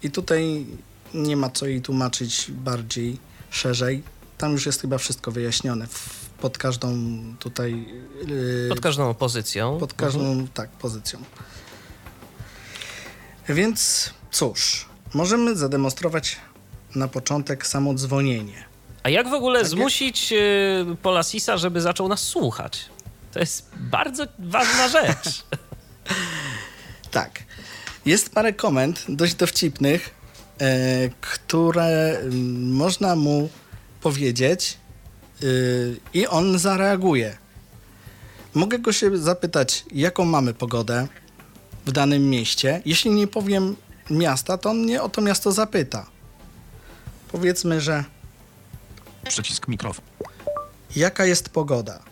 i 0.03 0.11
tutaj 0.11 0.66
nie 1.14 1.37
ma 1.37 1.51
co 1.51 1.66
jej 1.66 1.83
tłumaczyć 1.83 2.47
bardziej 2.51 3.18
szerzej. 3.51 4.03
Tam 4.39 4.53
już 4.53 4.66
jest 4.66 4.80
chyba 4.80 4.99
wszystko 4.99 5.30
wyjaśnione 5.33 5.87
w, 5.87 6.28
pod 6.41 6.59
każdą 6.59 6.97
tutaj. 7.39 7.87
e, 8.66 8.68
pod 8.68 8.80
każdą 8.80 9.14
pozycją. 9.14 9.78
pod 9.78 9.95
każdą 9.95 10.47
tak, 10.55 10.70
pozycją. 10.70 11.22
Więc 13.49 14.11
cóż, 14.30 14.87
możemy 15.14 15.57
zademonstrować 15.57 16.37
na 16.95 17.09
początek 17.09 17.66
samo 17.66 17.95
dzwonienie. 17.95 18.64
A 19.03 19.09
jak 19.09 19.28
w 19.28 19.33
ogóle 19.33 19.61
Tak 19.61 19.68
zmusić 19.68 20.33
y, 20.33 20.97
Polasisa, 21.03 21.57
żeby 21.57 21.80
zaczął 21.80 22.09
nas 22.09 22.20
słuchać? 22.20 22.85
To 23.33 23.39
jest 23.41 23.70
bardzo 23.76 24.26
ważna 24.39 24.89
rzecz. 24.89 25.45
Tak. 27.11 27.43
Jest 28.07 28.35
parę 28.35 28.53
komend 28.53 29.05
dość 29.09 29.35
dowcipnych, 29.35 30.11
e, 30.61 30.66
które 31.20 32.18
mm, 32.18 32.72
można 32.72 33.16
mu 33.16 33.49
powiedzieć 34.01 34.78
y, 35.43 36.01
i 36.14 36.26
on 36.26 36.59
zareaguje. 36.59 37.37
Mogę 38.55 38.78
go 38.78 38.93
się 38.93 39.18
zapytać, 39.18 39.85
jaką 39.93 40.24
mamy 40.24 40.55
pogodę 40.55 41.09
w 41.87 41.93
danym 41.93 42.30
mieście. 42.30 42.83
Jeśli 42.85 43.11
nie 43.11 43.26
powiem 43.26 43.76
miasta, 44.11 44.59
to 44.59 44.70
on 44.70 44.78
mnie 44.78 45.03
o 45.03 45.09
to 45.09 45.20
miasto 45.20 45.53
zapyta. 45.53 46.07
Powiedzmy, 47.28 47.80
że 47.80 48.05
Przycisk 49.28 49.68
mikrofon. 49.68 50.05
jaka 50.97 51.24
jest 51.24 51.49
pogoda? 51.49 52.11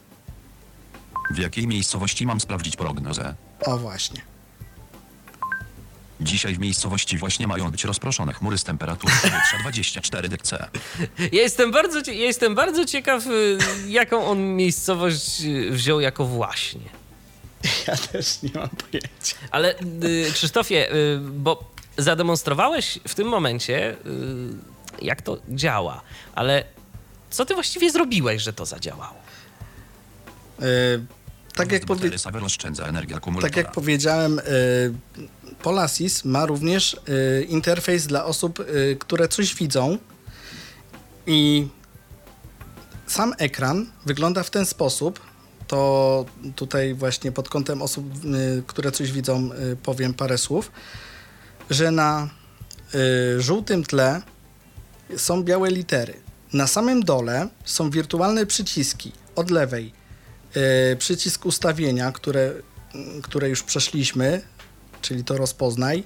W 1.31 1.39
jakiej 1.39 1.67
miejscowości 1.67 2.27
mam 2.27 2.41
sprawdzić 2.41 2.77
prognozę? 2.77 3.35
O 3.67 3.79
właśnie. 3.79 4.21
Dzisiaj 6.21 6.55
w 6.55 6.59
miejscowości 6.59 7.19
właśnie 7.19 7.47
mają 7.47 7.71
być 7.71 7.85
rozproszone 7.85 8.33
chmury 8.33 8.59
z 8.59 8.65
temperaturą 8.65 9.15
powietrza 9.23 9.59
24 9.63 10.29
dC. 10.29 10.69
Ja 11.19 11.43
jestem 11.43 11.71
bardzo, 11.73 12.03
cie- 12.03 12.15
ja 12.15 12.27
jestem 12.27 12.55
bardzo 12.55 12.85
ciekaw, 12.85 13.27
y, 13.27 13.59
jaką 13.89 14.27
on 14.27 14.57
miejscowość 14.57 15.41
y, 15.43 15.71
wziął 15.71 16.01
jako 16.01 16.25
właśnie. 16.25 16.81
Ja 17.89 17.97
też 17.97 18.43
nie 18.43 18.51
mam 18.55 18.69
pojęcia. 18.69 19.37
Ale 19.51 19.75
y, 19.81 20.31
Krzysztofie, 20.33 20.93
y, 20.95 21.19
bo 21.21 21.71
zademonstrowałeś 21.99 22.99
w 23.09 23.15
tym 23.15 23.29
momencie, 23.29 23.93
y, 23.93 23.97
jak 25.03 25.23
to 25.23 25.39
działa, 25.49 26.01
ale 26.35 26.65
co 27.31 27.45
ty 27.45 27.55
właściwie 27.55 27.91
zrobiłeś, 27.91 28.43
że 28.43 28.53
to 28.53 28.67
zadziałało? 28.67 29.17
E, 30.59 30.65
tak 31.61 31.73
jak 31.73 31.87
powie... 31.87 32.11
Tak 33.43 33.57
jak 33.57 33.73
powiedziałem, 33.73 34.39
y, 34.39 34.43
Polasis 35.63 36.25
ma 36.25 36.47
również 36.47 36.95
y, 36.95 37.47
interfejs 37.49 38.07
dla 38.07 38.25
osób, 38.25 38.61
y, 38.61 38.97
które 39.01 39.29
coś 39.29 39.55
widzą 39.55 39.99
i 41.27 41.69
sam 43.07 43.35
ekran 43.39 43.87
wygląda 44.07 44.43
w 44.43 44.51
ten 44.51 44.67
sposób. 44.67 45.21
To 45.67 46.25
tutaj 46.57 46.95
właśnie 46.95 47.33
pod 47.33 47.49
kątem 47.49 47.83
osób, 47.83 48.07
które 48.67 48.93
coś 48.93 49.13
widzą, 49.13 49.51
powiem 49.83 50.15
parę 50.15 50.39
słów, 50.39 50.73
że 51.71 51.91
na 51.91 52.29
żółtym 53.39 53.85
tle 53.85 54.23
są 55.17 55.43
białe 55.43 55.71
litery. 55.71 56.15
Na 56.53 56.67
samym 56.67 57.03
dole 57.03 57.49
są 57.65 57.91
wirtualne 57.91 58.47
przyciski 58.47 59.13
od 59.37 59.51
lewej 59.51 59.87
e, 59.87 60.00
przycisk 60.99 61.47
ustawienia, 61.47 62.13
które, 62.13 62.53
które 63.23 63.49
już 63.49 63.63
przeszliśmy, 63.63 64.43
czyli 65.03 65.25
to 65.25 65.37
rozpoznaj. 65.37 66.05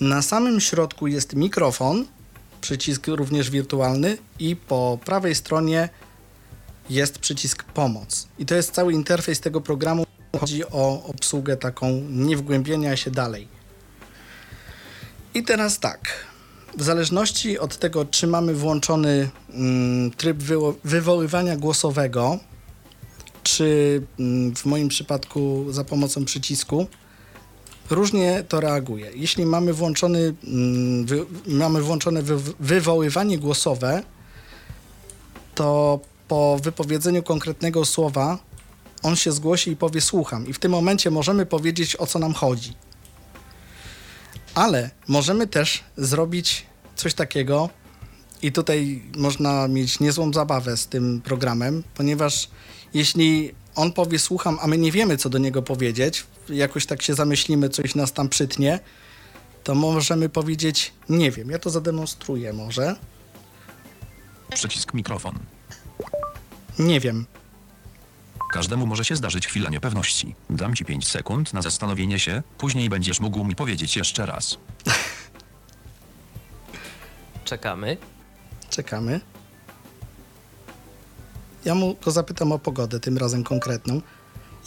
Na 0.00 0.22
samym 0.22 0.60
środku 0.60 1.06
jest 1.06 1.34
mikrofon, 1.34 2.06
przycisk 2.60 3.06
również 3.06 3.50
wirtualny 3.50 4.18
i 4.38 4.56
po 4.56 4.98
prawej 5.04 5.34
stronie 5.34 5.88
jest 6.90 7.18
przycisk 7.18 7.64
pomoc. 7.64 8.28
I 8.38 8.46
to 8.46 8.54
jest 8.54 8.70
cały 8.70 8.92
interfejs 8.92 9.40
tego 9.40 9.60
programu. 9.60 10.06
Chodzi 10.40 10.64
o 10.64 11.04
obsługę 11.06 11.56
taką 11.56 12.00
nie 12.10 12.36
wgłębienia 12.36 12.96
się 12.96 13.10
dalej. 13.10 13.48
I 15.34 15.42
teraz 15.42 15.78
tak. 15.78 16.00
W 16.76 16.82
zależności 16.82 17.58
od 17.58 17.78
tego, 17.78 18.04
czy 18.04 18.26
mamy 18.26 18.54
włączony 18.54 19.30
mm, 19.50 20.10
tryb 20.10 20.38
wywo- 20.38 20.74
wywoływania 20.84 21.56
głosowego, 21.56 22.38
czy 23.48 24.02
mm, 24.18 24.56
w 24.56 24.64
moim 24.64 24.88
przypadku 24.88 25.66
za 25.70 25.84
pomocą 25.84 26.24
przycisku, 26.24 26.86
różnie 27.90 28.44
to 28.48 28.60
reaguje. 28.60 29.10
Jeśli 29.14 29.46
mamy, 29.46 29.72
włączony, 29.72 30.34
mm, 30.44 31.06
wy, 31.06 31.26
mamy 31.46 31.82
włączone 31.82 32.22
wy, 32.22 32.36
wywoływanie 32.60 33.38
głosowe, 33.38 34.02
to 35.54 36.00
po 36.28 36.58
wypowiedzeniu 36.62 37.22
konkretnego 37.22 37.84
słowa 37.84 38.38
on 39.02 39.16
się 39.16 39.32
zgłosi 39.32 39.70
i 39.70 39.76
powie 39.76 40.00
słucham. 40.00 40.46
I 40.46 40.52
w 40.52 40.58
tym 40.58 40.72
momencie 40.72 41.10
możemy 41.10 41.46
powiedzieć 41.46 41.96
o 41.96 42.06
co 42.06 42.18
nam 42.18 42.34
chodzi. 42.34 42.72
Ale 44.54 44.90
możemy 45.08 45.46
też 45.46 45.84
zrobić 45.96 46.66
coś 46.96 47.14
takiego, 47.14 47.70
i 48.42 48.52
tutaj 48.52 49.02
można 49.16 49.68
mieć 49.68 50.00
niezłą 50.00 50.32
zabawę 50.32 50.76
z 50.76 50.86
tym 50.86 51.20
programem, 51.24 51.82
ponieważ 51.94 52.48
jeśli 52.94 53.54
on 53.74 53.92
powie 53.92 54.18
słucham, 54.18 54.58
a 54.62 54.66
my 54.66 54.78
nie 54.78 54.92
wiemy, 54.92 55.16
co 55.16 55.30
do 55.30 55.38
niego 55.38 55.62
powiedzieć, 55.62 56.26
jakoś 56.48 56.86
tak 56.86 57.02
się 57.02 57.14
zamyślimy, 57.14 57.68
coś 57.68 57.94
nas 57.94 58.12
tam 58.12 58.28
przytnie, 58.28 58.80
to 59.64 59.74
możemy 59.74 60.28
powiedzieć 60.28 60.92
nie 61.08 61.30
wiem. 61.30 61.50
Ja 61.50 61.58
to 61.58 61.70
zademonstruję 61.70 62.52
może. 62.52 62.96
Przycisk 64.54 64.94
mikrofon. 64.94 65.38
Nie 66.78 67.00
wiem. 67.00 67.26
Każdemu 68.52 68.86
może 68.86 69.04
się 69.04 69.16
zdarzyć 69.16 69.46
chwila 69.46 69.70
niepewności. 69.70 70.34
Dam 70.50 70.74
ci 70.74 70.84
5 70.84 71.08
sekund 71.08 71.52
na 71.52 71.62
zastanowienie 71.62 72.18
się, 72.18 72.42
później 72.58 72.88
będziesz 72.88 73.20
mógł 73.20 73.44
mi 73.44 73.56
powiedzieć 73.56 73.96
jeszcze 73.96 74.26
raz. 74.26 74.58
Czekamy. 77.44 77.96
Czekamy. 78.70 79.20
Ja 81.64 81.74
mu 81.74 81.94
go 82.04 82.10
zapytam 82.10 82.52
o 82.52 82.58
pogodę, 82.58 83.00
tym 83.00 83.18
razem 83.18 83.44
konkretną. 83.44 84.00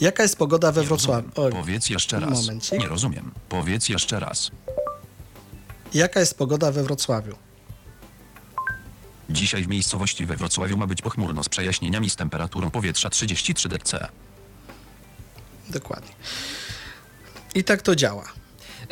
Jaka 0.00 0.22
jest 0.22 0.36
pogoda 0.36 0.72
we 0.72 0.82
Wrocławiu? 0.82 1.28
Oj, 1.36 1.52
Powiedz 1.52 1.90
jeszcze 1.90 2.20
raz. 2.20 2.30
momencik. 2.46 2.78
Nie 2.80 2.88
rozumiem. 2.88 3.30
Powiedz 3.48 3.88
jeszcze 3.88 4.20
raz. 4.20 4.50
jaka 5.94 6.20
jest 6.20 6.38
pogoda 6.38 6.72
we 6.72 6.82
Wrocławiu? 6.82 7.36
Dzisiaj 9.30 9.62
w 9.62 9.68
miejscowości 9.68 10.26
we 10.26 10.36
Wrocławiu 10.36 10.76
ma 10.76 10.86
być 10.86 11.02
pochmurno 11.02 11.44
z 11.44 11.48
przejaśnieniami 11.48 12.10
z 12.10 12.16
temperaturą 12.16 12.70
powietrza 12.70 13.10
33 13.10 13.68
dC. 13.68 14.08
Dokładnie. 15.70 16.12
I 17.54 17.64
tak 17.64 17.82
to 17.82 17.96
działa. 17.96 18.24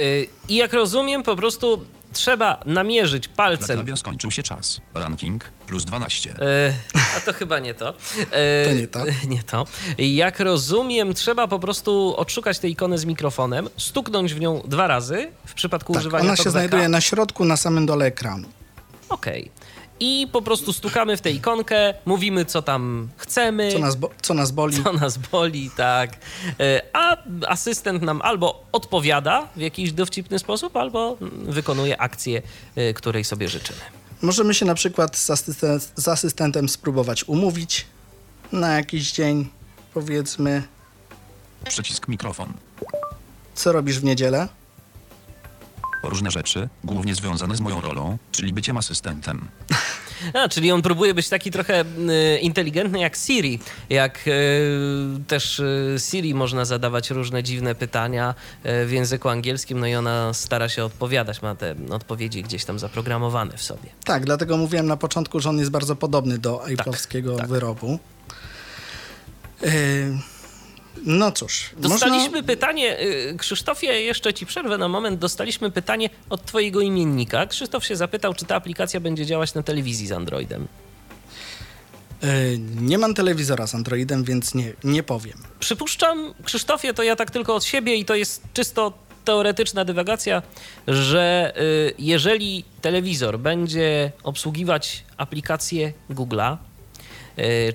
Y, 0.01 0.27
I 0.49 0.55
jak 0.57 0.73
rozumiem, 0.73 1.23
po 1.23 1.37
prostu 1.37 1.85
trzeba 2.13 2.61
namierzyć 2.67 3.27
Dla 3.29 3.37
palcem. 3.37 3.77
Klawia 3.77 3.97
skończył 3.97 4.31
się 4.31 4.43
czas. 4.43 4.81
Ranking 4.95 5.45
plus 5.67 5.85
12. 5.85 6.35
E, 6.41 6.73
a 7.17 7.21
to 7.21 7.33
chyba 7.33 7.59
nie 7.59 7.75
to. 7.75 7.95
E, 8.33 8.65
To 8.69 8.73
nie 8.75 8.89
to. 8.89 9.05
Nie 9.29 9.43
to. 9.43 9.67
Jak 9.99 10.41
rozumiem, 10.41 11.15
trzeba 11.15 11.49
po 11.49 11.59
prostu 11.59 12.15
odszukać 12.17 12.59
tę 12.59 12.69
ikonę 12.69 12.99
z 12.99 13.05
mikrofonem, 13.05 13.69
stuknąć 13.77 14.35
w 14.35 14.41
nią 14.41 14.63
dwa 14.69 14.87
razy 14.87 15.31
w 15.47 15.55
przypadku 15.55 15.93
Tak, 15.93 16.01
używania 16.01 16.25
ona 16.25 16.37
się 16.37 16.43
talkbacka. 16.45 16.51
znajduje 16.69 16.89
na 16.89 17.01
środku, 17.01 17.45
na 17.45 17.57
samym 17.57 17.87
dole 17.87 18.05
ekranu. 18.07 18.49
Okej. 19.09 19.51
I 20.01 20.29
po 20.33 20.43
prostu 20.43 20.73
stukamy 20.73 21.17
w 21.17 21.21
tę 21.21 21.31
ikonkę, 21.31 21.95
mówimy 22.07 22.45
co 22.45 22.63
tam 22.63 23.09
chcemy, 23.17 23.73
Co 23.73 23.79
nas, 23.79 23.97
bo- 23.97 24.11
co 24.23 24.35
nas 24.35 24.51
boli? 24.51 24.85
co 24.85 24.93
nas 24.93 25.19
boli, 25.19 25.71
tak. 25.77 26.11
E, 26.61 26.83
A 26.93 27.17
asystent 27.49 28.03
nam 28.03 28.23
albo 28.23 28.65
odpowiada 28.73 29.49
w 29.57 29.61
jakiś 29.61 29.93
dowcipny 29.93 30.39
sposób, 30.39 30.77
albo 30.77 31.17
wykonuje 31.45 32.01
akcję, 32.01 32.43
e, 32.77 32.95
której 32.95 33.25
sobie 33.25 33.49
życzymy. 33.49 33.79
Możemy 34.23 34.55
się 34.55 34.67
na 34.67 34.75
przykład 34.75 35.17
z, 35.17 35.31
asysten- 35.31 35.81
z 35.97 36.09
asystentem 36.09 36.69
spróbować 36.69 37.25
umówić 37.29 37.87
na 38.53 38.73
jakiś 38.77 39.13
dzień, 39.13 39.49
powiedzmy, 39.95 40.63
Przycisk 41.69 42.09
mikrofon. 42.09 42.53
co 43.55 43.73
robisz 43.73 44.01
w 44.01 44.05
niedzielę? 44.05 44.49
Różne 46.03 46.31
rzeczy, 46.31 46.69
głównie 46.85 47.15
związane 47.15 47.57
z 47.57 47.61
moją 47.61 47.81
rolą, 47.81 48.19
czyli 48.33 48.53
byciem 48.53 48.77
asystentem. 48.77 49.49
A, 50.35 50.49
czyli 50.49 50.73
on 50.73 50.83
próbuje 50.83 51.15
być 51.15 51.29
taki 51.29 51.51
trochę 51.51 51.85
y, 51.85 52.39
inteligentny 52.39 53.01
jak 53.01 53.17
Siri. 53.17 53.59
Jak 53.91 54.21
y, 54.27 55.21
też 55.27 55.59
y, 55.59 55.97
Siri 55.99 56.35
można 56.35 56.65
zadawać 56.65 57.11
różne 57.11 57.43
dziwne 57.43 57.75
pytania 57.75 58.35
y, 58.67 58.87
w 58.87 58.93
języku 58.93 59.29
angielskim, 59.29 59.81
no 59.81 59.87
i 59.87 59.95
ona 59.95 60.35
stara 60.35 60.69
się 60.69 60.85
odpowiadać, 60.85 61.43
ma 61.43 61.55
te 61.55 61.75
odpowiedzi 61.91 62.43
gdzieś 62.43 62.65
tam 62.65 62.79
zaprogramowane 62.79 63.57
w 63.57 63.63
sobie. 63.63 63.89
Tak, 64.05 64.25
dlatego 64.25 64.57
mówiłem 64.57 64.87
na 64.87 64.97
początku, 64.97 65.41
że 65.41 65.49
on 65.49 65.59
jest 65.59 65.71
bardzo 65.71 65.97
podobny 65.97 66.39
do 66.39 66.63
Apple'owskiego 66.67 67.37
tak. 67.37 67.49
wyrobu. 67.49 67.99
Yy, 69.63 69.71
no 71.05 71.33
cóż, 71.33 71.71
Dostaliśmy 71.77 72.31
można... 72.31 72.43
pytanie, 72.43 73.01
y, 73.01 73.37
Krzysztofie, 73.39 74.03
jeszcze 74.03 74.35
ci 74.35 74.47
przerwę 74.47 74.79
na 74.79 74.89
moment, 74.89 75.19
dostaliśmy 75.19 75.71
pytanie 75.71 76.11
od 76.31 76.45
twojego 76.45 76.81
imiennika. 76.81 77.47
Krzysztof 77.47 77.85
się 77.85 77.97
zapytał, 77.97 78.35
czy 78.35 78.45
ta 78.45 78.57
aplikacja 78.57 79.01
będzie 79.01 79.27
działać 79.27 79.55
na 79.55 79.63
telewizji 79.63 80.07
z 80.07 80.13
Androidem. 80.13 80.69
Yy, 82.23 82.29
nie 82.81 82.99
mam 82.99 83.15
telewizora 83.15 83.67
z 83.67 83.75
Androidem, 83.75 84.25
więc 84.25 84.55
nie, 84.55 84.73
nie 84.85 85.03
powiem. 85.03 85.39
Przypuszczam, 85.61 86.35
Krzysztofie, 86.45 86.95
to 86.95 87.03
ja 87.03 87.17
tak 87.17 87.31
tylko 87.31 87.55
od 87.55 87.65
siebie 87.65 87.97
i 87.97 88.05
to 88.05 88.15
jest 88.15 88.43
czysto 88.55 88.93
teoretyczna 89.25 89.85
dywagacja, 89.85 90.43
że 90.89 91.53
y, 91.61 91.95
jeżeli 91.99 92.65
telewizor 92.81 93.39
będzie 93.39 94.13
obsługiwać 94.23 95.05
aplikację 95.17 95.93
Google'a, 96.11 96.57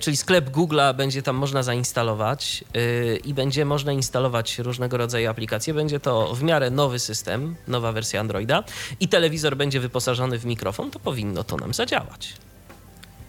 czyli 0.00 0.16
sklep 0.16 0.50
Google'a 0.50 0.94
będzie 0.94 1.22
tam 1.22 1.36
można 1.36 1.62
zainstalować 1.62 2.64
y, 2.76 3.20
i 3.24 3.34
będzie 3.34 3.64
można 3.64 3.92
instalować 3.92 4.58
różnego 4.58 4.96
rodzaju 4.96 5.30
aplikacje. 5.30 5.74
Będzie 5.74 6.00
to 6.00 6.34
w 6.34 6.42
miarę 6.42 6.70
nowy 6.70 6.98
system, 6.98 7.56
nowa 7.68 7.92
wersja 7.92 8.20
Androida 8.20 8.64
i 9.00 9.08
telewizor 9.08 9.56
będzie 9.56 9.80
wyposażony 9.80 10.38
w 10.38 10.44
mikrofon, 10.44 10.90
to 10.90 10.98
powinno 10.98 11.44
to 11.44 11.56
nam 11.56 11.74
zadziałać. 11.74 12.32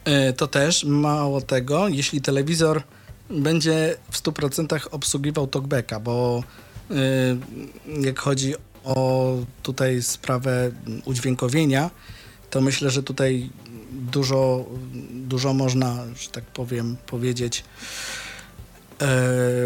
Yy, 0.06 0.32
to 0.32 0.46
też, 0.46 0.84
mało 0.84 1.40
tego, 1.40 1.88
jeśli 1.88 2.20
telewizor 2.20 2.82
będzie 3.30 3.96
w 4.10 4.22
100% 4.22 4.88
obsługiwał 4.90 5.46
talkbacka, 5.46 6.00
bo 6.00 6.42
jak 8.00 8.18
chodzi 8.18 8.54
o 8.84 9.36
tutaj 9.62 10.02
sprawę 10.02 10.70
udźwiękowienia, 11.04 11.90
to 12.50 12.60
myślę, 12.60 12.90
że 12.90 13.02
tutaj 13.02 13.50
dużo, 13.90 14.64
dużo 15.28 15.54
można, 15.54 16.04
że 16.20 16.30
tak 16.30 16.44
powiem, 16.44 16.96
powiedzieć 17.06 17.64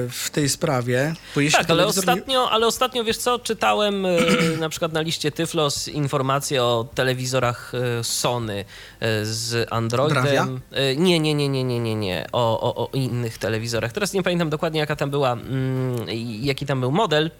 w 0.08 0.28
tej 0.32 0.48
sprawie. 0.48 1.14
Tak, 1.34 1.54
ale 1.54 1.64
telewizor 1.64 2.06
nie- 2.06 2.12
ostatnio, 2.12 2.50
ale 2.50 2.66
ostatnio, 2.66 3.04
wiesz 3.04 3.16
co, 3.16 3.38
czytałem 3.38 4.06
e, 4.06 4.08
na 4.60 4.68
przykład 4.68 4.92
na 4.92 5.00
liście 5.00 5.30
Tyflos 5.32 5.88
informacje 5.88 6.62
o 6.64 6.86
telewizorach 6.94 7.72
e, 7.74 8.04
Sony 8.04 8.64
e, 9.00 9.24
z 9.24 9.68
Androidem. 9.72 10.22
Bravia? 10.22 10.48
E, 10.72 10.96
Nie, 10.96 11.20
nie, 11.20 11.34
nie, 11.34 11.48
nie, 11.48 11.64
nie, 11.64 11.80
nie, 11.80 11.94
nie. 11.94 12.26
O, 12.32 12.60
o, 12.60 12.86
o 12.92 12.96
innych 12.96 13.38
telewizorach. 13.38 13.92
Teraz 13.92 14.12
nie 14.12 14.22
pamiętam 14.22 14.50
dokładnie, 14.50 14.80
jaka 14.80 14.96
tam 14.96 15.10
była, 15.10 15.32
mm, 15.32 15.96
jaki 16.40 16.66
tam 16.66 16.80
był 16.80 16.90
model. 16.92 17.30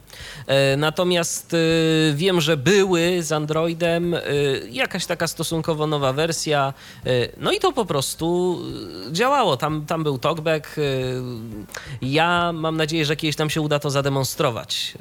E, 0.46 0.76
Natomiast 0.76 1.54
e, 1.54 1.58
wiem, 2.14 2.40
że 2.40 2.56
były 2.56 3.22
z 3.22 3.32
Androidem 3.32 4.14
e, 4.14 4.20
jakaś 4.70 5.06
taka 5.06 5.26
stosunkowo 5.28 5.86
nowa 5.86 6.12
wersja. 6.12 6.74
e, 7.06 7.10
No 7.36 7.52
i 7.52 7.60
to 7.60 7.72
po 7.72 7.84
prostu 7.84 8.58
e, 9.08 9.12
działało. 9.12 9.56
Tam, 9.56 9.86
tam 9.86 10.02
był 10.04 10.18
talkback. 10.18 10.76
Ja 12.02 12.52
mam 12.52 12.76
nadzieję, 12.76 13.04
że 13.04 13.16
kiedyś 13.16 13.38
nam 13.38 13.50
się 13.50 13.60
uda 13.60 13.78
to 13.78 13.90
zademonstrować 13.90 14.94
e, 14.94 14.98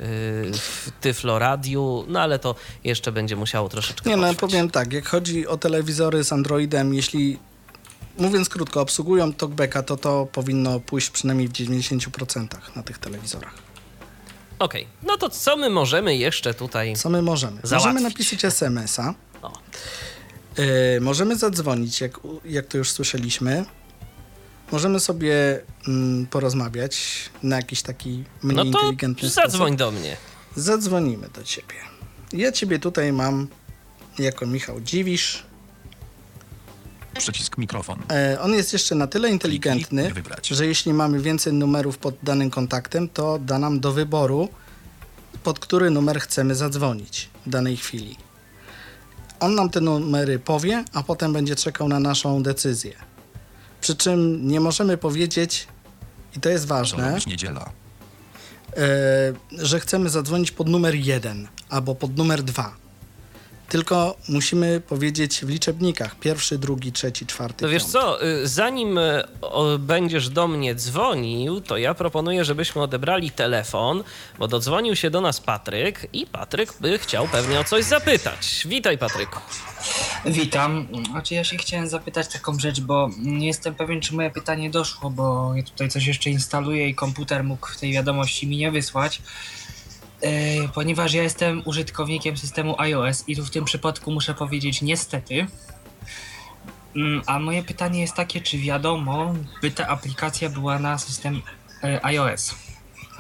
w 0.54 0.92
Tyflo 1.02 1.40
Radiu, 1.40 2.06
no 2.08 2.22
ale 2.22 2.40
to 2.40 2.56
jeszcze 2.84 3.12
będzie 3.12 3.36
musiało 3.36 3.70
troszeczkę 3.70 4.10
Nie, 4.10 4.16
no 4.18 4.28
potrwać. 4.28 4.52
powiem 4.52 4.72
tak, 4.72 4.94
jak 4.94 5.08
chodzi 5.08 5.48
o 5.48 5.58
telewizory 5.58 6.24
z 6.24 6.34
Androidem, 6.34 6.94
jeśli 6.94 7.40
mówiąc 8.18 8.50
krótko, 8.50 8.82
obsługują 8.82 9.34
talkbacka, 9.34 9.84
to 9.84 9.98
to 9.98 10.26
powinno 10.32 10.80
pójść 10.80 11.10
przynajmniej 11.10 11.48
w 11.48 11.52
90% 11.52 12.48
na 12.76 12.84
tych 12.84 12.98
telewizorach. 12.98 13.54
Okej, 14.60 14.88
no 15.04 15.18
to 15.18 15.30
co 15.30 15.58
my 15.58 15.70
możemy 15.70 16.16
jeszcze 16.18 16.54
tutaj... 16.54 16.96
Co 16.96 17.10
my 17.10 17.22
możemy? 17.22 17.60
Załatwić. 17.64 17.94
Możemy 17.94 18.02
napisać 18.10 18.46
SMS-a, 18.46 19.14
yy, 20.58 21.02
możemy 21.02 21.36
zadzwonić, 21.38 22.02
jak, 22.02 22.20
jak 22.46 22.66
to 22.66 22.78
już 22.78 22.92
słyszeliśmy. 22.92 23.66
Możemy 24.72 25.00
sobie 25.00 25.62
mm, 25.88 26.28
porozmawiać 26.28 27.10
na 27.44 27.56
jakiś 27.56 27.82
taki 27.82 28.24
mniej 28.44 28.56
no 28.56 28.64
to 28.64 28.68
inteligentny 28.68 29.30
zadzwoń 29.30 29.74
sposób. 29.74 29.76
do 29.76 29.92
mnie. 29.92 30.18
Zadzwonimy 30.56 31.30
do 31.30 31.44
ciebie. 31.44 31.76
Ja 32.34 32.52
ciebie 32.52 32.80
tutaj 32.80 33.14
mam 33.14 33.48
jako 34.20 34.46
Michał 34.46 34.82
Dziwisz. 34.82 35.44
Przycisk 37.18 37.58
mikrofon. 37.58 38.00
E, 38.12 38.42
on 38.42 38.54
jest 38.54 38.74
jeszcze 38.74 38.96
na 38.96 39.08
tyle 39.08 39.30
inteligentny, 39.30 40.12
że 40.52 40.68
jeśli 40.68 40.94
mamy 40.94 41.20
więcej 41.20 41.54
numerów 41.54 41.98
pod 41.98 42.16
danym 42.24 42.50
kontaktem, 42.50 43.10
to 43.10 43.40
da 43.40 43.60
nam 43.60 43.80
do 43.80 43.92
wyboru, 43.92 44.50
pod 45.44 45.60
który 45.60 45.90
numer 45.90 46.20
chcemy 46.20 46.56
zadzwonić 46.56 47.30
w 47.46 47.50
danej 47.50 47.78
chwili. 47.78 48.18
On 49.40 49.56
nam 49.56 49.70
te 49.70 49.82
numery 49.82 50.40
powie, 50.40 50.84
a 50.94 51.04
potem 51.04 51.34
będzie 51.34 51.56
czekał 51.56 51.88
na 51.88 52.00
naszą 52.00 52.44
decyzję. 52.44 52.94
Przy 53.82 53.96
czym 53.96 54.48
nie 54.48 54.60
możemy 54.60 54.98
powiedzieć, 54.98 55.68
i 56.38 56.40
to 56.40 56.50
jest 56.50 56.68
ważne, 56.68 57.04
e, 58.78 59.34
że 59.52 59.80
chcemy 59.80 60.10
zadzwonić 60.10 60.52
pod 60.52 60.70
numer 60.70 60.96
1 60.96 61.48
albo 61.70 61.96
pod 61.96 62.18
numer 62.18 62.44
2. 62.44 62.76
Tylko 63.72 64.18
musimy 64.30 64.82
powiedzieć 64.82 65.40
w 65.40 65.50
liczebnikach 65.50 66.16
pierwszy, 66.16 66.58
drugi, 66.58 66.92
trzeci, 66.92 67.26
czwarty. 67.26 67.66
No 67.66 67.72
wiesz 67.72 67.84
piąty. 67.84 67.98
co, 68.00 68.26
y, 68.26 68.48
zanim 68.48 68.98
y, 68.98 69.24
będziesz 69.80 70.30
do 70.30 70.48
mnie 70.48 70.76
dzwonił, 70.76 71.62
to 71.62 71.78
ja 71.78 71.94
proponuję, 71.94 72.46
żebyśmy 72.46 72.82
odebrali 72.82 73.32
telefon, 73.32 74.04
bo 74.40 74.48
dodzwonił 74.48 74.96
się 74.96 75.10
do 75.10 75.22
nas 75.22 75.42
Patryk 75.42 76.08
i 76.14 76.26
Patryk 76.26 76.74
by 76.80 76.98
chciał 77.00 77.28
pewnie 77.28 77.60
o 77.60 77.64
coś 77.64 77.84
zapytać. 77.84 78.64
Witaj 78.66 78.98
Patryku. 78.98 79.40
Witam. 80.26 80.88
Znaczy 81.12 81.34
ja 81.36 81.44
się 81.44 81.58
chciałem 81.58 81.90
zapytać 81.90 82.28
taką 82.28 82.60
rzecz, 82.60 82.82
bo 82.82 83.10
nie 83.18 83.48
jestem 83.48 83.76
pewien, 83.76 84.02
czy 84.02 84.16
moje 84.16 84.30
pytanie 84.30 84.70
doszło, 84.70 85.10
bo 85.10 85.54
ja 85.56 85.64
tutaj 85.64 85.90
coś 85.90 86.06
jeszcze 86.06 86.30
instaluję 86.30 86.90
i 86.90 86.96
komputer 86.96 87.44
mógł 87.44 87.68
tej 87.80 87.94
wiadomości 87.94 88.48
mi 88.48 88.58
nie 88.58 88.72
wysłać. 88.72 89.22
Ponieważ 90.74 91.14
ja 91.14 91.24
jestem 91.24 91.62
użytkownikiem 91.66 92.38
systemu 92.38 92.76
iOS 92.78 93.24
i 93.28 93.36
tu 93.36 93.46
w 93.46 93.50
tym 93.50 93.66
przypadku 93.66 94.12
muszę 94.12 94.34
powiedzieć 94.34 94.82
niestety. 94.82 95.48
Mm, 96.96 97.22
A 97.26 97.40
moje 97.40 97.64
pytanie 97.64 98.02
jest 98.02 98.14
takie, 98.14 98.42
czy 98.42 98.58
wiadomo, 98.58 99.34
by 99.62 99.72
ta 99.72 99.88
aplikacja 99.88 100.50
była 100.50 100.80
na 100.80 100.98
system 100.98 101.42
e, 101.84 102.06
iOS? 102.06 102.56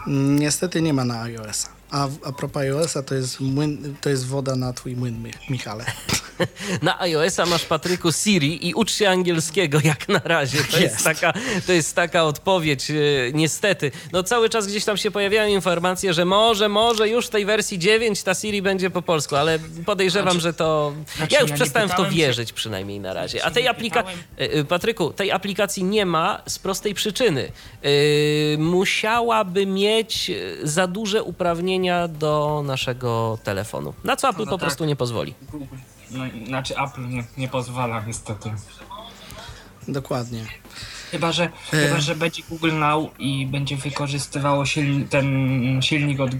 Niestety 0.07 0.81
nie 0.81 0.93
ma 0.93 1.05
na 1.05 1.21
iOS-a. 1.21 1.69
A, 1.91 2.07
a 2.25 2.31
propos 2.31 2.61
iOS-a 2.61 3.03
to 3.03 3.15
jest, 3.15 3.39
młyn, 3.39 3.95
to 4.01 4.09
jest 4.09 4.27
woda 4.27 4.55
na 4.55 4.73
twój 4.73 4.95
młyn, 4.95 5.23
Mi- 5.23 5.31
Michale. 5.49 5.85
Na 6.81 6.99
iOS-a 7.01 7.45
masz 7.45 7.65
Patryku 7.65 8.11
Siri 8.11 8.67
i 8.67 8.73
ucz 8.73 8.91
się 8.93 9.09
angielskiego 9.09 9.79
jak 9.83 10.09
na 10.09 10.21
razie. 10.23 10.57
To 10.57 10.79
jest, 10.79 10.93
Jest. 10.93 11.03
taka, 11.03 11.33
to 11.67 11.73
jest 11.73 11.95
taka 11.95 12.23
odpowiedź, 12.23 12.89
y, 12.91 13.31
niestety. 13.33 13.91
No 14.11 14.23
cały 14.23 14.49
czas 14.49 14.67
gdzieś 14.67 14.85
tam 14.85 14.97
się 14.97 15.11
pojawiają 15.11 15.49
informacje, 15.55 16.13
że 16.13 16.25
może, 16.25 16.69
może 16.69 17.09
już 17.09 17.25
w 17.27 17.29
tej 17.29 17.45
wersji 17.45 17.79
9 17.79 18.23
ta 18.23 18.33
Siri 18.35 18.61
będzie 18.61 18.89
po 18.89 19.01
polsku, 19.01 19.35
ale 19.35 19.59
podejrzewam, 19.85 20.31
Znaczy- 20.33 20.41
że 20.43 20.53
to... 20.53 20.93
znaczy 21.17 21.33
ja 21.33 21.41
już 21.41 21.49
ja 21.49 21.55
przestałem 21.55 21.89
w 21.89 21.91
to 21.91 21.95
pytałem 21.95 22.11
się- 22.11 22.17
wierzyć 22.17 22.53
przynajmniej 22.53 22.99
na 22.99 23.13
razie. 23.13 23.37
A 23.37 23.41
Znaczy 23.41 23.53
tej 23.55 23.67
aplikacji... 23.67 24.17
pytałem- 24.37 24.65
Patryku, 24.65 25.13
tej 25.13 25.31
aplikacji 25.31 25.83
nie 25.83 26.05
ma 26.05 26.41
z 26.47 26.59
prostej 26.59 26.93
przyczyny. 26.93 27.51
Y, 27.85 28.55
musiałaby 28.59 29.65
mieć 29.65 30.29
y, 30.29 30.57
za 30.63 30.87
duże 30.87 31.23
uprawnienia 31.23 32.07
do 32.07 32.61
naszego 32.65 33.37
telefonu. 33.43 33.93
Na 34.03 34.15
co 34.15 34.29
Apple 34.29 34.39
No 34.39 34.45
po 34.45 34.51
tak. 34.51 34.59
prostu 34.59 34.85
nie 34.85 34.95
pozwoli. 34.95 35.33
No, 36.11 36.23
znaczy 36.47 36.75
Apple 36.77 37.09
nie, 37.09 37.23
nie 37.37 37.47
pozwala 37.47 38.03
niestety. 38.07 38.51
Dokładnie. 39.87 40.45
Chyba 41.11 41.31
że, 41.31 41.43
E. 41.43 41.49
chyba, 41.87 41.99
że 41.99 42.15
będzie 42.15 42.43
Google 42.49 42.71
Now 42.73 43.09
i 43.19 43.45
będzie 43.47 43.77
wykorzystywało 43.77 44.65
silni, 44.65 45.05
ten 45.05 45.79
silnik 45.81 46.19
od... 46.19 46.31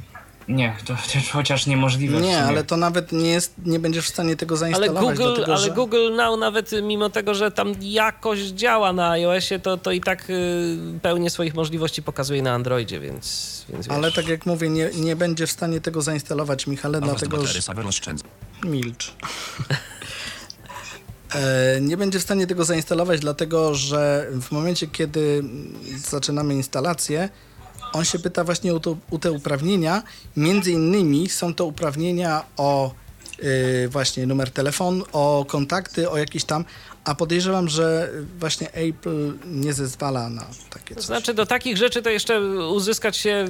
Nie, 0.48 0.76
to, 0.86 0.94
to 0.94 1.20
chociaż 1.34 1.68
niemożliwe. 1.68 2.22
Nie, 2.22 2.44
ale 2.44 2.64
to 2.64 2.78
nawet 2.78 3.12
nie, 3.12 3.30
jest, 3.30 3.54
nie 3.66 3.80
będziesz 3.80 4.06
w 4.06 4.10
stanie 4.10 4.36
tego 4.36 4.56
Ale 4.56 4.60
zainstalować. 4.60 5.18
Google, 5.18 5.24
dlatego, 5.24 5.54
ale 5.54 5.66
że... 5.66 5.72
Google 5.72 6.16
Now 6.16 6.40
nawet 6.40 6.72
mimo 6.84 7.10
tego, 7.10 7.34
że 7.34 7.52
tam 7.52 7.74
jakoś 7.82 8.40
działa 8.40 8.94
na 8.94 9.10
iOSie, 9.10 9.60
to, 9.60 9.78
to 9.78 9.92
i 9.92 10.02
tak 10.02 10.30
y, 10.30 10.78
pełnię 11.02 11.30
swoich 11.30 11.54
możliwości 11.54 12.04
pokazuje 12.04 12.42
na 12.42 12.54
Androidzie, 12.54 13.00
więc, 13.00 13.66
więc 13.70 13.88
wiesz. 13.88 13.96
Ale 13.96 14.12
tak 14.12 14.28
jak 14.28 14.46
mówię, 14.46 14.70
nie, 14.70 14.90
nie 14.96 15.16
będzie 15.16 15.48
w 15.48 15.52
stanie 15.52 15.82
tego 15.82 16.02
zainstalować, 16.02 16.68
Michale, 16.68 16.98
A 16.98 17.02
dlatego 17.02 17.46
że... 17.46 17.62
Milcz. 18.64 19.14
E, 21.36 21.82
Nie 21.82 21.98
będzie 21.98 22.20
w 22.20 22.22
stanie 22.22 22.48
tego 22.48 22.66
zainstalować, 22.66 23.20
dlatego 23.20 23.76
że 23.76 24.28
w 24.42 24.52
momencie, 24.52 24.88
kiedy 24.88 25.44
zaczynamy 26.10 26.54
instalację, 26.54 27.30
on 27.94 28.06
się 28.06 28.20
pyta 28.20 28.44
właśnie 28.44 28.74
o, 28.74 28.80
to, 28.80 28.98
o 29.12 29.18
te 29.18 29.32
uprawnienia. 29.32 30.04
Między 30.38 30.72
innymi 30.72 31.30
są 31.30 31.54
to 31.54 31.66
uprawnienia 31.66 32.44
o 32.58 32.92
y, 33.44 33.88
właśnie 33.90 34.28
numer 34.28 34.52
telefonu, 34.52 35.06
o 35.14 35.46
kontakty, 35.48 36.10
o 36.10 36.18
jakieś 36.18 36.44
tam, 36.44 36.66
A 37.04 37.16
podejrzewam, 37.16 37.70
że 37.70 38.10
właśnie 38.40 38.72
Apple 38.74 39.34
nie 39.46 39.74
zezwala 39.74 40.30
na 40.30 40.46
takie 40.70 40.96
To 40.96 41.02
coś. 41.02 41.06
znaczy 41.06 41.34
do 41.34 41.46
takich 41.46 41.78
rzeczy 41.78 42.02
to 42.02 42.10
jeszcze 42.10 42.42
uzyskać 42.70 43.18
się 43.18 43.46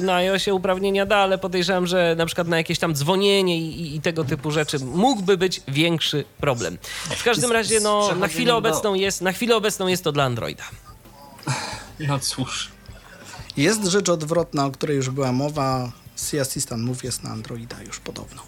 na 0.00 0.14
iOSie 0.14 0.54
uprawnienia 0.54 1.06
da, 1.06 1.16
ale 1.16 1.38
podejrzewam, 1.38 1.86
że 1.86 2.14
na 2.18 2.26
przykład 2.26 2.48
na 2.48 2.56
jakieś 2.56 2.78
tam 2.78 2.94
dzwonienie 2.94 3.58
i, 3.58 3.96
i 3.96 4.00
tego 4.00 4.24
typu 4.24 4.50
rzeczy 4.50 4.78
mógłby 4.78 5.36
być 5.36 5.60
większy 5.68 6.24
problem. 6.40 6.78
W 7.16 7.22
każdym 7.24 7.52
razie 7.52 7.80
no, 7.80 8.14
na 8.14 8.28
chwilę 8.28 8.54
obecną 8.56 8.94
jest, 8.94 9.20
na 9.22 9.32
chwilę 9.32 9.56
obecną 9.56 9.86
jest 9.86 10.04
to 10.04 10.12
dla 10.12 10.24
Androida. 10.24 10.64
No 12.00 12.18
cóż. 12.18 12.68
Jest 13.58 13.84
rzecz 13.84 14.08
odwrotna, 14.08 14.66
o 14.66 14.70
której 14.70 14.96
już 14.96 15.10
była 15.10 15.32
mowa. 15.32 15.92
Sea 16.16 16.42
Assistant 16.42 16.82
Move 16.84 17.04
jest 17.04 17.22
na 17.24 17.30
Androida 17.30 17.82
już 17.82 18.00
podobno. 18.00 18.42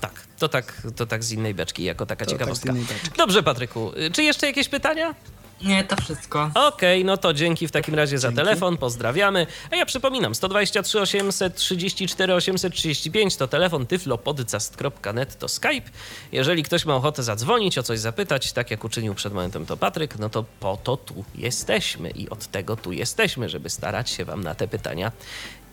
Tak, 0.00 0.12
to 0.38 0.48
tak, 0.48 0.82
to 0.96 1.06
tak 1.06 1.24
z 1.24 1.32
innej 1.32 1.54
beczki, 1.54 1.84
jako 1.84 2.06
taka 2.06 2.24
To 2.24 2.30
tak 2.30 2.38
ciekawostka. 2.38 2.72
beczki. 2.72 3.10
Dobrze, 3.18 3.42
Patryku. 3.42 3.92
y, 3.96 4.10
Czy 4.10 4.22
jeszcze 4.22 4.46
jakieś 4.46 4.68
pytania? 4.68 5.14
Nie, 5.62 5.84
to 5.84 5.96
wszystko. 5.96 6.50
Okej, 6.54 7.04
no 7.04 7.16
to 7.16 7.34
dzięki 7.34 7.68
w 7.68 7.70
takim 7.70 7.94
razie 7.94 8.18
za 8.18 8.32
telefon, 8.32 8.76
pozdrawiamy. 8.76 9.46
A 9.70 9.76
ja 9.76 9.86
przypominam, 9.86 10.34
123 10.34 11.00
834 11.00 12.34
835 12.34 13.36
to 13.36 13.48
telefon 13.48 13.86
tyflopodcast.net 13.86 15.38
to 15.38 15.48
Skype. 15.48 15.90
Jeżeli 16.32 16.62
ktoś 16.62 16.84
ma 16.84 16.96
ochotę 16.96 17.22
zadzwonić, 17.22 17.78
o 17.78 17.82
coś 17.82 17.98
zapytać, 17.98 18.52
tak 18.52 18.70
jak 18.70 18.84
uczynił 18.84 19.14
przed 19.14 19.32
momentem 19.32 19.66
to 19.66 19.76
Patryk, 19.76 20.18
no 20.18 20.28
to 20.28 20.44
po 20.60 20.76
to 20.76 20.96
tu 20.96 21.24
jesteśmy 21.34 22.10
i 22.10 22.28
od 22.28 22.46
tego 22.46 22.76
tu 22.76 22.92
jesteśmy, 22.92 23.48
żeby 23.48 23.70
starać 23.70 24.10
się 24.10 24.24
wam 24.24 24.44
na 24.44 24.54
te 24.54 24.68
pytania 24.68 25.12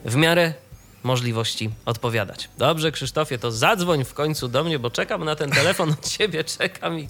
w 0.06 0.16
miarę 0.16 0.54
możliwości 1.04 1.70
odpowiadać. 1.86 2.50
Dobrze, 2.58 2.92
Krzysztofie, 2.92 3.38
to 3.38 3.52
zadzwoń 3.52 4.06
w 4.06 4.14
końcu 4.14 4.48
do 4.48 4.64
mnie, 4.64 4.80
bo 4.80 4.90
czekam 4.90 5.26
na 5.26 5.36
ten 5.36 5.52
telefon 5.52 5.92
od 5.92 6.10
ciebie, 6.10 6.44
czekam 6.44 7.00
i... 7.00 7.10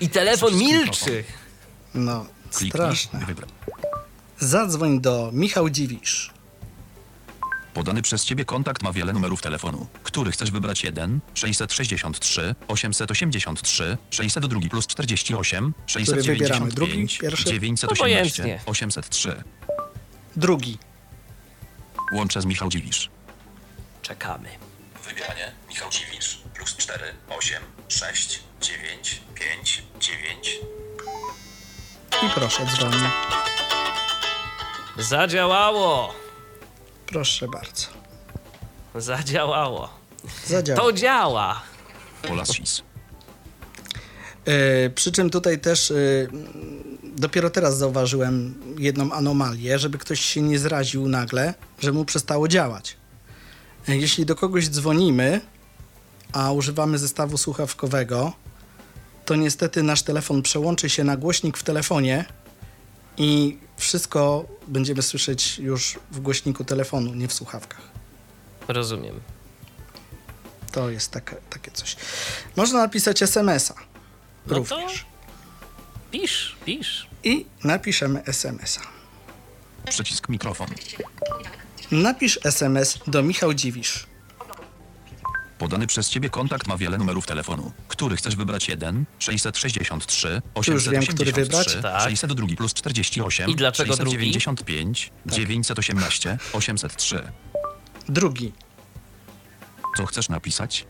I 0.00 0.08
telefon 0.08 0.54
milczy. 0.54 1.24
No, 1.94 2.26
Kliknij, 2.50 2.70
straszne. 2.70 3.26
Zadzwoń 4.38 5.00
do 5.00 5.30
Michał 5.32 5.70
Dziwisz. 5.70 6.30
Podany 7.74 8.02
przez 8.02 8.24
ciebie 8.24 8.44
kontakt 8.44 8.82
ma 8.82 8.92
wiele 8.92 9.12
numerów 9.12 9.42
telefonu. 9.42 9.86
Który 10.02 10.32
chcesz 10.32 10.50
wybrać? 10.50 10.84
1, 10.84 11.20
663, 11.34 12.54
883, 12.68 13.98
602 14.10 14.60
plus 14.70 14.86
48, 14.86 15.74
wybieramy? 15.94 16.70
695, 16.70 16.74
Drugi? 16.74 17.18
Pierwszy? 17.20 17.44
918, 17.44 18.02
Obojętnie. 18.42 18.60
803. 18.66 19.42
Drugi. 20.36 20.78
Łączę 22.12 22.42
z 22.42 22.44
Michał 22.44 22.68
Dziwisz. 22.68 23.10
Czekamy. 24.02 24.48
Wybieranie 25.08 25.52
Michał 25.68 25.90
Dziwisz 25.90 26.38
plus 26.54 26.76
4, 26.76 27.04
8, 27.28 27.62
6, 27.88 28.40
9, 28.60 29.22
5, 29.34 29.82
9. 30.00 30.60
I 32.22 32.30
proszę, 32.34 32.66
dzwoni. 32.66 32.96
Zadziałało! 34.98 36.14
Proszę 37.06 37.48
bardzo. 37.48 37.86
Zadziałało. 38.94 39.90
Zadziała. 40.46 40.80
To 40.80 40.92
działa. 40.92 41.62
Polasis. 42.22 42.82
E, 44.44 44.90
przy 44.90 45.12
czym 45.12 45.30
tutaj 45.30 45.58
też 45.58 45.90
e, 45.90 45.94
dopiero 47.02 47.50
teraz 47.50 47.78
zauważyłem 47.78 48.54
jedną 48.78 49.12
anomalię, 49.12 49.78
żeby 49.78 49.98
ktoś 49.98 50.20
się 50.20 50.42
nie 50.42 50.58
zraził 50.58 51.08
nagle, 51.08 51.54
że 51.80 51.92
mu 51.92 52.04
przestało 52.04 52.48
działać. 52.48 52.96
E, 53.88 53.96
jeśli 53.96 54.26
do 54.26 54.36
kogoś 54.36 54.68
dzwonimy, 54.68 55.40
a 56.32 56.52
używamy 56.52 56.98
zestawu 56.98 57.38
słuchawkowego, 57.38 58.32
to 59.28 59.36
niestety 59.36 59.82
nasz 59.82 60.02
telefon 60.02 60.42
przełączy 60.42 60.90
się 60.90 61.04
na 61.04 61.16
głośnik 61.16 61.56
w 61.58 61.62
telefonie 61.62 62.24
i 63.16 63.58
wszystko 63.76 64.44
będziemy 64.68 65.02
słyszeć 65.02 65.58
już 65.58 65.98
w 66.10 66.20
głośniku 66.20 66.64
telefonu, 66.64 67.14
nie 67.14 67.28
w 67.28 67.32
słuchawkach. 67.32 67.80
Rozumiem. 68.68 69.20
To 70.72 70.90
jest 70.90 71.10
takie, 71.10 71.36
takie 71.50 71.70
coś. 71.70 71.96
Można 72.56 72.78
napisać 72.78 73.22
SMS-a 73.22 73.74
No 74.46 74.54
to 74.54 74.54
również. 74.54 75.06
pisz, 76.10 76.56
pisz. 76.64 77.08
I 77.24 77.46
napiszemy 77.64 78.24
SMS-a. 78.24 78.80
Przycisk 79.90 80.28
mikrofon. 80.28 80.68
Napisz 81.90 82.38
SMS 82.44 82.98
do 83.06 83.22
Michał 83.22 83.54
Dziwisz. 83.54 84.06
Podany 85.58 85.86
przez 85.86 86.10
ciebie 86.10 86.30
kontakt 86.30 86.66
ma 86.66 86.76
wiele 86.76 86.98
numerów 86.98 87.26
telefonu. 87.26 87.72
Który 87.88 88.16
chcesz 88.16 88.36
wybrać? 88.36 88.68
1, 88.68 89.04
663, 89.18 90.42
już 90.68 90.88
wiem, 90.88 91.02
który 91.02 91.30
883, 91.30 91.32
wybrać. 91.32 91.78
Tak. 91.82 92.10
602 92.10 92.56
plus 92.56 92.74
48, 92.74 93.50
I 93.50 93.56
dlaczego 93.56 93.96
drugi? 93.96 94.10
695, 94.10 95.10
918, 95.26 96.38
803. 96.52 97.32
Drugi. 98.08 98.52
Co 99.96 100.06
chcesz 100.06 100.28
napisać? 100.28 100.86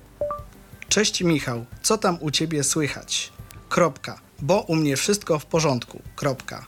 Cześć 0.88 1.22
Michał, 1.22 1.66
co 1.82 1.98
tam 1.98 2.18
u 2.20 2.30
ciebie 2.30 2.64
słychać? 2.64 3.32
Kropka. 3.68 4.20
Bo 4.42 4.60
u 4.60 4.76
mnie 4.76 4.96
wszystko 4.96 5.38
w 5.38 5.46
porządku. 5.46 6.02
Kropka. 6.16 6.66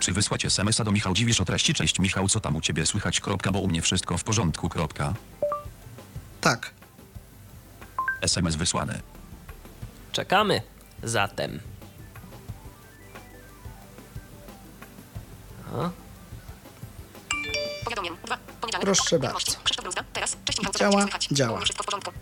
Czy 0.00 0.12
wysłać 0.12 0.44
SMS-a 0.44 0.84
do 0.84 0.92
Michał 0.92 1.14
Dziwisz 1.14 1.40
o 1.40 1.44
treści 1.44 1.74
Cześć 1.74 1.98
Michał, 1.98 2.28
co 2.28 2.40
tam 2.40 2.56
u 2.56 2.60
ciebie 2.60 2.86
słychać? 2.86 3.20
Kropka, 3.20 3.52
bo 3.52 3.58
u 3.58 3.68
mnie 3.68 3.82
wszystko 3.82 4.18
w 4.18 4.24
porządku. 4.24 4.68
Kropka. 4.68 5.14
Tak. 6.40 6.70
SMS 8.22 8.56
wysłany. 8.56 9.00
Czekamy. 10.12 10.62
Zatem. 11.02 11.60
Dwa. 18.24 18.38
Poniedziałek. 18.60 18.84
Proszę 18.84 19.18
bardzo. 19.18 19.52
Teraz. 20.12 20.36
Cześć 20.44 20.58
Michał. 20.58 20.72
Działa? 20.78 21.06
Działa. 21.32 21.52
U 21.52 21.56
mnie 21.56 21.64
Wszystko 21.64 21.82
w 21.82 21.86
porządku. 21.86 22.12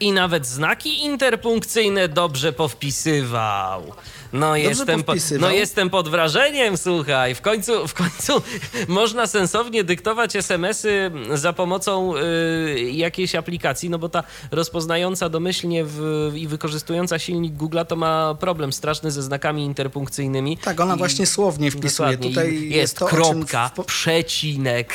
I 0.00 0.12
nawet 0.12 0.46
znaki 0.46 1.04
interpunkcyjne 1.04 2.08
dobrze 2.08 2.52
powpisywał. 2.52 3.92
No 4.36 4.56
jestem, 4.56 5.02
po, 5.04 5.12
no 5.40 5.50
jestem 5.50 5.90
pod 5.90 6.08
wrażeniem, 6.08 6.76
słuchaj. 6.76 7.34
W 7.34 7.40
końcu, 7.40 7.88
w 7.88 7.94
końcu 7.94 8.42
można 8.88 9.26
sensownie 9.26 9.84
dyktować 9.84 10.36
SMS-y 10.36 11.10
za 11.34 11.52
pomocą 11.52 12.16
y, 12.16 12.80
jakiejś 12.92 13.34
aplikacji, 13.34 13.90
no 13.90 13.98
bo 13.98 14.08
ta 14.08 14.22
rozpoznająca 14.50 15.28
domyślnie 15.28 15.84
w, 15.86 16.32
i 16.36 16.48
wykorzystująca 16.48 17.18
silnik 17.18 17.52
Google 17.54 17.78
to 17.88 17.96
ma 17.96 18.34
problem 18.40 18.72
straszny 18.72 19.10
ze 19.10 19.22
znakami 19.22 19.64
interpunkcyjnymi. 19.64 20.58
Tak, 20.58 20.80
ona 20.80 20.94
I- 20.94 20.98
właśnie 20.98 21.26
słownie 21.26 21.70
wpisuje. 21.70 22.08
Dokładnie. 22.10 22.28
Tutaj 22.28 22.52
I 22.54 22.62
jest, 22.62 22.72
jest 22.76 22.96
to, 22.98 23.06
kropka, 23.06 23.70
w 23.76 23.84
przecinek. 23.84 24.92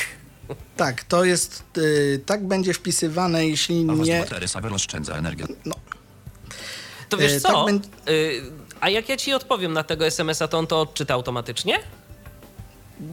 Tak, 0.77 1.03
to 1.03 1.23
jest. 1.23 1.63
y, 1.77 2.21
tak 2.25 2.47
będzie 2.47 2.73
wpisywane, 2.73 3.47
jeśli 3.47 3.87
A 3.89 3.95
was 3.95 4.07
nie. 4.07 4.25
oszczędza 4.73 5.15
energię. 5.15 5.45
To 7.09 7.17
wiesz 7.17 7.31
E, 7.33 7.39
co? 7.41 7.65
tak 7.65 7.75
Y, 8.09 8.41
a 8.81 8.89
jak 8.89 9.09
ja 9.09 9.17
ci 9.17 9.33
odpowiem 9.33 9.73
na 9.73 9.83
tego 9.83 10.05
SMS-a, 10.05 10.47
to 10.47 10.57
on 10.57 10.67
to 10.67 10.81
odczyta 10.81 11.13
automatycznie? 11.13 11.79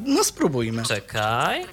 No 0.05 0.25
spróbujmy. 0.25 0.83
Czekaj. 0.83 1.67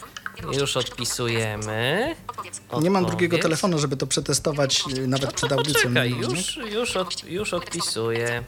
Już 0.60 0.78
odpisujemy. 0.78 2.16
Odpowiedz. 2.28 2.62
Nie 2.82 2.92
mam 2.92 3.06
drugiego 3.06 3.38
telefonu, 3.38 3.80
żeby 3.80 3.98
to 3.98 4.08
przetestować 4.08 4.84
y, 4.98 5.08
nawet 5.08 5.34
przed 5.34 5.52
audycją. 5.52 5.82
Czekaj, 5.82 6.14
nie 6.14 6.20
wiem, 6.20 6.32
już, 6.32 6.58
już, 6.58 6.96
od, 6.98 7.24
już 7.24 7.54
odpisuję. 7.54 8.44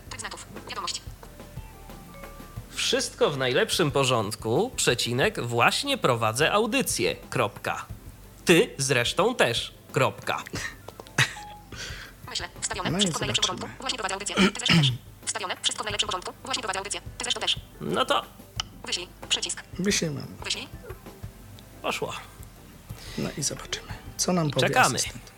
Wszystko 2.70 3.30
w 3.30 3.38
najlepszym 3.38 3.92
porządku, 3.92 4.72
przecinek, 4.76 5.42
właśnie 5.42 5.98
prowadzę 5.98 6.52
audycję, 6.52 7.16
kropka. 7.30 7.86
Ty 8.46 8.70
zresztą 8.78 9.36
też, 9.36 9.74
kropka. 9.92 10.44
Myślę. 12.30 12.50
Wstawione. 12.62 12.92
No 12.92 12.98
Wszystko 13.00 13.18
w 13.18 13.22
najlepszym 13.22 13.42
porządku. 13.44 13.68
Właśnie 13.80 13.98
prowadzę 13.98 14.14
audycję. 14.14 14.36
Ty 14.36 14.60
zresztą 14.60 14.78
też. 14.78 14.92
Wstawione. 15.28 15.56
Wszystko 15.62 15.84
w 15.84 15.86
najlepszym 15.86 16.08
porządku. 16.08 16.34
Właśnie 16.44 16.62
prowadzę 16.64 16.80
audycję. 16.80 17.02
Ty 17.02 17.24
zresztą 17.24 17.42
też. 17.42 17.56
No 17.82 18.06
to 18.06 18.26
Wyślij. 18.86 19.08
Przycisk. 19.30 19.64
Wyślijmy. 19.80 20.22
Wyślij. 20.44 20.68
poszło. 21.82 22.14
No 23.18 23.30
i 23.38 23.44
zobaczymy. 23.44 23.88
Co 24.18 24.34
nam 24.34 24.52
powie 24.52 24.68
czekamy. 24.68 24.96
asystent. 24.96 25.32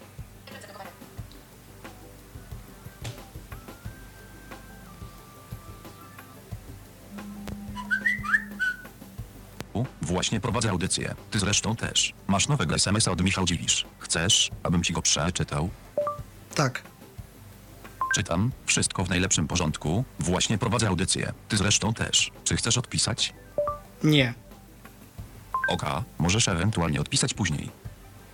U, 9.73 9.85
Właśnie 10.01 10.39
prowadzę 10.39 10.69
audycję. 10.69 11.15
Ty 11.31 11.39
zresztą 11.39 11.75
też. 11.75 12.13
Masz 12.27 12.47
nowego 12.47 12.75
SMS-a 12.75 13.11
od 13.11 13.21
Michał 13.23 13.45
Dziwisz. 13.45 13.85
Chcesz, 13.99 14.49
abym 14.63 14.83
ci 14.83 14.93
go 14.93 15.01
przeczytał? 15.01 15.69
Tak. 16.55 16.81
Czytam. 18.15 18.51
Wszystko 18.65 19.03
w 19.03 19.09
najlepszym 19.09 19.47
porządku. 19.47 20.03
Właśnie 20.19 20.57
prowadzę 20.57 20.87
audycję. 20.87 21.33
Ty 21.47 21.57
zresztą 21.57 21.93
też. 21.93 22.31
Czy 22.43 22.55
chcesz 22.55 22.77
odpisać? 22.77 23.33
Nie. 24.03 24.33
Oka, 25.69 26.03
możesz 26.17 26.47
ewentualnie 26.47 27.01
odpisać 27.01 27.33
później. 27.33 27.69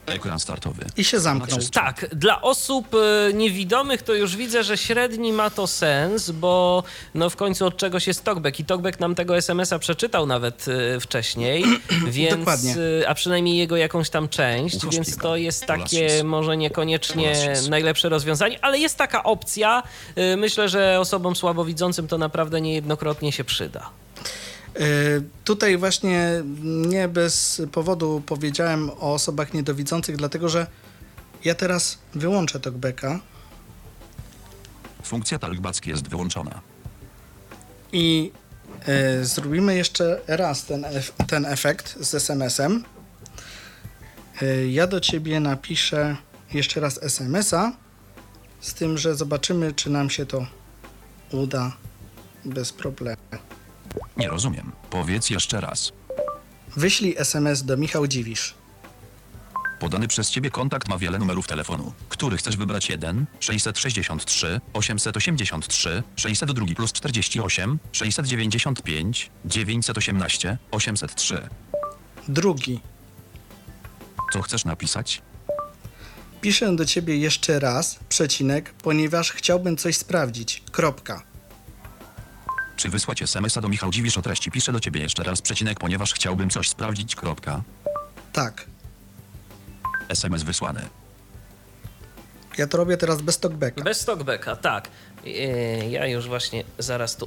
Ekran 0.05 0.39
startowy. 0.39 0.85
i 0.97 1.03
się 1.03 1.19
zamknął. 1.19 1.59
Tak, 1.71 2.15
dla 2.15 2.41
osób 2.41 2.95
e, 2.95 3.33
niewidomych 3.33 4.01
to 4.01 4.13
już 4.13 4.35
widzę, 4.35 4.63
że 4.63 4.77
średni 4.77 5.33
ma 5.33 5.49
to 5.49 5.67
sens, 5.67 6.31
bo 6.31 6.83
no 7.13 7.29
w 7.29 7.35
końcu 7.35 7.65
od 7.65 7.77
czegoś 7.77 8.07
jest 8.07 8.23
talkback 8.23 8.59
i 8.59 8.65
talkback 8.65 8.99
nam 8.99 9.15
tego 9.15 9.37
SMS-a 9.37 9.79
przeczytał 9.79 10.25
nawet 10.25 10.65
e, 10.67 10.99
wcześniej, 10.99 11.63
więc, 12.07 12.39
Dokładnie. 12.39 12.75
e, 13.01 13.09
a 13.09 13.13
przynajmniej 13.13 13.57
jego 13.57 13.77
jakąś 13.77 14.09
tam 14.09 14.29
część, 14.29 14.75
Ucho 14.75 14.89
więc 14.89 15.17
to 15.17 15.35
jest 15.35 15.65
takie 15.65 16.23
może 16.23 16.57
niekoniecznie 16.57 17.33
najlepsze 17.69 18.09
rozwiązanie, 18.09 18.59
ale 18.61 18.79
jest 18.79 18.97
taka 18.97 19.23
opcja. 19.23 19.83
Myślę, 20.37 20.69
że 20.69 20.99
osobom 20.99 21.35
słabowidzącym 21.35 22.07
to 22.07 22.17
naprawdę 22.17 22.61
niejednokrotnie 22.61 23.31
się 23.31 23.43
przyda. 23.43 23.89
Y, 24.79 25.23
Tutaj 25.43 25.77
właśnie 25.77 26.43
nie 26.87 27.07
bez 27.07 27.61
powodu 27.71 28.23
powiedziałem 28.25 28.89
o 28.89 29.13
osobach 29.13 29.53
niedowidzących, 29.53 30.17
dlatego 30.17 30.49
że 30.49 30.67
ja 31.45 31.55
teraz 31.55 31.97
wyłączę 32.15 32.59
talkbacka 32.59 33.19
Funkcja 35.03 35.39
talkback 35.39 35.85
jest 35.87 36.07
wyłączona. 36.07 36.61
i 37.93 38.31
y, 39.21 39.25
zrobimy 39.25 39.75
jeszcze 39.75 40.21
raz 40.27 40.65
ten, 40.65 40.81
ef- 40.81 41.25
ten 41.27 41.45
efekt 41.45 41.97
z 41.99 42.13
SMS-em. 42.15 42.83
Y, 44.41 44.69
ja 44.71 44.87
do 44.87 44.99
ciebie 44.99 45.39
napiszę 45.39 46.17
jeszcze 46.53 46.79
raz 46.79 47.03
SMS-a, 47.03 47.71
z 48.61 48.73
tym, 48.73 48.97
że 48.97 49.15
zobaczymy, 49.15 49.73
czy 49.73 49.89
nam 49.89 50.09
się 50.09 50.25
to 50.25 50.45
uda 51.31 51.71
bez 52.45 52.73
problemu. 52.73 53.17
Nie 54.17 54.27
rozumiem. 54.27 54.71
Powiedz 54.89 55.29
jeszcze 55.29 55.61
raz. 55.61 55.91
Wyślij 56.75 57.15
SMS 57.17 57.63
do 57.63 57.77
Michał 57.77 58.07
Dziwisz. 58.07 58.55
Podany 59.79 60.07
przez 60.07 60.29
ciebie 60.29 60.49
kontakt 60.51 60.87
ma 60.87 60.97
wiele 60.97 61.19
numerów 61.19 61.47
telefonu. 61.47 61.93
Który 62.09 62.37
chcesz 62.37 62.57
wybrać 62.57 62.89
1, 62.89 63.25
663, 63.39 64.61
883, 64.73 66.03
602 66.15 66.65
plus 66.75 66.93
48, 66.93 67.79
695, 67.91 69.31
918, 69.45 70.57
803. 70.71 71.49
Drugi. 72.27 72.79
Co 74.33 74.41
chcesz 74.41 74.65
napisać? 74.65 75.21
Piszę 76.41 76.75
do 76.75 76.85
ciebie 76.85 77.17
jeszcze 77.17 77.59
raz, 77.59 77.99
przecinek, 78.09 78.73
ponieważ 78.73 79.31
chciałbym 79.31 79.77
coś 79.77 79.97
sprawdzić. 79.97 80.63
Kropka. 80.71 81.23
Czy 82.75 82.89
wysłać 82.89 83.21
SMS-a 83.21 83.61
do 83.61 83.69
Michał 83.69 83.91
Dziwisz 83.91 84.17
o 84.17 84.21
treści? 84.21 84.51
Piszę 84.51 84.71
do 84.71 84.79
ciebie 84.79 85.01
jeszcze 85.01 85.23
raz 85.23 85.41
przecinek, 85.41 85.79
ponieważ 85.79 86.13
chciałbym 86.13 86.49
coś 86.49 86.69
sprawdzić. 86.69 87.15
Kropka. 87.15 87.61
Tak. 88.33 88.65
SMS 90.09 90.43
wysłany. 90.43 90.89
Ja 92.57 92.67
to 92.67 92.77
robię 92.77 92.97
teraz 92.97 93.21
bez 93.21 93.39
talkbacka. 93.39 93.83
Bez 93.83 94.05
talkbacka, 94.05 94.55
tak. 94.55 94.87
E, 95.25 95.29
Ja 95.89 96.05
już 96.07 96.27
właśnie 96.27 96.63
zaraz 96.79 97.15
tu 97.17 97.25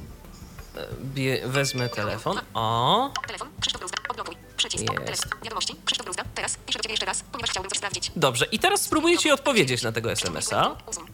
e, 0.75 0.87
bie- 1.15 1.47
wezmę 1.47 1.89
telefon. 1.89 2.37
O, 2.53 3.13
Telefon. 3.27 3.47
Krzysztof 3.61 3.79
Bruzda. 3.81 3.97
Odblokuj. 4.09 4.35
Przycisk. 4.57 4.83
Telefon. 4.85 5.29
Wiadomości. 5.43 5.75
Krzysztof 5.85 6.05
Bruzda. 6.05 6.23
Teraz 6.35 6.57
piszę 6.65 6.79
do 6.79 6.83
ciebie 6.83 6.93
jeszcze 6.93 7.05
raz, 7.05 7.23
ponieważ 7.31 7.49
chciałbym 7.49 7.69
coś 7.69 7.77
sprawdzić. 7.77 8.11
dobrze. 8.15 8.45
I 8.45 8.59
teraz 8.59 8.81
spróbuję 8.81 9.17
ci 9.17 9.31
odpowiedzieć 9.31 9.83
na 9.83 9.91
tego 9.91 10.11
SMS-a. 10.11 10.75
Usun. 10.85 11.05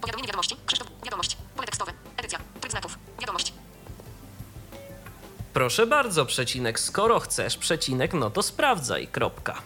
Powiadomienie 0.00 0.26
wiadomości. 0.26 0.56
Krzysztof. 0.66 0.88
Wiadomość. 1.04 1.36
Pole 1.56 1.66
tekstowe. 1.66 1.92
Edycja. 2.16 2.38
Tryb 2.60 2.70
znaków. 2.70 2.98
Wiadomość. 3.20 3.52
Proszę 5.52 5.86
bardzo, 5.86 6.26
przecinek. 6.26 6.80
Skoro 6.80 7.20
chcesz, 7.20 7.56
przecinek, 7.56 8.12
no 8.12 8.30
to 8.30 8.42
sprawdzaj. 8.42 9.06
Kropka. 9.08 9.62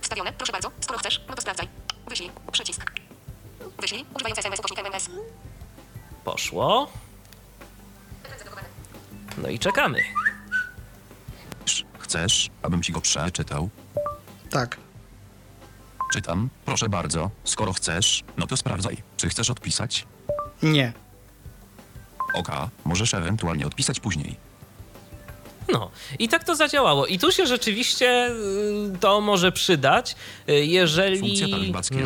Wstawione. 0.00 0.32
Proszę 0.32 0.52
bardzo. 0.52 0.70
Skoro 0.80 0.98
chcesz, 0.98 1.20
no 1.28 1.34
to 1.34 1.42
sprawdzaj. 1.42 1.68
Wyślij. 2.08 2.30
Przycisk. 2.52 2.92
Wyślij. 3.80 4.04
Używając 4.14 4.38
SMS 4.38 4.58
ukośnik 4.60 4.80
MMS. 4.86 5.10
Poszło. 6.24 6.88
No 9.38 9.48
i 9.48 9.58
czekamy. 9.58 10.02
Sz- 11.66 11.86
Chcesz, 11.98 12.50
abym 12.62 12.82
ci 12.82 12.92
go 12.92 13.00
przeczytał? 13.00 13.68
Tak. 14.50 14.76
Czytam. 16.12 16.48
Proszę 16.64 16.88
bardzo. 16.88 17.30
Skoro 17.44 17.72
chcesz, 17.72 18.24
no 18.36 18.46
to 18.46 18.56
sprawdzaj. 18.56 18.96
Czy 19.16 19.28
chcesz 19.28 19.50
odpisać? 19.50 20.06
Nie. 20.62 20.92
Oka, 22.34 22.70
możesz 22.84 23.14
ewentualnie 23.14 23.66
odpisać 23.66 24.00
później. 24.00 24.36
No 25.72 25.90
i 26.18 26.28
tak 26.28 26.44
to 26.44 26.56
zadziałało. 26.56 27.06
I 27.06 27.18
tu 27.18 27.32
się 27.32 27.46
rzeczywiście 27.46 28.30
y, 28.94 28.98
to 29.00 29.20
może 29.20 29.52
przydać, 29.52 30.16
y, 30.48 30.52
jeżeli 30.66 31.44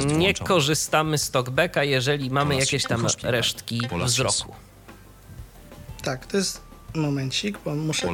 nie 0.07 0.35
korzystamy 0.35 1.19
z 1.19 1.31
talkbacka, 1.31 1.85
jeżeli 1.85 2.31
mamy 2.31 2.51
Pola 2.51 2.61
jakieś 2.61 2.85
tam 2.85 3.07
resztki 3.23 3.81
Pola 3.91 4.05
wzroku. 4.05 4.55
Tak, 6.03 6.27
to 6.27 6.37
jest 6.37 6.61
momencik, 6.95 7.59
bo 7.65 7.75
muszę 7.75 8.09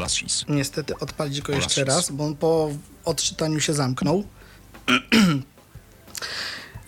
niestety 0.49 0.99
odpalić 0.99 1.40
go 1.40 1.53
jeszcze 1.53 1.84
raz, 1.84 2.12
bo 2.12 2.24
on 2.24 2.36
po 2.36 2.70
odczytaniu 3.05 3.61
się 3.61 3.74
zamknął. 3.74 4.24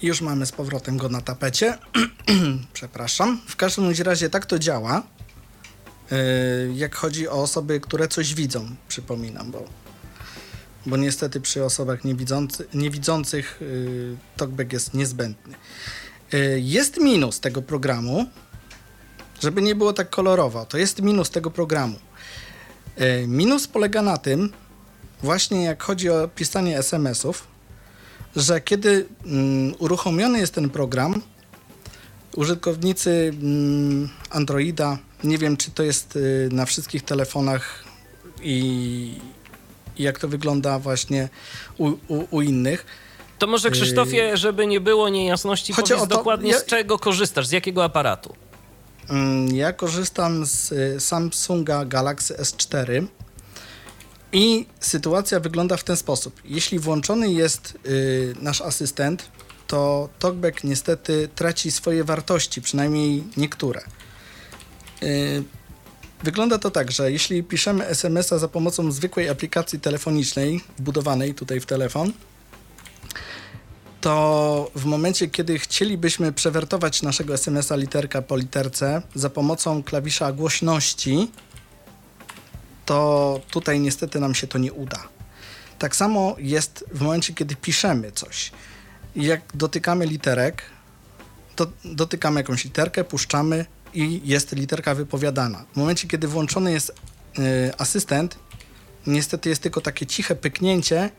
Już 0.03 0.21
mamy 0.21 0.47
z 0.47 0.53
powrotem 0.53 0.97
go 0.97 1.09
na 1.09 1.21
tapecie. 1.21 1.79
Przepraszam. 2.73 3.41
W 3.49 3.57
każdym 3.57 3.93
razie 4.05 4.31
tak 4.31 4.47
to 4.47 4.59
działa. 4.59 5.03
Yy, 6.11 6.75
Jak 6.75 6.95
chodzi 6.95 7.29
o 7.29 7.33
osoby, 7.33 7.81
które 7.81 8.09
coś 8.09 8.35
widzą, 8.35 8.77
przypominam, 8.89 9.51
bo, 9.51 9.65
bo 10.87 10.97
niestety 10.97 11.41
przy 11.41 11.65
osobach 11.65 12.05
niewidzący, 12.05 12.67
niewidzących 12.75 13.59
yy, 13.61 14.17
talkback 14.37 14.73
jest 14.73 14.95
niezbędny. 14.95 15.55
Yy, 16.33 16.61
Jest 16.61 17.01
minus 17.01 17.41
tego 17.41 17.63
programu, 17.63 18.27
żeby 19.43 19.63
nie 19.63 19.75
było 19.75 19.93
tak 19.93 20.11
kolorowo, 20.11 20.67
to 20.67 20.79
jest 20.79 21.03
minus 21.03 21.31
tego 21.31 21.51
programu. 21.51 21.99
Minus 23.27 23.69
polega 23.69 24.03
na 24.03 24.17
tym, 24.19 24.53
właśnie 25.23 25.65
jak 25.65 25.83
chodzi 25.83 26.11
o 26.11 26.29
pisanie 26.29 26.79
SMS-ów, 26.79 27.47
że 28.37 28.61
kiedy 28.61 29.07
mm, 29.27 29.75
uruchomiony 29.79 30.39
jest 30.39 30.55
ten 30.55 30.71
program, 30.71 31.23
użytkownicy 32.37 33.33
mm, 33.43 34.09
Androida, 34.31 34.99
nie 35.25 35.39
wiem 35.39 35.57
czy 35.57 35.71
to 35.71 35.83
jest 35.83 36.17
y, 36.17 36.49
na 36.53 36.67
wszystkich 36.67 37.03
telefonach 37.03 37.85
i, 38.43 39.19
i 39.97 40.03
jak 40.03 40.19
to 40.19 40.29
wygląda 40.29 40.79
właśnie 40.79 41.29
u, 41.79 41.87
u, 42.09 42.25
u 42.31 42.41
innych, 42.43 42.87
To 43.39 43.47
może 43.47 43.71
Krzysztofie, 43.71 44.37
żeby 44.37 44.67
nie 44.67 44.81
było 44.81 45.09
niejasności, 45.09 45.73
Chodzi 45.73 45.93
powiedz 45.93 46.09
to- 46.09 46.17
dokładnie 46.17 46.51
ja- 46.51 46.59
z 46.59 46.65
czego 46.65 46.99
korzystasz, 46.99 47.47
z 47.47 47.51
jakiego 47.51 47.85
aparatu. 47.85 48.35
Mm, 49.11 49.57
Ja 49.57 49.73
korzystam 49.73 50.47
z 50.47 50.73
y, 50.73 51.01
Samsunga 51.01 51.85
Galaxy 51.85 52.35
S4 52.35 53.07
i 54.35 54.67
sytuacja 54.81 55.41
wygląda 55.41 55.77
w 55.77 55.85
ten 55.85 55.97
sposób. 55.97 56.41
Jeśli 56.45 56.79
włączony 56.79 57.33
jest 57.33 57.79
y, 57.87 58.35
nasz 58.41 58.61
asystent, 58.61 59.29
to 59.67 60.09
TalkBack 60.19 60.65
niestety 60.65 61.29
traci 61.35 61.71
swoje 61.71 62.05
wartości, 62.05 62.63
przynajmniej 62.63 63.25
niektóre. 63.37 63.81
Y, 65.03 65.45
Wygląda 66.25 66.59
to 66.59 66.71
tak, 66.71 66.93
że 66.93 67.13
jeśli 67.13 67.43
piszemy 67.43 67.87
SMS-a 67.87 68.39
za 68.39 68.49
pomocą 68.49 68.93
zwykłej 68.93 69.29
aplikacji 69.29 69.81
telefonicznej, 69.81 70.61
wbudowanej 70.79 71.35
tutaj 71.35 71.61
w 71.61 71.67
telefon, 71.67 72.13
to 74.01 74.71
w 74.75 74.85
momencie, 74.85 75.29
kiedy 75.29 75.59
chcielibyśmy 75.59 76.33
przewertować 76.33 77.03
naszego 77.03 77.35
SMS-a 77.35 77.77
literka 77.77 78.23
po 78.23 78.37
literce 78.37 79.03
za 79.15 79.31
pomocą 79.31 79.83
klawisza 79.83 80.33
głośności, 80.33 81.31
to 82.85 83.41
tutaj 83.51 83.81
niestety 83.81 84.21
nam 84.21 84.35
się 84.35 84.47
to 84.47 84.59
nie 84.59 84.73
uda. 84.73 85.09
Tak 85.79 85.97
samo 85.97 86.37
jest 86.39 86.85
w 86.93 87.01
momencie, 87.01 87.35
kiedy 87.35 87.57
piszemy 87.57 88.13
coś. 88.13 88.53
Jak 89.17 89.41
dotykamy 89.55 90.07
literek, 90.07 90.63
to 91.57 91.67
dotykamy 91.85 92.41
jakąś 92.41 92.65
literkę, 92.65 93.05
puszczamy 93.05 93.67
i 93.95 94.21
jest 94.25 94.53
literka 94.53 94.95
wypowiadana. 94.95 95.65
W 95.73 95.77
momencie, 95.77 96.09
kiedy 96.09 96.29
włączony 96.29 96.73
jest 96.73 96.91
y, 97.39 97.73
asystent, 97.79 98.39
niestety 99.07 99.49
jest 99.49 99.63
tylko 99.63 99.81
takie 99.81 100.07
ciche 100.07 100.35
pyknięcie 100.35 101.11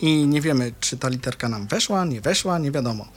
i 0.00 0.26
nie 0.26 0.40
wiemy, 0.40 0.72
czy 0.80 0.98
ta 0.98 1.08
literka 1.08 1.48
nam 1.48 1.66
weszła, 1.66 2.04
nie 2.04 2.20
weszła, 2.20 2.58
nie 2.58 2.70
wiadomo. 2.70 3.08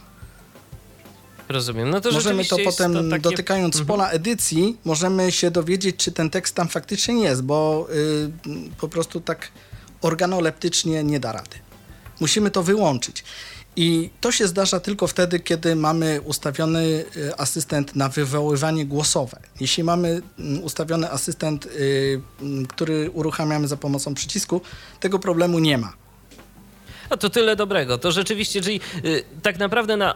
Rozumiem. 1.53 1.89
No 1.89 2.01
to 2.01 2.11
Możemy 2.11 2.45
to 2.45 2.57
potem, 2.65 2.93
to 2.93 3.09
takie... 3.09 3.21
dotykając 3.21 3.81
pola 3.81 4.09
edycji, 4.09 4.77
możemy 4.85 5.31
się 5.31 5.51
dowiedzieć, 5.51 5.95
czy 5.95 6.11
ten 6.11 6.29
tekst 6.29 6.55
tam 6.55 6.67
faktycznie 6.67 7.23
jest, 7.23 7.41
bo 7.41 7.87
y, 7.91 8.31
po 8.77 8.87
prostu 8.87 9.21
tak 9.21 9.51
organoleptycznie 10.01 11.03
nie 11.03 11.19
da 11.19 11.31
rady. 11.31 11.57
Musimy 12.19 12.51
to 12.51 12.63
wyłączyć. 12.63 13.23
I 13.75 14.09
to 14.21 14.31
się 14.31 14.47
zdarza 14.47 14.79
tylko 14.79 15.07
wtedy, 15.07 15.39
kiedy 15.39 15.75
mamy 15.75 16.21
ustawiony 16.21 17.05
y, 17.17 17.37
asystent 17.37 17.95
na 17.95 18.09
wywoływanie 18.09 18.85
głosowe. 18.85 19.39
Jeśli 19.59 19.83
mamy 19.83 20.21
mm, 20.39 20.63
ustawiony 20.63 21.11
asystent, 21.11 21.65
y, 21.65 22.21
mm, 22.41 22.65
który 22.65 23.09
uruchamiamy 23.11 23.67
za 23.67 23.77
pomocą 23.77 24.13
przycisku, 24.13 24.61
tego 24.99 25.19
problemu 25.19 25.59
nie 25.59 25.77
ma. 25.77 25.93
No 27.09 27.17
to 27.17 27.29
tyle 27.29 27.55
dobrego. 27.55 27.97
To 27.97 28.11
rzeczywiście, 28.11 28.61
czyli 28.61 28.79
y, 29.05 29.23
tak 29.41 29.59
naprawdę 29.59 29.97
na 29.97 30.15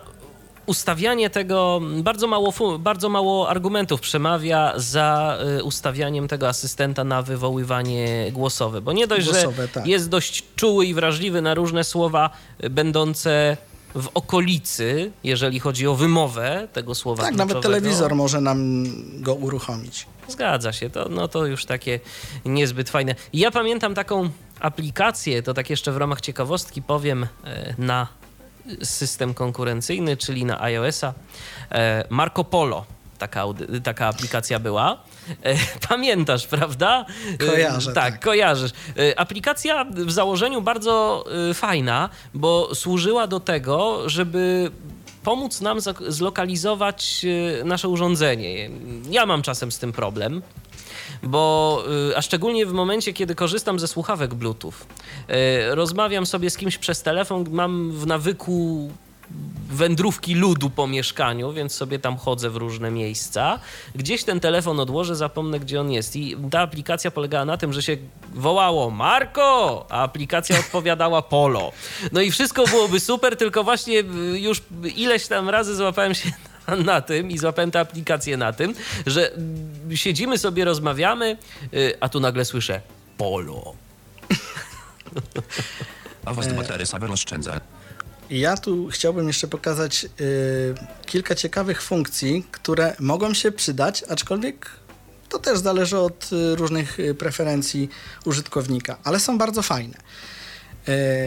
ustawianie 0.67 1.29
tego 1.29 1.81
bardzo 1.97 2.27
mało, 2.27 2.53
bardzo 2.79 3.09
mało 3.09 3.49
argumentów 3.49 4.01
przemawia 4.01 4.73
za 4.75 5.37
y, 5.59 5.63
ustawianiem 5.63 6.27
tego 6.27 6.47
asystenta 6.47 7.03
na 7.03 7.21
wywoływanie 7.21 8.31
głosowe. 8.31 8.81
Bo 8.81 8.93
nie 8.93 9.07
dość, 9.07 9.29
Głosowe, 9.29 9.61
że 9.61 9.67
tak. 9.67 9.87
jest 9.87 10.09
dość 10.09 10.43
czuły 10.55 10.85
i 10.85 10.93
wrażliwy 10.93 11.41
na 11.41 11.53
różne 11.53 11.83
słowa 11.83 12.29
y, 12.63 12.69
będące 12.69 13.57
w 13.95 14.09
okolicy, 14.13 15.11
jeżeli 15.23 15.59
chodzi 15.59 15.87
o 15.87 15.95
wymowę 15.95 16.67
tego 16.73 16.95
słowa 16.95 17.23
Tak, 17.23 17.35
nawet 17.35 17.61
telewizor 17.61 18.15
może 18.15 18.41
nam 18.41 18.85
go 19.21 19.33
uruchomić. 19.33 20.07
Zgadza 20.27 20.73
się, 20.73 20.89
to, 20.89 21.09
no 21.09 21.27
to 21.27 21.45
już 21.45 21.65
takie 21.65 21.99
niezbyt 22.45 22.89
fajne. 22.89 23.15
Ja 23.33 23.51
pamiętam 23.51 23.95
taką 23.95 24.29
aplikację, 24.59 25.43
to 25.43 25.53
tak 25.53 25.69
jeszcze 25.69 25.91
w 25.91 25.97
ramach 25.97 26.21
ciekawostki 26.21 26.81
powiem, 26.81 27.27
e, 27.43 27.75
na 27.77 28.07
system 28.83 29.33
konkurencyjny, 29.33 30.17
czyli 30.17 30.45
na 30.45 30.61
iOS-a. 30.61 31.13
E, 31.71 32.03
Marco 32.09 32.43
Polo, 32.43 32.85
taka, 33.19 33.43
taka 33.83 34.07
aplikacja 34.07 34.59
była. 34.59 34.97
E, 35.43 35.55
Pamiętasz, 35.89 36.47
prawda? 36.47 37.05
E, 37.33 37.37
Kojarzę, 37.45 37.93
Tak, 37.93 38.13
tak. 38.13 38.23
kojarzysz. 38.23 38.71
Aplikacja 39.15 39.85
w 39.85 40.11
założeniu 40.11 40.61
bardzo 40.61 41.23
fajna, 41.53 42.09
bo 42.33 42.75
służyła 42.75 43.27
do 43.27 43.39
tego, 43.39 44.09
żeby 44.09 44.71
pomóc 45.23 45.61
nam 45.61 45.77
zlokalizować 46.07 47.25
nasze 47.65 47.87
urządzenie. 47.89 48.69
Ja 49.09 49.25
mam 49.25 49.41
czasem 49.41 49.71
z 49.71 49.79
tym 49.79 49.93
problem. 49.93 50.41
Bo, 51.23 51.83
y, 52.09 52.17
a 52.17 52.21
szczególnie 52.21 52.65
w 52.65 52.73
momencie, 52.73 53.13
kiedy 53.13 53.35
korzystam 53.35 53.79
ze 53.79 53.87
słuchawek 53.87 54.33
Bluetooth, 54.33 54.71
y, 54.71 55.75
rozmawiam 55.75 56.25
sobie 56.25 56.49
z 56.49 56.57
kimś 56.57 56.77
przez 56.77 57.03
telefon, 57.03 57.45
mam 57.51 57.91
w 57.91 58.07
nawyku 58.07 58.89
wędrówki 59.69 60.35
ludu 60.35 60.69
po 60.69 60.87
mieszkaniu, 60.87 61.53
więc 61.53 61.73
sobie 61.73 61.99
tam 61.99 62.17
chodzę 62.17 62.49
w 62.49 62.55
różne 62.55 62.91
miejsca. 62.91 63.59
Gdzieś 63.95 64.23
ten 64.23 64.39
telefon 64.39 64.79
odłożę, 64.79 65.15
zapomnę, 65.15 65.59
gdzie 65.59 65.81
on 65.81 65.91
jest. 65.91 66.15
I 66.15 66.37
ta 66.51 66.59
aplikacja 66.59 67.11
polegała 67.11 67.45
na 67.45 67.57
tym, 67.57 67.73
że 67.73 67.81
się 67.81 67.97
wołało 68.33 68.89
Marko, 68.89 69.85
a 69.89 70.03
aplikacja 70.03 70.59
odpowiadała 70.59 71.21
Polo. 71.21 71.71
No 72.11 72.21
i 72.21 72.31
wszystko 72.31 72.67
byłoby 72.67 72.99
super, 72.99 73.37
tylko 73.37 73.63
właśnie 73.63 73.99
y, 73.99 74.39
już 74.39 74.61
ileś 74.95 75.27
tam 75.27 75.49
razy 75.49 75.75
złapałem 75.75 76.15
się 76.15 76.31
na- 76.85 77.01
tym 77.01 77.31
i 77.31 77.37
złapałem 77.37 77.71
tę 77.71 77.79
aplikację 77.79 78.37
na 78.37 78.53
tym, 78.53 78.75
że 79.05 79.31
siedzimy 79.95 80.37
sobie, 80.37 80.65
rozmawiamy, 80.65 81.37
y, 81.73 81.93
a 81.99 82.09
tu 82.09 82.19
nagle 82.19 82.45
słyszę 82.45 82.81
Polo. 83.17 83.73
A 86.25 86.33
was 86.33 86.47
batery 86.53 86.85
sawer 86.85 87.11
oszczędza. 87.11 87.61
I 88.29 88.39
Ja 88.39 88.57
tu 88.57 88.87
chciałbym 88.91 89.27
jeszcze 89.27 89.47
pokazać 89.47 90.05
y, 90.05 90.75
kilka 91.05 91.35
ciekawych 91.35 91.81
funkcji, 91.81 92.45
które 92.51 92.95
mogą 92.99 93.33
się 93.33 93.51
przydać, 93.51 94.03
aczkolwiek 94.09 94.69
to 95.29 95.39
też 95.39 95.59
zależy 95.59 95.97
od 95.97 96.29
y, 96.33 96.55
różnych 96.55 96.99
y, 96.99 97.15
preferencji 97.15 97.89
użytkownika, 98.25 98.97
ale 99.03 99.19
są 99.19 99.37
bardzo 99.37 99.61
fajne. 99.61 99.97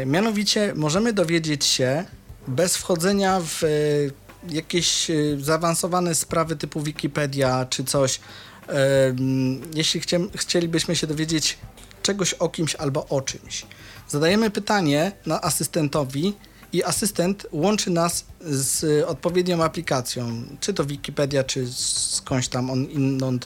Y, 0.02 0.06
mianowicie 0.06 0.72
możemy 0.76 1.12
dowiedzieć 1.12 1.64
się 1.64 2.04
bez 2.48 2.76
wchodzenia 2.76 3.40
w 3.44 3.64
y, 3.64 4.12
jakieś 4.48 5.10
y, 5.10 5.38
zaawansowane 5.40 6.14
sprawy 6.14 6.56
typu 6.56 6.80
Wikipedia 6.80 7.66
czy 7.70 7.84
coś. 7.84 8.16
y, 8.16 8.72
mm, 8.72 9.60
jeśli 9.74 10.00
chcie, 10.00 10.20
chcielibyśmy 10.34 10.96
się 10.96 11.06
dowiedzieć 11.06 11.58
czegoś 12.02 12.34
o 12.34 12.48
kimś 12.48 12.74
albo 12.74 13.06
o 13.08 13.20
czymś, 13.20 13.66
zadajemy 14.08 14.50
pytanie 14.50 15.12
na 15.26 15.40
asystentowi 15.40 16.34
i 16.72 16.84
asystent 16.84 17.46
łączy 17.52 17.90
nas 17.90 18.24
z 18.40 19.04
odpowiednią 19.04 19.64
aplikacją, 19.64 20.42
czy 20.60 20.74
to 20.74 20.84
Wikipedia, 20.84 21.44
czy 21.44 21.72
skądś 21.72 22.48
tam 22.48 22.70
on 22.70 22.84
inną 22.84 23.38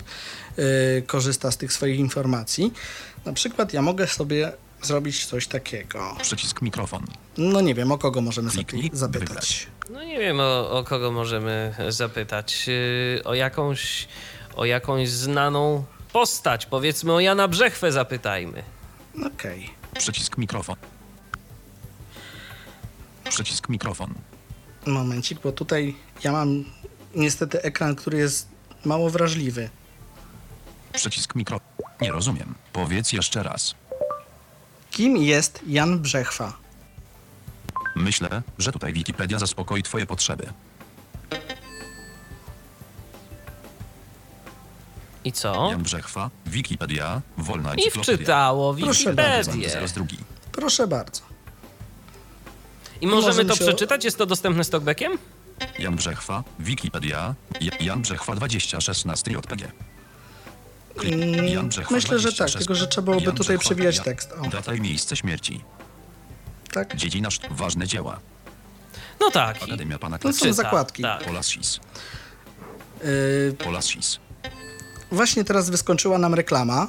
y, 0.59 1.03
korzysta 1.07 1.51
z 1.51 1.57
tych 1.57 1.72
swoich 1.72 1.99
informacji. 1.99 2.72
Na 3.24 3.32
przykład 3.32 3.72
ja 3.72 3.82
mogę 3.82 4.07
sobie 4.07 4.53
zrobić 4.87 5.26
coś 5.26 5.47
takiego. 5.47 6.16
Przycisk 6.22 6.62
mikrofon. 6.62 7.05
No 7.39 7.61
nie 7.61 7.74
wiem, 7.74 7.93
o 7.93 7.99
kogo 7.99 8.20
możemy 8.20 8.51
Kliknij, 8.51 8.91
zapytać. 8.93 9.28
wybrać. 9.28 9.66
No 9.91 10.05
nie 10.05 10.18
wiem, 10.18 10.41
o, 10.41 10.70
o 10.78 10.85
kogo 10.85 11.12
możemy 11.12 11.74
zapytać. 11.89 12.66
Yy, 12.66 13.22
O 13.24 13.35
jakąś, 13.35 14.09
o 14.57 14.64
jakąś 14.64 15.09
znaną 15.09 15.85
postać. 16.12 16.66
Powiedzmy 16.66 17.12
o 17.12 17.20
Jana 17.20 17.49
Brzechwę 17.49 17.93
zapytajmy. 17.93 18.62
Okej. 19.35 19.70
Przycisk 19.99 20.39
mikrofon. 20.39 20.76
Przycisk 23.28 23.68
mikrofon. 23.68 24.14
Momencik, 24.87 25.41
bo 25.41 25.53
tutaj 25.53 25.97
ja 26.24 26.32
mam 26.32 26.64
niestety 27.14 27.62
ekran, 27.62 27.95
który 27.97 28.18
jest 28.18 28.49
mało 28.85 29.11
wrażliwy. 29.11 29.70
Przycisk 30.93 31.35
mikro. 31.35 31.61
Nie 32.01 32.12
rozumiem. 32.12 32.55
Powiedz 32.72 33.12
jeszcze 33.12 33.43
raz. 33.43 33.74
Kim 34.95 35.16
jest 35.16 35.61
Jan 35.66 35.99
Brzechwa? 35.99 36.53
Myślę, 37.97 38.42
że 38.59 38.72
tutaj 38.72 38.92
Wikipedia 38.92 39.38
zaspokoi 39.38 39.82
twoje 39.82 40.07
potrzeby. 40.07 40.47
I 45.24 45.32
co? 45.32 45.68
Jan 45.70 45.82
Brzechwa, 45.82 46.30
Wikipedia, 46.47 47.20
wolna 47.38 47.70
I 47.74 47.84
encyklopedia. 47.84 48.16
wczytało 48.16 48.74
Proszę 48.74 49.11
Wikipedię. 49.14 49.88
Drugi. 49.95 50.18
Proszę 50.53 50.86
bardzo. 50.86 51.22
I 53.01 53.07
możemy 53.07 53.26
Możemy 53.26 53.49
to 53.49 53.57
się- 53.57 53.64
przeczytać? 53.64 54.05
Jest 54.05 54.18
to 54.18 54.26
dostępne 54.26 54.64
z 54.64 54.70
talkbackiem? 54.70 55.12
Jan 55.78 55.97
Brzechwa, 55.97 56.45
Wikipedia, 56.59 57.34
Ja- 57.61 57.76
Jan 57.80 58.03
Brzechwa 58.03 58.34
2016 58.34 59.30
JPG. 59.30 59.72
Myślę, 61.90 62.18
że 62.18 62.28
tak, 62.28 62.36
26. 62.36 62.55
tylko 62.59 62.74
że 62.74 62.86
trzeba 62.86 63.05
byłoby 63.12 63.32
tutaj 63.32 63.59
przewijać 63.59 63.97
ja- 63.97 64.03
tekst. 64.03 64.32
O, 64.47 64.49
Data 64.49 64.74
i 64.74 64.80
miejsce 64.80 65.16
śmierci. 65.16 65.64
tak? 66.72 66.97
Dziedzina 66.97 67.28
ważne 67.51 67.86
dzieła. 67.86 68.20
No 69.20 69.30
tak. 69.30 69.62
Akademia 69.62 69.99
Pana 69.99 70.18
To 70.18 70.32
są 70.32 70.53
zakładki. 70.53 71.03
tak. 71.03 71.24
Polasis. 71.24 71.80
Yy, 73.05 73.57
Polasis. 73.64 74.18
właśnie 75.12 75.45
teraz 75.45 75.70
wyskoczyła 75.70 76.18
nam 76.18 76.34
reklama. 76.34 76.88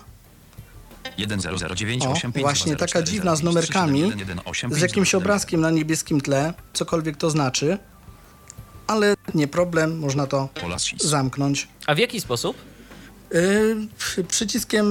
1009 1.17 2.03
O, 2.05 2.11
85 2.11 2.43
właśnie 2.43 2.75
taka 2.75 3.01
dziwna 3.01 3.35
z 3.35 3.43
numerkami, 3.43 4.11
z 4.71 4.81
jakimś 4.81 5.15
obrazkiem 5.15 5.61
na 5.61 5.69
niebieskim 5.71 6.21
tle, 6.21 6.53
cokolwiek 6.73 7.17
to 7.17 7.29
znaczy. 7.29 7.77
Ale 8.87 9.15
nie 9.33 9.47
problem, 9.47 9.99
można 9.99 10.27
to 10.27 10.49
zamknąć. 10.99 11.67
A 11.87 11.95
w 11.95 11.97
jaki 11.97 12.21
sposób? 12.21 12.57
Yy, 13.31 13.87
przy- 13.97 14.23
przyciskiem 14.23 14.85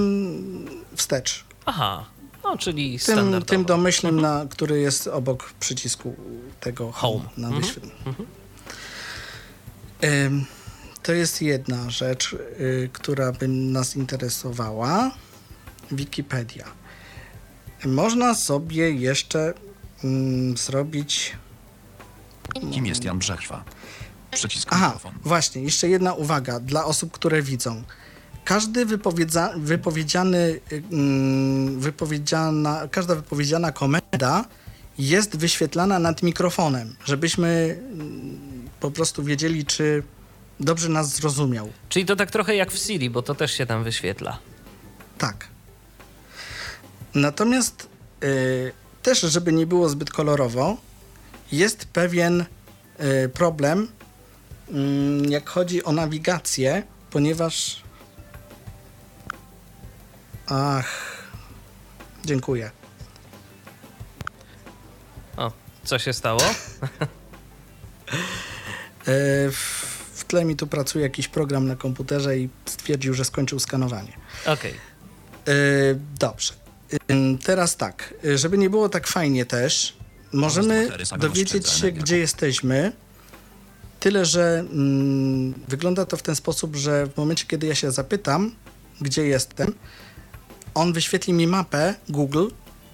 wstecz. 0.97 1.45
Aha. 1.67 2.05
No, 2.45 2.59
czyli 2.59 2.91
Tym, 2.91 2.99
standardowo. 2.99 3.45
tym 3.47 3.65
domyślnym, 3.65 4.21
na, 4.21 4.47
który 4.51 4.81
jest 4.81 5.07
obok 5.09 5.53
przycisku 5.61 6.17
tego 6.61 6.93
Home. 6.93 7.25
Na 7.37 7.49
Mhm. 7.49 7.63
wyświetl- 7.65 7.91
Ym, 10.05 10.45
To 11.03 11.13
jest 11.13 11.43
jedna 11.43 11.91
rzecz, 11.91 12.33
y, 12.61 12.91
która 12.93 13.33
by 13.33 13.49
nas 13.49 13.97
interesowała. 13.97 15.11
Wikipedia. 15.93 16.65
Można 17.85 18.35
sobie 18.35 18.91
jeszcze 18.91 19.55
mm, 20.05 20.57
zrobić. 20.57 21.33
Kim 22.73 22.87
jest 22.87 23.05
Jan 23.05 23.19
Brzechwa? 23.19 23.65
Przycisk 24.31 24.69
Aha, 24.73 24.87
mikrofon. 24.87 25.15
właśnie, 25.25 25.63
jeszcze 25.63 25.89
jedna 25.89 26.13
uwaga 26.15 26.61
dla 26.61 26.85
osób, 26.85 27.13
które 27.13 27.43
widzą. 27.43 27.83
Każdy 28.45 28.87
wypowiedza, 28.87 29.53
wypowiedziany, 29.57 30.61
mm, 30.93 31.81
wypowiedziana, 31.81 32.89
każda 32.91 33.15
wypowiedziana 33.15 33.73
komenda 33.73 34.45
jest 34.99 35.37
wyświetlana 35.37 35.99
nad 35.99 36.23
mikrofonem, 36.23 36.97
żebyśmy 37.05 37.79
mm, 37.93 38.69
po 38.81 38.91
prostu 38.91 39.25
wiedzieli, 39.25 39.65
czy 39.65 40.03
dobrze 40.61 40.89
nas 40.89 41.15
zrozumiał. 41.15 41.73
Czyli 41.89 42.07
to 42.07 42.17
tak 42.17 42.31
trochę 42.31 42.57
jak 42.57 42.73
w 42.73 42.79
Siri, 42.79 43.11
bo 43.11 43.23
to 43.23 43.35
też 43.35 43.53
się 43.53 43.67
tam 43.67 43.85
wyświetla. 43.85 44.39
Tak. 45.19 45.49
Natomiast 47.15 47.89
y, 48.25 48.73
też, 49.03 49.21
żeby 49.21 49.53
nie 49.53 49.67
było 49.67 49.89
zbyt 49.89 50.11
kolorowo, 50.11 50.77
jest 51.53 51.85
pewien 51.85 52.41
y, 53.25 53.29
problem, 53.29 53.89
mm, 54.71 55.25
jak 55.25 55.49
chodzi 55.49 55.85
o 55.85 55.93
nawigację, 55.93 56.83
ponieważ. 57.11 57.85
Ach, 60.47 61.23
dziękuję. 62.25 62.71
O, 65.37 65.53
Co 65.85 65.99
się 65.99 66.13
stało? 66.13 66.41
E, 69.07 69.51
w, 69.51 69.57
w 70.15 70.25
tle 70.25 70.45
mi 70.45 70.57
tu 70.57 70.67
pracuje 70.67 71.03
jakiś 71.05 71.29
program 71.29 71.67
na 71.67 71.77
komputerze 71.77 72.39
i 72.39 72.49
stwierdził, 72.67 73.15
że 73.15 73.25
skończył 73.25 73.59
skanowanie. 73.59 74.13
Okej. 74.47 74.75
E, 75.49 75.53
dobrze. 76.19 76.53
Ym, 77.11 77.39
Teraz 77.39 77.77
tak, 77.77 78.15
e, 78.25 78.39
żeby 78.39 78.59
nie 78.59 78.71
było 78.71 78.89
tak 78.89 79.07
fajnie 79.07 79.47
też, 79.47 79.97
możemy 80.33 80.89
dowiedzieć 81.19 81.69
się, 81.69 81.93
gdzie 81.93 82.19
jesteśmy. 82.19 82.93
Tyle, 84.01 84.25
że 84.25 84.65
mm, 84.73 85.55
wygląda 85.69 86.07
to 86.07 86.17
w 86.17 86.23
ten 86.23 86.37
sposób, 86.37 86.77
że 86.77 87.07
w 87.07 87.17
momencie, 87.17 87.45
kiedy 87.47 87.67
ja 87.67 87.75
się 87.75 87.91
zapytam, 87.91 88.55
gdzie 89.01 89.27
jestem, 89.27 89.75
on 90.75 90.93
wyświetli 90.93 91.33
mi 91.33 91.47
mapę 91.47 91.95
Google, 92.09 92.49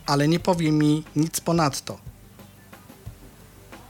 ale 0.07 0.29
nie 0.29 0.41
powie 0.41 0.73
mi 0.73 1.05
nic 1.17 1.41
ponadto. 1.41 1.99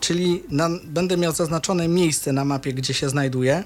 Czyli 0.01 0.43
na, 0.49 0.69
będę 0.85 1.17
miał 1.17 1.33
zaznaczone 1.33 1.89
miejsce 1.89 2.33
na 2.33 2.45
mapie, 2.45 2.73
gdzie 2.73 2.95
się 2.95 3.09
znajduję, 3.09 3.65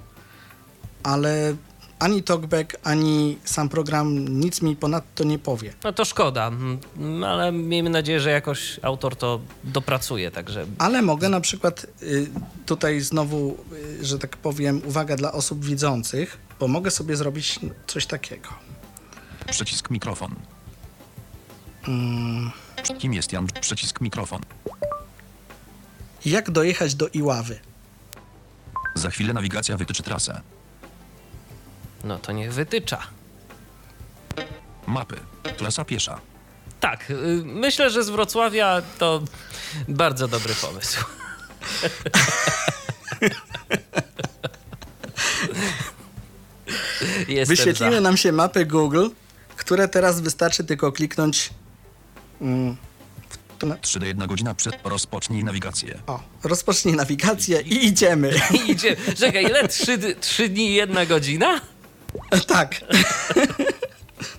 ale 1.03 1.57
ani 1.99 2.23
TalkBack, 2.23 2.77
ani 2.83 3.39
sam 3.45 3.69
program 3.69 4.29
nic 4.29 4.63
mi 4.63 4.77
ponadto 4.77 5.25
nie 5.25 5.39
powie. 5.39 5.73
No 5.85 5.93
to 5.93 6.05
szkoda, 6.05 6.47
mm, 6.47 7.25
ale 7.25 7.53
miejmy 7.53 7.91
nadzieję, 7.91 8.21
że 8.21 8.31
jakoś 8.31 8.81
autor 8.83 9.17
to 9.17 9.41
dopracuje, 9.65 10.31
także 10.31 10.67
Ale 10.79 11.03
mogę 11.03 11.29
na 11.29 11.41
przykład 11.41 11.87
y, 12.03 12.27
tutaj 12.67 13.01
znowu, 13.01 13.57
y, 14.01 14.05
że 14.05 14.19
tak 14.19 14.37
powiem, 14.37 14.83
uwaga 14.87 15.17
dla 15.17 15.33
osób 15.33 15.65
widzących, 15.65 16.39
bo 16.61 16.69
mogę 16.69 16.91
sobie 16.91 17.17
zrobić 17.17 17.61
coś 17.87 18.07
takiego. 18.07 18.49
Przycisk 19.51 19.91
mikrofon. 19.91 20.35
Mm, 21.89 22.51
Kim 22.99 23.15
jest 23.15 23.33
Jan? 23.33 23.47
Przycisk 23.61 24.01
mikrofon. 24.01 24.41
jak 26.25 26.51
dojechać 26.51 26.95
do 26.95 27.09
Iławy? 27.09 27.61
Za 28.95 29.11
chwilę 29.11 29.33
nawigacja 29.33 29.77
wytyczy 29.77 30.03
trasę. 30.03 30.41
no 32.05 32.19
to 32.19 32.33
niech 32.33 32.53
wytycza. 32.53 32.99
Mapy. 34.87 35.17
Klasa 35.57 35.85
piesza. 35.85 36.21
Tak, 36.81 37.11
y, 37.11 37.15
myślę, 37.45 37.91
że 37.91 38.05
z 38.05 38.11
Wrocławia 38.11 38.83
to 38.99 39.23
bardzo 39.89 40.29
dobry 40.29 40.55
pomysł. 40.55 41.05
Jestem 47.29 47.57
Wyświetliły 47.57 48.01
nam 48.01 48.17
się 48.17 48.33
mapy 48.33 48.67
Google, 48.67 49.09
które 49.57 49.89
teraz 49.89 50.21
wystarczy 50.21 50.65
tylko 50.65 50.93
kliknąć. 50.93 51.51
Mm, 52.41 52.77
w 53.29 53.59
tu 53.59 53.67
na- 53.67 53.77
3 53.77 53.99
do 54.01 54.07
1 54.07 54.29
godzina 54.29 54.55
przed 54.55 54.75
rozpocznij 54.85 55.45
nawigację. 55.45 55.99
o, 56.07 56.23
rozpocznij 56.43 56.95
nawigację 56.97 57.61
i 57.61 57.87
idziemy. 57.87 58.33
I 58.67 58.71
Idzie. 58.71 58.97
Czekaj, 59.17 59.45
ile? 59.45 59.69
Trzy, 59.69 59.99
d- 59.99 60.15
trzy 60.15 60.49
dni 60.49 60.71
i 60.71 60.75
jedna 60.75 61.07
godzina? 61.07 61.61
tak. 62.47 62.81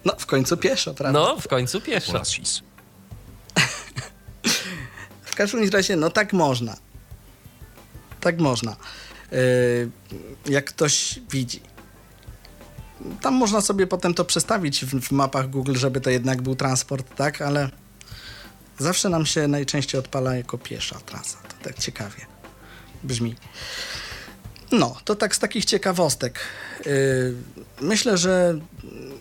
no, 0.06 0.14
w 0.20 0.26
końcu 0.26 0.58
pieszo, 0.58 0.94
prawda? 0.94 1.20
No, 1.20 1.38
w 1.40 1.48
końcu 1.48 1.82
pieszo. 1.82 2.22
W 5.22 5.36
każdym 5.36 5.70
razie, 5.70 5.96
no 5.96 6.10
tak 6.10 6.34
można. 6.34 6.78
Tak 8.22 8.40
można. 8.40 8.76
Yy, 9.32 9.90
jak 10.46 10.66
ktoś 10.66 11.20
widzi. 11.30 11.60
Tam 13.22 13.34
można 13.34 13.62
sobie 13.62 13.88
potem 13.88 14.14
to 14.14 14.26
przestawić 14.26 14.86
w, 14.86 15.00
w 15.02 15.12
mapach 15.12 15.50
Google, 15.50 15.76
żeby 15.76 16.02
to 16.02 16.10
jednak 16.10 16.42
był 16.42 16.56
transport, 16.56 17.16
tak? 17.16 17.42
Ale 17.42 17.70
zawsze 18.80 19.10
nam 19.10 19.26
się 19.26 19.48
najczęściej 19.48 20.00
odpala 20.00 20.36
jako 20.36 20.58
piesza 20.58 21.00
trasa. 21.06 21.38
To 21.38 21.64
tak 21.64 21.80
ciekawie 21.80 22.26
brzmi. 23.04 23.36
No, 24.72 24.96
to 25.06 25.16
tak 25.16 25.36
z 25.36 25.40
takich 25.40 25.66
ciekawostek. 25.66 26.40
Yy, 26.86 27.36
myślę, 27.82 28.18
że 28.18 28.60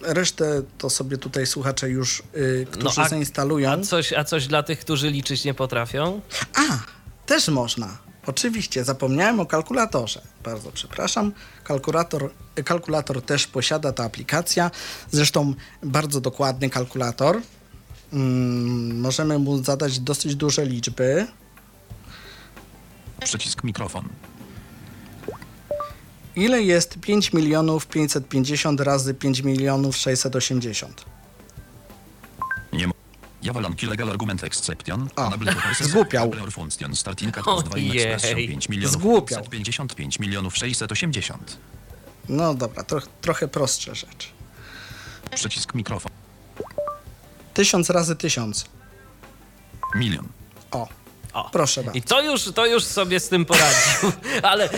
resztę 0.03 0.63
to 0.79 0.91
sobie 0.91 1.19
tutaj 1.19 1.47
słuchacze 1.47 1.91
już, 1.91 2.23
yy, 2.35 2.67
którzy 2.71 3.01
a- 3.01 3.09
zainstalują. 3.09 3.71
A 3.71 3.79
coś, 3.79 4.13
a 4.13 4.25
coś 4.25 4.47
dla 4.47 4.63
tych, 4.63 4.81
którzy 4.81 5.11
liczyć 5.11 5.45
nie 5.45 5.55
potrafią? 5.55 6.21
A, 6.55 6.79
też 7.27 7.49
można. 7.49 8.04
Oczywiście, 8.27 8.85
zapomniałem 8.85 9.41
o 9.41 9.47
kalkulatorze. 9.47 10.23
Bardzo 10.45 10.73
przepraszam. 10.73 11.33
Kalkulator, 11.65 12.31
kalkulator 12.65 13.23
też 13.23 13.47
posiada 13.47 13.93
ta 13.93 14.05
aplikacja. 14.05 14.71
Zresztą 15.11 15.55
bardzo 15.83 16.21
dokładny 16.21 16.71
kalkulator. 16.71 17.41
Mm, 18.13 19.01
możemy 19.01 19.39
mu 19.39 19.65
zadać 19.65 20.01
dosyć 20.01 20.37
duże 20.37 20.67
liczby. 20.67 21.27
Przycisk 23.25 23.65
mikrofon. 23.65 24.09
Ile 26.37 26.63
jest 26.63 26.99
5 27.01 27.33
milionów 27.33 27.87
550 27.87 28.81
razy 28.81 29.15
5 29.15 29.41
milionów 29.41 29.97
680? 29.97 31.14
Javalanki 33.45 33.87
legal 33.87 34.11
argument 34.11 34.45
exception. 34.45 35.09
Purposes 35.09 35.87
zgłupiał. 35.89 36.31
function 36.51 36.97
starting 36.97 37.35
cost 37.35 37.49
Ojej. 37.75 37.89
dwajnek 37.89 38.07
expression 38.13 38.37
5 38.49 38.69
milionów 38.69 38.93
Zgłupiał. 38.93 39.45
55 39.49 40.19
milionów 40.19 40.57
680. 40.57 41.59
No 42.29 42.55
dobra, 42.55 42.85
tro, 42.85 43.01
trochę 43.21 43.49
prostsze 43.49 43.95
rzeczy. 43.95 44.29
Przycisk 45.35 45.75
mikrofon. 45.75 46.13
1000 47.55 47.91
razy 47.91 48.17
1000. 48.17 48.65
Milion. 49.95 50.29
O, 50.71 50.89
O. 51.35 51.51
proszę 51.53 51.83
bardzo. 51.85 51.99
I 51.99 52.03
to 52.03 52.23
już, 52.23 52.43
to 52.55 52.67
już 52.67 52.85
sobie 52.85 53.21
z 53.21 53.29
tym 53.29 53.45
poradził. 53.45 54.13
Ale 54.43 54.69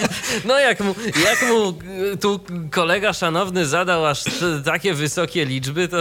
no 0.45 0.59
jak 0.59 0.81
mu, 0.81 0.95
jak 1.25 1.43
mu 1.49 1.69
y, 2.13 2.17
tu 2.17 2.41
kolega 2.71 3.13
szanowny 3.13 3.67
zadał 3.67 4.07
aż 4.07 4.25
takie 4.65 4.95
wysokie 4.95 5.45
liczby, 5.45 5.89
to 5.89 5.97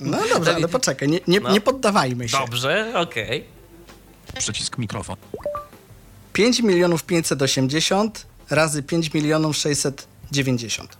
No 0.00 0.18
dobrze, 0.34 0.54
ale 0.54 0.68
poczekaj, 0.68 1.08
nie, 1.08 1.20
nie, 1.26 1.40
No. 1.40 1.52
nie 1.52 1.60
poddawajmy 1.60 2.28
się. 2.28 2.38
dobrze, 2.38 2.92
okej. 2.94 3.44
Przycisk 4.38 4.78
mikrofon. 4.78 5.16
5 6.32 6.60
milionów 6.60 7.02
580 7.02 8.26
razy 8.50 8.82
5 8.82 9.14
milionów 9.14 9.56
690. 9.56 10.96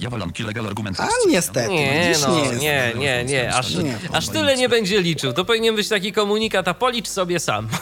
Javalanki 0.00 0.42
legal 0.42 0.66
argument 0.66 1.00
A 1.00 1.08
niestety, 1.28 1.72
Nie, 1.72 2.06
widzisz, 2.08 2.22
no, 2.26 2.36
nie 2.36 2.42
nie, 2.50 2.58
nie, 2.58 2.92
nie, 2.94 3.24
nie, 3.24 3.54
aż, 3.54 3.74
Nie. 3.74 3.98
aż 4.12 4.28
tyle 4.28 4.56
nie 4.56 4.68
będzie 4.68 5.00
liczył. 5.00 5.32
To 5.32 5.44
powinien 5.44 5.76
być 5.76 5.88
taki 5.88 6.12
komunikat, 6.12 6.68
a 6.68 6.74
policz 6.74 7.08
sobie 7.08 7.40
sam. 7.40 7.68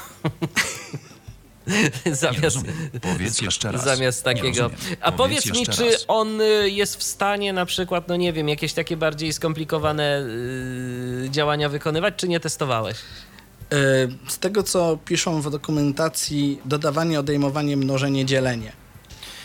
Zamiast. 2.13 2.59
Powiedz 3.03 3.41
jeszcze 3.41 3.73
raz. 3.73 3.85
zamiast 3.85 4.25
takiego. 4.25 4.71
A 5.01 5.13
powiedz 5.13 5.47
mi, 5.53 5.59
jeszcze 5.59 5.73
czy 5.73 5.91
raz. 5.93 6.05
on 6.09 6.41
y, 6.41 6.71
jest 6.71 6.97
w 6.97 7.03
stanie 7.03 7.53
na 7.53 7.67
przykład, 7.67 8.09
no 8.09 8.17
nie 8.17 8.33
wiem, 8.33 8.49
jakieś 8.49 8.73
takie 8.73 8.97
bardziej 8.97 9.33
skomplikowane 9.33 10.21
y, 11.25 11.29
działania 11.31 11.69
wykonywać, 11.69 12.15
czy 12.17 12.29
nie 12.29 12.41
testowałeś? 12.41 12.97
E, 13.73 13.77
Z 14.29 14.39
tego, 14.39 14.63
co 14.63 14.99
piszą 15.05 15.41
w 15.43 15.51
dokumentacji, 15.51 16.61
dodawanie, 16.65 17.21
odejmowanie, 17.21 17.77
mnożenie, 17.77 18.25
dzielenie. 18.25 18.73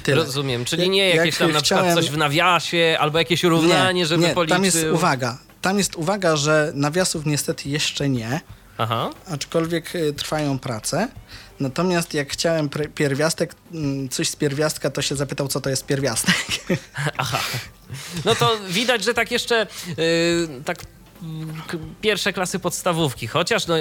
Tyle. 0.03 0.17
Rozumiem, 0.17 0.65
czyli 0.65 0.89
nie 0.89 1.09
jakieś 1.09 1.25
jak 1.25 1.35
tam 1.39 1.51
na 1.51 1.61
przykład 1.61 1.85
chciałem- 1.85 1.95
coś 1.95 2.09
w 2.09 2.17
nawiasie 2.17 2.97
albo 2.99 3.17
jakieś 3.17 3.43
równanie, 3.43 4.05
żeby 4.05 4.23
nie, 4.27 4.33
policzył. 4.33 4.55
tam 4.55 4.65
jest 4.65 4.85
uwaga. 4.93 5.37
Tam 5.61 5.77
jest 5.77 5.95
uwaga, 5.95 6.35
że 6.35 6.71
nawiasów 6.75 7.25
niestety 7.25 7.69
jeszcze 7.69 8.09
nie, 8.09 8.41
Aha. 8.77 9.09
aczkolwiek 9.31 9.95
y, 9.95 10.13
trwają 10.13 10.59
prace. 10.59 11.07
Natomiast 11.59 12.13
jak 12.13 12.29
chciałem 12.31 12.69
pierwiastek, 12.95 13.55
mm, 13.73 14.09
coś 14.09 14.29
z 14.29 14.35
pierwiastka, 14.35 14.89
to 14.89 15.01
się 15.01 15.15
zapytał, 15.15 15.47
co 15.47 15.61
to 15.61 15.69
jest 15.69 15.85
pierwiastek. 15.85 16.35
Aha. 17.17 17.39
No 18.25 18.35
to 18.35 18.57
widać, 18.69 19.03
że 19.03 19.13
tak 19.13 19.31
jeszcze 19.31 19.67
y, 19.99 20.47
tak 20.65 20.77
mm, 21.23 21.63
pierwsze 22.01 22.33
klasy 22.33 22.59
podstawówki, 22.59 23.27
chociaż 23.27 23.67
no, 23.67 23.75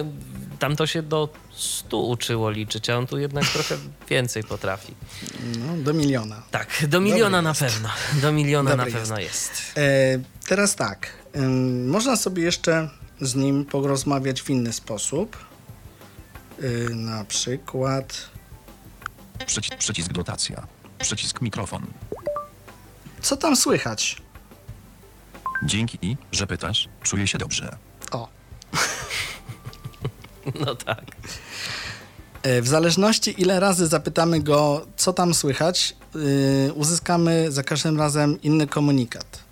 tam 0.62 0.76
to 0.76 0.86
się 0.86 1.02
do 1.02 1.28
100 1.52 1.98
uczyło 1.98 2.50
liczyć, 2.50 2.90
a 2.90 2.98
on 2.98 3.06
tu 3.06 3.18
jednak 3.18 3.44
trochę 3.44 3.76
więcej 4.10 4.44
potrafi. 4.44 4.94
No, 5.58 5.76
do 5.76 5.94
miliona. 5.94 6.42
Tak, 6.50 6.86
do 6.88 7.00
miliona 7.00 7.42
Dobry 7.42 7.42
na 7.42 7.48
jest. 7.50 7.60
pewno. 7.60 7.88
Do 8.20 8.32
miliona 8.32 8.70
Dobry 8.70 8.92
na 8.92 8.98
pewno 8.98 9.18
jest. 9.18 9.52
E, 9.76 9.82
teraz 10.48 10.76
tak. 10.76 11.12
ym, 11.36 11.88
można 11.88 12.16
sobie 12.16 12.42
jeszcze 12.42 12.90
z 13.20 13.34
nim 13.34 13.64
porozmawiać 13.64 14.42
w 14.42 14.50
inny 14.50 14.72
sposób. 14.72 15.36
Y, 16.62 16.88
na 16.90 17.24
przykład. 17.24 18.30
Przycisk, 19.46 19.76
przycisk 19.76 20.12
dotacja. 20.12 20.66
Przycisk 20.98 21.40
mikrofon. 21.40 21.86
Co 23.20 23.36
tam 23.36 23.56
słychać? 23.56 24.22
Dzięki, 25.64 26.16
że 26.32 26.46
pytasz. 26.46 26.88
Czuję 27.02 27.26
się 27.26 27.38
dobrze. 27.38 27.76
O. 28.12 28.41
No 30.66 30.74
tak. 30.74 31.04
E, 32.42 32.62
W 32.62 32.68
zależności 32.68 33.40
ile 33.42 33.60
razy 33.60 33.86
zapytamy 33.86 34.40
go, 34.40 34.86
co 34.96 35.12
tam 35.12 35.34
słychać, 35.34 35.96
yy, 36.14 36.72
uzyskamy 36.74 37.52
za 37.52 37.62
każdym 37.62 37.98
razem 37.98 38.42
inny 38.42 38.66
komunikat. 38.66 39.42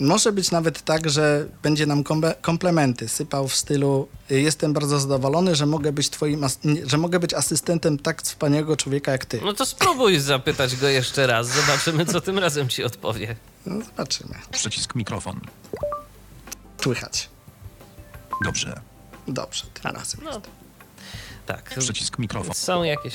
Może 0.00 0.32
być 0.32 0.50
nawet 0.50 0.82
tak, 0.82 1.10
że 1.10 1.46
będzie 1.62 1.86
nam 1.86 2.04
komplementy 2.40 3.08
sypał 3.08 3.48
w 3.48 3.54
stylu 3.56 4.08
y, 4.30 4.40
jestem 4.40 4.72
bardzo 4.72 5.00
zadowolony, 5.00 5.54
że 5.54 5.66
mogę 5.66 5.92
być 5.92 6.10
twoim, 6.10 6.46
że 6.86 6.98
mogę 6.98 7.18
być 7.20 7.34
asystentem 7.34 7.98
tak 7.98 8.22
wspaniałego 8.22 8.76
człowieka 8.76 9.12
jak 9.12 9.24
ty. 9.24 9.40
No 9.44 9.52
to 9.52 9.66
spróbuj 9.66 10.18
zapytać 10.18 10.76
go 10.76 10.88
jeszcze 10.88 11.26
raz. 11.26 11.46
Zobaczymy, 11.48 12.06
co 12.06 12.20
tym 12.20 12.38
razem 12.38 12.68
ci 12.68 12.84
odpowie. 12.84 13.36
No, 13.66 13.84
zobaczymy. 13.84 14.34
Przycisk 14.50 14.94
mikrofon. 14.94 15.40
Słychać. 16.82 17.28
Dobrze. 18.44 18.80
Dobrze, 19.28 19.64
tym 19.82 19.92
razem. 19.92 20.20
No, 20.24 20.40
tak. 21.46 21.74
Przycisk 21.78 22.18
mikrofon. 22.18 22.54
Są 22.54 22.82
jakieś 22.82 23.14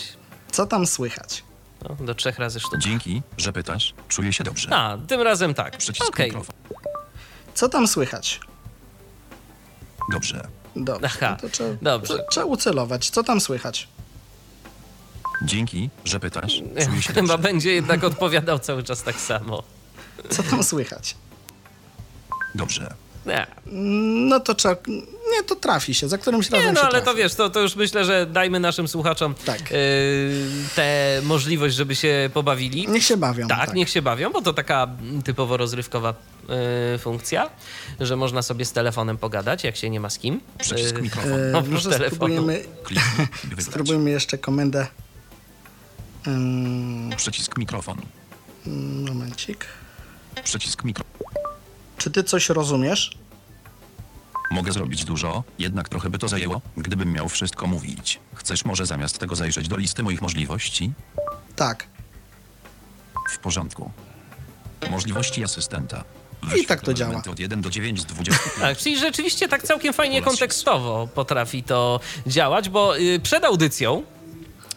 Co 0.52 0.66
tam 0.66 0.88
słychać? 0.88 1.44
no, 1.90 1.96
do 2.06 2.16
trzech 2.16 2.40
razy 2.40 2.60
sztuka. 2.60 2.78
Dzięki, 2.78 3.22
że 3.38 3.54
pytasz. 3.54 3.94
Czuję 4.08 4.34
się 4.34 4.44
dobrze. 4.44 4.74
A, 4.74 4.98
tym 5.08 5.22
razem 5.22 5.54
tak. 5.54 5.78
Przycisk 5.78 6.10
Okej. 6.10 6.26
mikrofon. 6.26 6.56
Co 7.56 7.70
tam 7.70 7.88
słychać? 7.88 8.40
Dobrze. 10.12 10.48
Dobrze. 10.76 11.06
Aha, 11.08 11.30
no 11.32 11.38
to 11.38 11.50
trzeba, 11.50 11.70
dobrze. 11.82 12.26
Trzeba 12.32 12.46
ucelować. 12.46 13.10
Co 13.10 13.24
tam 13.24 13.42
słychać? 13.42 13.88
Dzięki, 15.44 15.90
że 16.06 16.20
pytasz. 16.20 16.62
Czuję 16.86 17.02
się 17.02 17.14
Chyba 17.14 17.28
dobrze. 17.28 17.38
będzie 17.38 17.72
jednak 17.74 18.04
odpowiadał 18.04 18.60
cały 18.60 18.84
czas 18.84 19.04
tak 19.04 19.16
samo. 19.16 19.64
Co 20.30 20.44
tam 20.44 20.64
słychać? 20.64 21.16
Dobrze. 22.56 22.94
Nie, 23.26 23.48
No 24.30 24.40
to 24.40 24.56
trzeba. 24.56 24.76
Nie, 25.32 25.44
to 25.44 25.56
trafi 25.56 25.94
się. 25.94 26.08
Za 26.10 26.18
którymś 26.18 26.50
razem 26.50 26.68
nie 26.68 26.72
no 26.74 26.80
się 26.80 26.82
ale 26.82 26.92
trafi. 26.92 27.06
to 27.06 27.16
wiesz, 27.16 27.36
to, 27.36 27.50
to 27.50 27.60
już 27.62 27.76
myślę, 27.76 28.06
że 28.06 28.26
dajmy 28.26 28.60
naszym 28.60 28.88
słuchaczom 28.88 29.36
Tak. 29.46 29.72
yy, 29.72 29.78
tę 30.76 31.22
możliwość, 31.24 31.76
żeby 31.76 31.96
się 31.96 32.30
pobawili. 32.34 32.88
Niech 32.88 33.04
się 33.04 33.18
bawią. 33.18 33.48
Tak, 33.48 33.74
niech 33.74 33.90
się 33.90 34.02
bawią, 34.02 34.32
bo 34.32 34.42
to 34.42 34.54
taka 34.54 34.84
mm, 35.02 35.22
typowo 35.22 35.58
rozrywkowa 35.58 36.14
y, 36.96 36.98
funkcja, 36.98 37.50
że 38.00 38.16
można 38.16 38.42
sobie 38.42 38.66
z 38.66 38.72
telefonem 38.72 39.18
pogadać, 39.18 39.64
jak 39.64 39.76
się 39.76 39.90
nie 39.90 40.00
ma 40.00 40.10
z 40.10 40.18
kim. 40.20 40.42
Przycisk 40.60 40.98
Y, 40.98 41.02
mikrofon. 41.02 41.32
E, 41.54 41.58
Oprócz 41.58 41.74
może 41.74 41.90
telefonu. 41.90 42.36
spróbujemy, 43.62 44.10
jeszcze 44.20 44.38
komendę. 44.38 44.88
Ym, 46.28 47.10
Przycisk 47.18 47.58
mikrofon. 47.58 47.98
momencik. 49.08 49.66
Przycisk 50.44 50.84
mikrofon. 50.84 51.14
Czy 51.98 52.12
ty 52.12 52.24
coś 52.24 52.50
rozumiesz? 52.50 53.18
Mogę 54.52 54.72
zrobić 54.72 55.06
dużo, 55.06 55.44
jednak 55.60 55.90
trochę 55.90 56.10
by 56.10 56.18
to 56.20 56.28
zajęło, 56.28 56.62
gdybym 56.78 57.14
miał 57.14 57.30
wszystko 57.30 57.68
mówić. 57.68 58.20
Chcesz 58.36 58.66
może 58.66 58.86
zamiast 58.86 59.18
tego 59.20 59.36
zajrzeć 59.36 59.68
do 59.68 59.78
listy 59.78 60.04
moich 60.04 60.22
możliwości? 60.22 60.92
Tak. 61.56 61.88
W 63.32 63.38
porządku. 63.38 63.92
Możliwości 64.90 65.44
asystenta. 65.44 66.04
I 66.62 66.66
tak 66.66 66.82
to 66.82 66.94
działa. 66.94 67.22
Od 67.32 67.40
1 67.40 67.62
do 67.62 67.70
9 67.70 68.02
z 68.02 68.06
20. 68.06 68.44
Tak, 68.62 68.78
czyli 68.78 69.00
rzeczywiście 69.00 69.48
tak 69.48 69.64
całkiem 69.64 69.94
fajnie 69.94 70.22
kontekstowo 70.22 71.08
potrafi 71.16 71.64
to 71.64 72.00
działać, 72.28 72.70
bo 72.70 72.98
y, 72.98 73.20
przed 73.24 73.44
audycją 73.46 74.04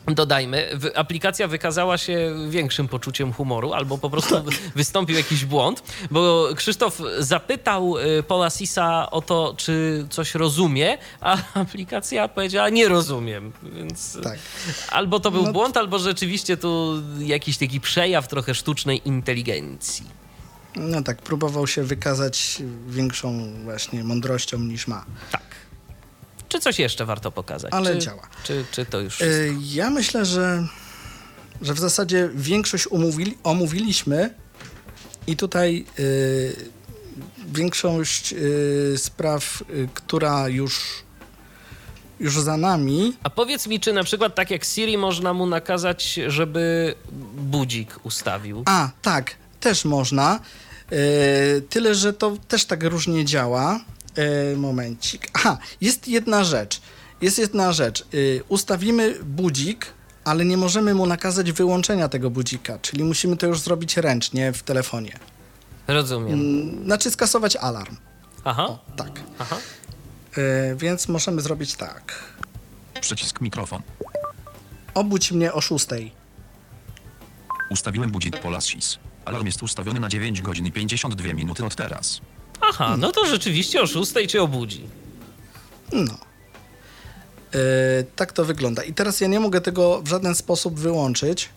Dodajmy, 0.07 0.69
aplikacja 0.95 1.49
wykazała 1.49 1.99
się 1.99 2.35
większym 2.51 2.89
poczuciem 2.89 3.33
humoru, 3.33 3.73
albo 3.73 3.99
po 3.99 4.11
prostu 4.11 4.35
Tak. 4.35 4.45
wy- 4.45 4.51
wystąpił 4.75 5.17
jakiś 5.17 5.45
błąd, 5.45 5.83
bo 6.11 6.49
Krzysztof 6.57 6.99
zapytał 7.19 7.99
y, 7.99 8.23
Paula 8.23 8.51
Sisa 8.51 9.11
o 9.11 9.23
to, 9.23 9.55
czy 9.57 10.07
coś 10.11 10.35
rozumie, 10.35 10.99
a 11.21 11.37
aplikacja 11.61 12.29
powiedziała, 12.29 12.69
nie 12.69 12.89
rozumiem. 12.89 13.53
Więc 13.63 14.19
Tak. 14.23 14.39
albo 14.91 15.21
to 15.21 15.31
był 15.31 15.43
No- 15.43 15.53
błąd, 15.53 15.77
albo 15.77 15.99
rzeczywiście 15.99 16.57
tu 16.57 17.03
jakiś 17.19 17.59
taki 17.59 17.81
przejaw 17.81 18.29
trochę 18.29 18.55
sztucznej 18.55 19.09
inteligencji. 19.09 20.07
No 20.77 21.03
tak, 21.03 21.23
próbował 21.23 21.67
się 21.67 21.83
wykazać 21.83 22.63
większą 22.89 23.53
właśnie 23.65 24.05
mądrością 24.05 24.59
niż 24.59 24.87
ma. 24.87 25.05
Tak. 25.33 25.43
Czy 26.53 26.61
coś 26.61 26.79
jeszcze 26.79 27.05
warto 27.07 27.33
pokazać? 27.33 27.73
Ale 27.73 27.95
czy, 27.95 27.99
działa. 27.99 28.29
Czy, 28.45 28.65
czy 28.71 28.85
to 28.87 29.01
już 29.01 29.23
E, 29.23 29.25
wszystko? 29.25 29.63
Ja 29.75 29.91
myślę, 29.91 30.25
że, 30.25 30.67
że 31.63 31.75
w 31.75 31.79
zasadzie 31.79 32.31
większość 32.35 32.89
omówili, 32.91 33.39
omówiliśmy 33.43 34.35
i 35.27 35.37
tutaj 35.37 35.85
y, 35.99 36.57
większość 37.53 38.33
y, 38.33 38.95
spraw, 38.97 39.63
y, 39.71 39.89
która 39.95 40.49
już, 40.49 41.03
już 42.21 42.41
za 42.41 42.57
nami, 42.57 43.17
A 43.23 43.31
powiedz 43.31 43.67
mi, 43.67 43.81
czy 43.81 43.93
na 43.93 44.05
przykład 44.05 44.35
tak 44.35 44.51
jak 44.51 44.65
Siri 44.65 44.99
można 44.99 45.33
mu 45.33 45.47
nakazać, 45.47 46.21
żeby 46.27 46.95
budzik 47.37 48.07
ustawił? 48.07 48.63
A, 48.67 48.91
tak, 49.03 49.35
też 49.61 49.85
można. 49.85 50.41
E, 50.91 51.61
tyle, 51.61 51.95
że 51.95 52.13
to 52.13 52.37
też 52.49 52.65
tak 52.65 52.83
różnie 52.83 53.25
działa. 53.25 53.81
E, 54.17 54.57
momencik. 54.57 55.29
Aha, 55.33 55.59
jest 55.81 56.09
jedna 56.09 56.45
rzecz. 56.45 56.81
Jest 57.21 57.39
jedna 57.39 57.73
rzecz. 57.73 58.01
E, 58.03 58.05
ustawimy 58.49 59.19
budzik, 59.25 59.87
ale 60.25 60.45
nie 60.45 60.57
możemy 60.57 60.95
mu 60.95 61.07
nakazać 61.07 61.53
wyłączenia 61.53 62.09
tego 62.09 62.31
budzika, 62.31 62.79
czyli 62.79 63.05
musimy 63.05 63.37
to 63.37 63.47
już 63.47 63.61
zrobić 63.61 63.97
ręcznie 63.97 64.53
w 64.53 64.63
telefonie. 64.63 65.19
Rozumiem. 65.89 66.41
Mm, 66.41 66.85
Znaczy 66.85 67.11
skasować 67.11 67.57
alarm. 67.57 67.97
Aha, 68.45 68.65
O, 68.65 68.79
tak. 68.97 69.21
aha. 69.39 69.57
E, 70.37 70.75
więc 70.77 71.09
możemy 71.09 71.41
zrobić 71.43 71.75
tak. 71.75 72.25
Przycisk 73.01 73.41
mikrofon. 73.41 73.83
Obudź 74.95 75.33
mnie 75.33 75.53
o 75.53 75.61
6. 75.61 75.87
Ustawiłem 77.71 78.11
budzik 78.11 78.39
Polasis. 78.41 78.99
Alarm 79.25 79.47
jest 79.47 79.63
ustawiony 79.63 80.01
na 80.01 80.09
9 80.09 80.43
godzin 80.43 80.67
i 80.67 80.73
52 80.73 81.33
minuty 81.35 81.65
od 81.65 81.75
teraz. 81.77 82.21
Aha, 82.71 82.97
no 82.99 83.13
to 83.13 83.27
rzeczywiście 83.27 83.83
o 83.83 83.87
szóstej 83.87 84.27
cię 84.27 84.43
obudzi. 84.43 84.81
No. 85.93 86.15
E, 87.55 87.59
tak 88.17 88.33
to 88.33 88.45
wygląda. 88.45 88.83
I 88.83 88.95
teraz 88.95 89.21
ja 89.21 89.29
nie 89.29 89.41
mogę 89.41 89.61
tego 89.61 90.03
w 90.03 90.09
żaden 90.09 90.35
sposób 90.35 90.81
wyłączyć, 90.81 91.49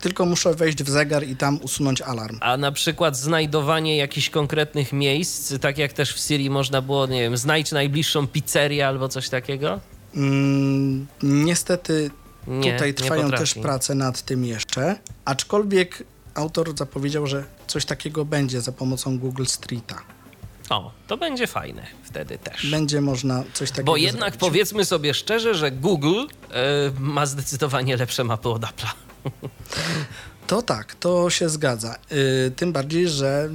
tylko 0.00 0.26
muszę 0.26 0.54
wejść 0.54 0.82
w 0.82 0.90
zegar 0.90 1.24
i 1.24 1.36
tam 1.36 1.58
usunąć 1.62 2.02
alarm. 2.02 2.38
A 2.40 2.56
na 2.56 2.72
przykład 2.72 3.16
znajdowanie 3.16 3.96
jakichś 3.96 4.30
konkretnych 4.30 4.92
miejsc, 4.92 5.54
tak 5.60 5.78
jak 5.78 5.92
też 5.92 6.14
w 6.14 6.20
Siri 6.20 6.50
można 6.50 6.82
było, 6.82 7.06
nie 7.06 7.20
wiem, 7.20 7.36
znajdź 7.36 7.72
najbliższą 7.72 8.26
pizzerię 8.26 8.86
albo 8.86 9.08
coś 9.08 9.28
takiego? 9.28 9.80
Mm, 10.16 11.06
niestety 11.22 12.10
Nie, 12.46 12.72
tutaj 12.72 12.94
trwają 12.94 13.30
też 13.30 13.54
prace 13.54 13.94
nad 13.94 14.22
tym 14.22 14.44
jeszcze, 14.44 14.96
aczkolwiek 15.24 16.04
autor 16.34 16.78
zapowiedział, 16.78 17.26
że 17.26 17.44
coś 17.66 17.84
takiego 17.84 18.24
będzie 18.24 18.60
za 18.60 18.72
pomocą 18.72 19.18
Google 19.18 19.44
Streeta. 19.44 20.02
O, 20.70 20.92
to 21.06 21.16
będzie 21.16 21.46
fajne 21.46 21.86
wtedy 22.02 22.38
też. 22.38 22.70
Będzie 22.70 23.00
można 23.00 23.44
coś 23.54 23.70
takiego 23.70 23.84
Bo 23.92 23.96
jednak 23.96 24.20
zrobić. 24.30 24.40
powiedzmy 24.40 24.84
sobie 24.84 25.14
szczerze, 25.14 25.54
że 25.54 25.70
Google 25.70 26.20
e, 26.50 26.92
ma 26.98 27.26
zdecydowanie 27.26 27.96
lepsze 27.96 28.24
mapy 28.24 28.48
od 28.48 28.62
Apple'a. 28.62 28.92
To 30.46 30.62
tak, 30.62 30.94
to 30.94 31.30
się 31.30 31.48
zgadza. 31.48 31.96
Y, 32.46 32.50
tym 32.56 32.72
bardziej, 32.72 33.08
że 33.08 33.48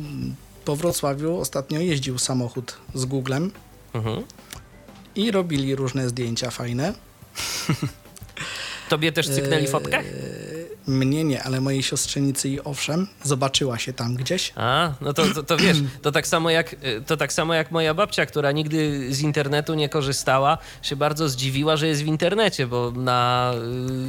po 0.65 0.75
Wrocławiu 0.75 1.37
ostatnio 1.39 1.79
jeździł 1.79 2.17
samochód 2.17 2.77
z 2.93 3.05
Googlem 3.05 3.51
Mhm. 3.93 4.23
i 5.15 5.31
robili 5.31 5.75
różne 5.75 6.09
zdjęcia 6.09 6.51
fajne. 6.51 6.93
Tobie 8.89 9.11
też 9.11 9.29
cyknęli 9.29 9.67
fotkę? 9.67 10.03
Mnie 10.87 11.23
nie, 11.23 11.43
ale 11.43 11.61
mojej 11.61 11.83
siostrzenicy 11.83 12.49
i 12.49 12.61
owszem, 12.61 13.07
zobaczyła 13.23 13.79
się 13.79 13.93
tam 13.93 14.15
gdzieś. 14.15 14.53
A, 14.55 14.93
no 15.01 15.13
to, 15.13 15.33
to, 15.33 15.43
to 15.43 15.57
wiesz, 15.57 15.77
to 16.01 16.11
tak, 16.11 16.27
samo 16.27 16.49
jak, 16.49 16.75
to 17.07 17.17
tak 17.17 17.33
samo 17.33 17.53
jak 17.53 17.71
moja 17.71 17.93
babcia, 17.93 18.25
która 18.25 18.51
nigdy 18.51 19.07
z 19.13 19.21
internetu 19.21 19.73
nie 19.73 19.89
korzystała, 19.89 20.57
się 20.81 20.95
bardzo 20.95 21.29
zdziwiła, 21.29 21.77
że 21.77 21.87
jest 21.87 22.03
w 22.03 22.05
internecie, 22.05 22.67
bo 22.67 22.91
na, 22.91 23.51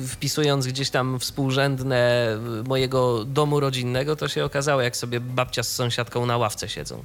y, 0.05 0.09
wpisując 0.09 0.67
gdzieś 0.67 0.91
tam 0.91 1.19
współrzędne 1.21 2.29
y, 2.61 2.69
mojego 2.69 3.25
domu 3.25 3.61
rodzinnego, 3.61 4.17
to 4.17 4.29
się 4.29 4.45
okazało, 4.45 4.83
jak 4.83 4.97
sobie 4.97 5.21
babcia 5.21 5.63
z 5.63 5.73
sąsiadką 5.73 6.27
na 6.27 6.37
ławce 6.37 6.69
siedzą 6.69 7.05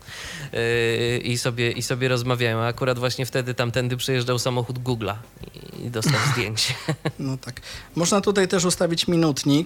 yy, 0.53 1.17
i, 1.17 1.37
sobie, 1.37 1.71
i 1.71 1.81
sobie 1.81 2.07
rozmawiają. 2.07 2.59
A 2.59 2.67
akurat 2.67 2.99
właśnie 2.99 3.25
wtedy 3.25 3.53
tamtędy 3.53 3.97
przejeżdżał 3.97 4.39
samochód 4.39 4.79
Google'a 4.79 5.15
i, 5.53 5.85
i 5.85 5.89
dostał 5.89 6.19
zdjęcie. 6.33 6.73
No 7.19 7.37
tak. 7.37 7.61
Można 7.95 8.21
tutaj 8.21 8.47
też 8.47 8.65
ustawić 8.65 9.07
minutnik. 9.07 9.60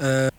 E, 0.00 0.30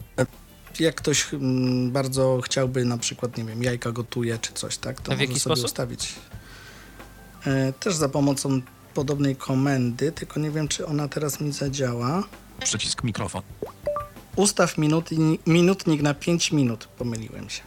jak 0.79 0.95
ktoś 0.95 1.33
mm, 1.33 1.91
bardzo 1.91 2.41
chciałby 2.43 2.85
na 2.85 2.97
przykład, 2.97 3.37
nie 3.37 3.43
wiem, 3.43 3.63
jajka 3.63 3.91
gotuje 3.91 4.39
czy 4.39 4.53
coś, 4.53 4.77
tak, 4.77 5.01
to 5.01 5.11
A 5.11 5.15
w 5.15 5.17
może 5.17 5.23
jaki 5.23 5.39
sobie 5.39 5.55
sposób? 5.55 5.65
ustawić. 5.65 6.15
E, 7.47 7.73
też 7.73 7.95
za 7.95 8.09
pomocą 8.09 8.61
podobnej 8.93 9.35
komendy, 9.35 10.11
tylko 10.11 10.39
nie 10.39 10.51
wiem, 10.51 10.67
czy 10.67 10.85
ona 10.85 11.07
teraz 11.07 11.39
mi 11.41 11.51
zadziała. 11.51 12.23
Przycisk 12.63 13.03
mikrofon. 13.03 13.41
Ustaw 14.35 14.77
minutni, 14.77 15.39
minutnik 15.45 16.01
na 16.01 16.13
5 16.13 16.51
minut. 16.51 16.87
Pomyliłem 16.97 17.49
się. 17.49 17.61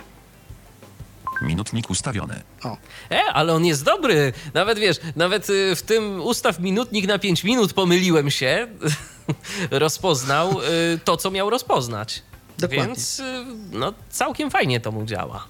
Minutnik 1.43 1.91
ustawiony. 1.91 2.43
O, 2.65 2.77
E, 3.11 3.21
ale 3.33 3.53
on 3.55 3.65
jest 3.65 3.85
dobry. 3.85 4.33
Nawet 4.55 4.79
wiesz, 4.79 4.97
nawet 5.17 5.51
y, 5.51 5.77
w 5.77 5.83
tym 5.83 6.21
ustaw 6.21 6.59
minutnik 6.59 7.07
na 7.07 7.19
5 7.19 7.45
minut 7.45 7.73
pomyliłem 7.73 8.31
się. 8.31 8.69
Rozpoznał 9.71 10.61
y, 10.61 10.99
to, 11.05 11.17
co 11.17 11.31
miał 11.31 11.51
rozpoznać. 11.51 12.23
Dokładnie. 12.59 12.87
Więc 12.87 13.21
y, 13.21 13.45
no, 13.73 13.93
całkiem 14.11 14.51
fajnie 14.51 14.81
to 14.81 14.93
mu 14.93 15.05
działa. 15.05 15.47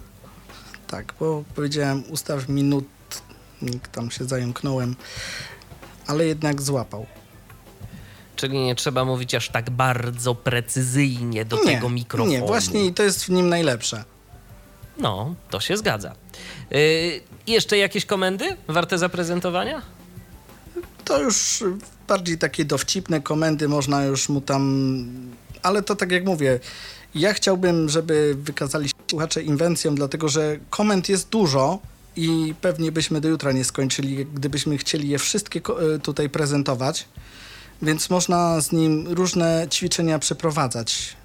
Tak, 0.86 1.14
bo 1.20 1.44
powiedziałem 1.54 2.04
ustaw 2.10 2.48
minut, 2.48 2.84
tam 3.92 4.10
się 4.10 4.24
zająknąłem, 4.24 4.96
ale 6.06 6.26
jednak 6.26 6.62
złapał. 6.62 7.06
Czyli 8.36 8.58
nie 8.58 8.74
trzeba 8.74 9.04
mówić 9.04 9.34
aż 9.34 9.48
tak 9.48 9.70
bardzo 9.70 10.34
precyzyjnie 10.34 11.44
do 11.44 11.56
nie, 11.56 11.64
tego 11.64 11.88
mikrofonu. 11.88 12.32
Nie, 12.32 12.40
właśnie 12.40 12.86
i 12.86 12.94
to 12.94 13.02
jest 13.02 13.24
w 13.24 13.28
nim 13.28 13.48
najlepsze. 13.48 14.04
No, 14.98 15.34
to 15.50 15.60
się 15.60 15.76
zgadza. 15.76 16.14
Yy, 16.70 17.20
jeszcze 17.46 17.78
jakieś 17.78 18.06
komendy 18.06 18.56
warte 18.68 18.98
zaprezentowania? 18.98 19.82
To 21.04 21.22
już 21.22 21.64
bardziej 22.08 22.38
takie 22.38 22.64
dowcipne 22.64 23.20
komendy 23.20 23.68
można 23.68 24.04
już 24.04 24.28
mu 24.28 24.40
tam... 24.40 25.06
Ale 25.62 25.82
to 25.82 25.96
tak 25.96 26.10
jak 26.12 26.24
mówię, 26.24 26.60
ja 27.14 27.32
chciałbym, 27.32 27.88
żeby 27.88 28.36
wykazali 28.38 28.88
się 28.88 28.94
słuchacze 29.10 29.42
inwencją, 29.42 29.94
dlatego 29.94 30.28
że 30.28 30.58
komend 30.70 31.08
jest 31.08 31.28
dużo 31.28 31.78
i 32.16 32.54
pewnie 32.60 32.92
byśmy 32.92 33.20
do 33.20 33.28
jutra 33.28 33.52
nie 33.52 33.64
skończyli, 33.64 34.26
gdybyśmy 34.26 34.78
chcieli 34.78 35.08
je 35.08 35.18
wszystkie 35.18 35.60
y, 35.94 35.98
tutaj 35.98 36.28
prezentować. 36.28 37.08
Więc 37.82 38.10
można 38.10 38.60
z 38.60 38.72
nim 38.72 39.08
różne 39.08 39.66
ćwiczenia 39.70 40.18
przeprowadzać. 40.18 41.16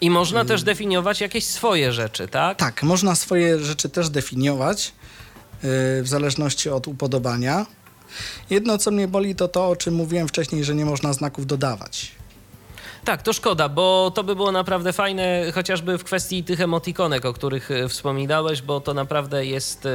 I 0.00 0.10
można 0.10 0.44
też 0.44 0.62
definiować 0.62 1.20
jakieś 1.20 1.46
swoje 1.46 1.92
rzeczy, 1.92 2.28
tak? 2.28 2.58
Tak, 2.58 2.82
można 2.82 3.14
swoje 3.14 3.58
rzeczy 3.58 3.88
też 3.88 4.10
definiować 4.10 4.92
yy, 5.62 5.68
w 6.02 6.04
zależności 6.04 6.70
od 6.70 6.88
upodobania. 6.88 7.66
Jedno, 8.50 8.78
co 8.78 8.90
mnie 8.90 9.08
boli, 9.08 9.34
to 9.34 9.48
to, 9.48 9.68
o 9.68 9.76
czym 9.76 9.94
mówiłem 9.94 10.28
wcześniej, 10.28 10.64
że 10.64 10.74
nie 10.74 10.84
można 10.84 11.12
znaków 11.12 11.46
dodawać. 11.46 12.12
Tak, 13.04 13.22
to 13.22 13.32
szkoda, 13.32 13.68
bo 13.68 14.12
to 14.14 14.24
by 14.24 14.36
było 14.36 14.52
naprawdę 14.52 14.92
fajne, 14.92 15.52
chociażby 15.54 15.98
w 15.98 16.04
kwestii 16.04 16.44
tych 16.44 16.60
emotikonek, 16.60 17.24
o 17.24 17.32
których 17.32 17.70
e, 17.70 17.88
wspominałeś, 17.88 18.62
bo 18.62 18.80
to 18.80 18.94
naprawdę 18.94 19.46
jest 19.46 19.86
e, 19.86 19.90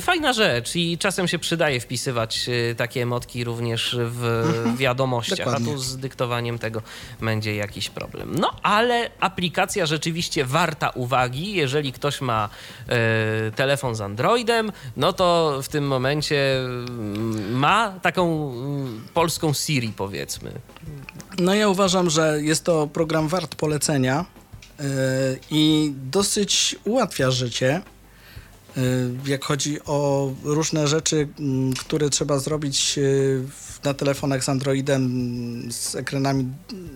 fajna 0.00 0.32
rzecz 0.32 0.76
i 0.76 0.98
czasem 0.98 1.28
się 1.28 1.38
przydaje 1.38 1.80
wpisywać 1.80 2.48
e, 2.48 2.74
takie 2.74 3.02
emotki 3.02 3.44
również 3.44 3.96
w 4.00 4.42
wiadomościach, 4.76 5.54
a 5.54 5.58
tu 5.58 5.78
z 5.78 5.96
dyktowaniem 5.96 6.58
tego 6.58 6.82
będzie 7.20 7.54
jakiś 7.54 7.90
problem. 7.90 8.34
No, 8.38 8.50
ale 8.62 9.10
aplikacja 9.20 9.86
rzeczywiście 9.86 10.44
warta 10.44 10.90
uwagi, 10.90 11.54
jeżeli 11.54 11.92
ktoś 11.92 12.20
ma 12.20 12.48
e, 12.88 13.50
telefon 13.50 13.94
z 13.94 14.00
Androidem, 14.00 14.72
no 14.96 15.12
to 15.12 15.58
w 15.62 15.68
tym 15.68 15.86
momencie 15.86 16.60
mm, 16.60 17.52
ma 17.52 17.92
taką 18.02 18.52
mm, 18.52 19.04
polską 19.14 19.52
Siri, 19.52 19.92
powiedzmy. 19.96 20.52
No 21.38 21.54
ja 21.54 21.68
uważam, 21.68 22.10
że 22.10 22.38
jest 22.42 22.64
to 22.64 22.86
program 22.86 23.28
wart 23.28 23.54
polecenia 23.54 24.24
yy, 24.78 24.84
i 25.50 25.92
dosyć 25.94 26.76
ułatwia 26.84 27.30
życie, 27.30 27.82
jak 29.26 29.44
chodzi 29.44 29.78
o 29.84 30.30
różne 30.44 30.88
rzeczy, 30.88 31.28
mm, 31.40 31.72
które 31.74 32.10
trzeba 32.10 32.38
zrobić 32.38 32.98
w- 33.48 33.84
na 33.84 33.94
telefonach 33.94 34.44
z 34.44 34.48
Androidem 34.48 35.04
mm, 35.04 35.72
z 35.72 35.94
ekranami 35.94 36.46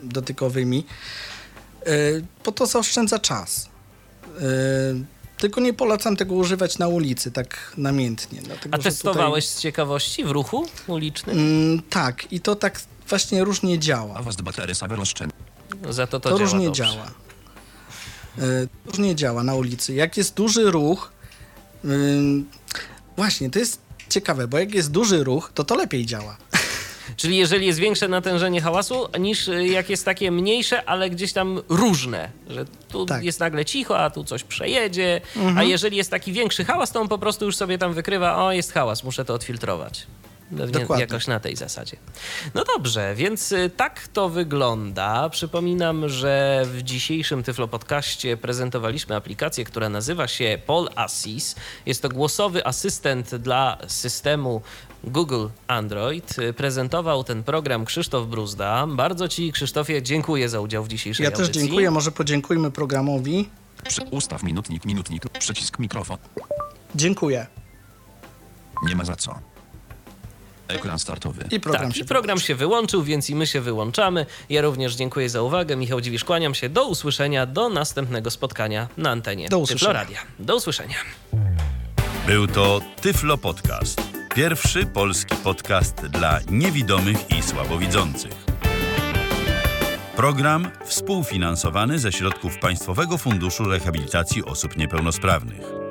dotykowymi, 0.02 0.86
bo 2.44 2.52
to 2.52 2.66
zaoszczędza 2.66 3.18
czas. 3.18 3.68
Tylko 5.38 5.60
nie 5.60 5.72
polecam 5.74 6.16
tego 6.16 6.34
używać 6.34 6.78
na 6.78 6.88
ulicy 6.88 7.30
tak 7.30 7.72
namiętnie. 7.76 8.40
Dlatego, 8.42 8.74
A 8.74 8.78
testowałeś 8.78 9.48
z 9.48 9.60
ciekawości 9.60 10.24
w 10.24 10.30
ruchu 10.30 10.66
ulicznym? 10.86 11.36
Tutaj, 11.36 11.50
mm, 11.50 11.82
tak, 11.90 12.32
i 12.32 12.40
to 12.40 12.56
tak 12.56 12.80
właśnie 13.08 13.44
różnie 13.44 13.78
działa. 13.78 14.14
A 14.14 14.22
was 14.22 14.36
batery 14.36 14.74
sawer 14.74 15.00
oszczędzi. 15.00 15.34
Za 15.90 16.06
to 16.06 16.20
to, 16.20 16.30
To, 16.30 16.38
działa 16.38 16.40
różnie 16.50 16.66
dobrze. 16.66 16.82
działa. 16.84 17.06
Y, 18.38 18.68
różnie 18.86 19.14
działa 19.14 19.42
na 19.44 19.54
ulicy. 19.54 19.94
Jak 19.94 20.16
jest 20.16 20.34
duży 20.34 20.70
ruch, 20.70 21.12
właśnie, 23.16 23.50
to 23.50 23.58
jest 23.58 23.80
ciekawe, 24.08 24.48
bo 24.48 24.58
jak 24.58 24.74
jest 24.74 24.90
duży 24.90 25.24
ruch, 25.24 25.50
to 25.54 25.64
to 25.64 25.76
lepiej 25.76 26.06
działa. 26.06 26.36
Czyli 27.16 27.36
jeżeli 27.36 27.66
jest 27.66 27.78
większe 27.78 28.08
natężenie 28.08 28.60
hałasu, 28.60 29.08
niż 29.20 29.48
y, 29.48 29.66
jak 29.66 29.90
jest 29.90 30.04
takie 30.04 30.30
mniejsze, 30.30 30.84
ale 30.84 31.10
gdzieś 31.10 31.32
tam 31.32 31.60
różne, 31.68 32.30
że 32.48 32.64
tu 32.88 33.06
Tak. 33.06 33.24
jest 33.24 33.40
nagle 33.40 33.64
cicho, 33.64 33.98
a 33.98 34.10
tu 34.10 34.24
coś 34.24 34.44
przejedzie, 34.44 35.20
a 35.56 35.62
jeżeli 35.62 35.96
jest 35.96 36.10
taki 36.10 36.32
większy 36.32 36.64
hałas, 36.64 36.92
to 36.92 37.00
on 37.00 37.08
po 37.08 37.18
prostu 37.18 37.44
już 37.44 37.56
sobie 37.56 37.78
tam 37.78 37.94
wykrywa, 37.94 38.44
o 38.44 38.52
jest 38.52 38.72
hałas, 38.72 39.04
muszę 39.04 39.24
to 39.24 39.34
odfiltrować. 39.34 40.06
Pewnie 40.56 40.80
Dokładnie. 40.80 41.04
jakoś 41.04 41.26
na 41.26 41.40
tej 41.40 41.56
zasadzie. 41.56 41.96
No 42.54 42.64
dobrze, 42.76 43.14
więc 43.14 43.52
y, 43.52 43.70
tak 43.76 44.08
to 44.08 44.28
wygląda. 44.28 45.28
Przypominam, 45.28 46.08
że 46.08 46.62
w 46.66 46.82
dzisiejszym 46.82 47.42
Tyflo 47.42 47.68
Podcaście 47.68 48.36
prezentowaliśmy 48.36 49.16
aplikację, 49.16 49.64
która 49.64 49.88
nazywa 49.88 50.28
się 50.28 50.58
Pol 50.66 50.88
Assist. 50.96 51.60
Jest 51.86 52.02
to 52.02 52.08
głosowy 52.08 52.66
asystent 52.66 53.34
dla 53.34 53.78
systemu 53.88 54.62
Google 55.04 55.46
Android. 55.66 56.38
Y, 56.38 56.52
Prezentował 56.52 57.24
ten 57.24 57.42
program 57.42 57.84
Krzysztof 57.84 58.26
Bruzda. 58.26 58.86
Bardzo 58.86 59.28
Ci, 59.28 59.52
Krzysztofie, 59.52 60.02
dziękuję 60.02 60.48
za 60.48 60.60
udział 60.60 60.84
w 60.84 60.88
dzisiejszej 60.88 61.24
Ja 61.24 61.30
też 61.30 61.40
audycji. 61.40 61.62
dziękuję, 61.62 61.90
może 61.90 62.12
podziękujmy 62.12 62.70
programowi. 62.70 63.48
Przy, 63.88 64.02
ustaw 64.02 64.42
minutnik, 64.42 64.84
minutnik, 64.84 65.28
przycisk 65.38 65.78
mikrofon. 65.78 66.18
Dziękuję. 66.94 67.46
Nie 68.86 68.96
ma 68.96 69.04
za 69.04 69.16
co. 69.16 69.53
Ekran 70.68 70.98
startowy. 70.98 71.44
I 71.50 71.60
program 71.60 71.86
tak, 71.86 71.96
się 71.96 72.02
i 72.02 72.04
program 72.04 72.40
się 72.40 72.54
wyłączył, 72.54 73.02
więc 73.02 73.30
i 73.30 73.34
my 73.34 73.46
się 73.46 73.60
wyłączamy. 73.60 74.26
Ja 74.50 74.62
również 74.62 74.94
dziękuję 74.94 75.28
za 75.28 75.42
uwagę. 75.42 75.76
Michał 75.76 76.00
Dziwisz, 76.00 76.24
kłaniam 76.24 76.54
się. 76.54 76.68
Do 76.68 76.84
usłyszenia, 76.84 77.46
do 77.46 77.68
następnego 77.68 78.30
spotkania 78.30 78.88
na 78.96 79.10
antenie 79.10 79.48
Do 79.48 79.58
usłyszenia. 79.58 79.92
Tyfloradia. 79.92 80.18
Do 80.38 80.56
usłyszenia. 80.56 80.96
Był 82.26 82.46
to 82.46 82.80
Tyflo 83.00 83.38
Podcast. 83.38 84.00
Pierwszy 84.34 84.86
polski 84.86 85.36
podcast 85.36 85.94
dla 85.94 86.40
niewidomych 86.50 87.30
i 87.38 87.42
słabowidzących. 87.42 88.32
Program 90.16 90.70
współfinansowany 90.84 91.98
ze 91.98 92.12
środków 92.12 92.58
Państwowego 92.58 93.18
Funduszu 93.18 93.64
Rehabilitacji 93.64 94.44
Osób 94.44 94.76
Niepełnosprawnych. 94.76 95.83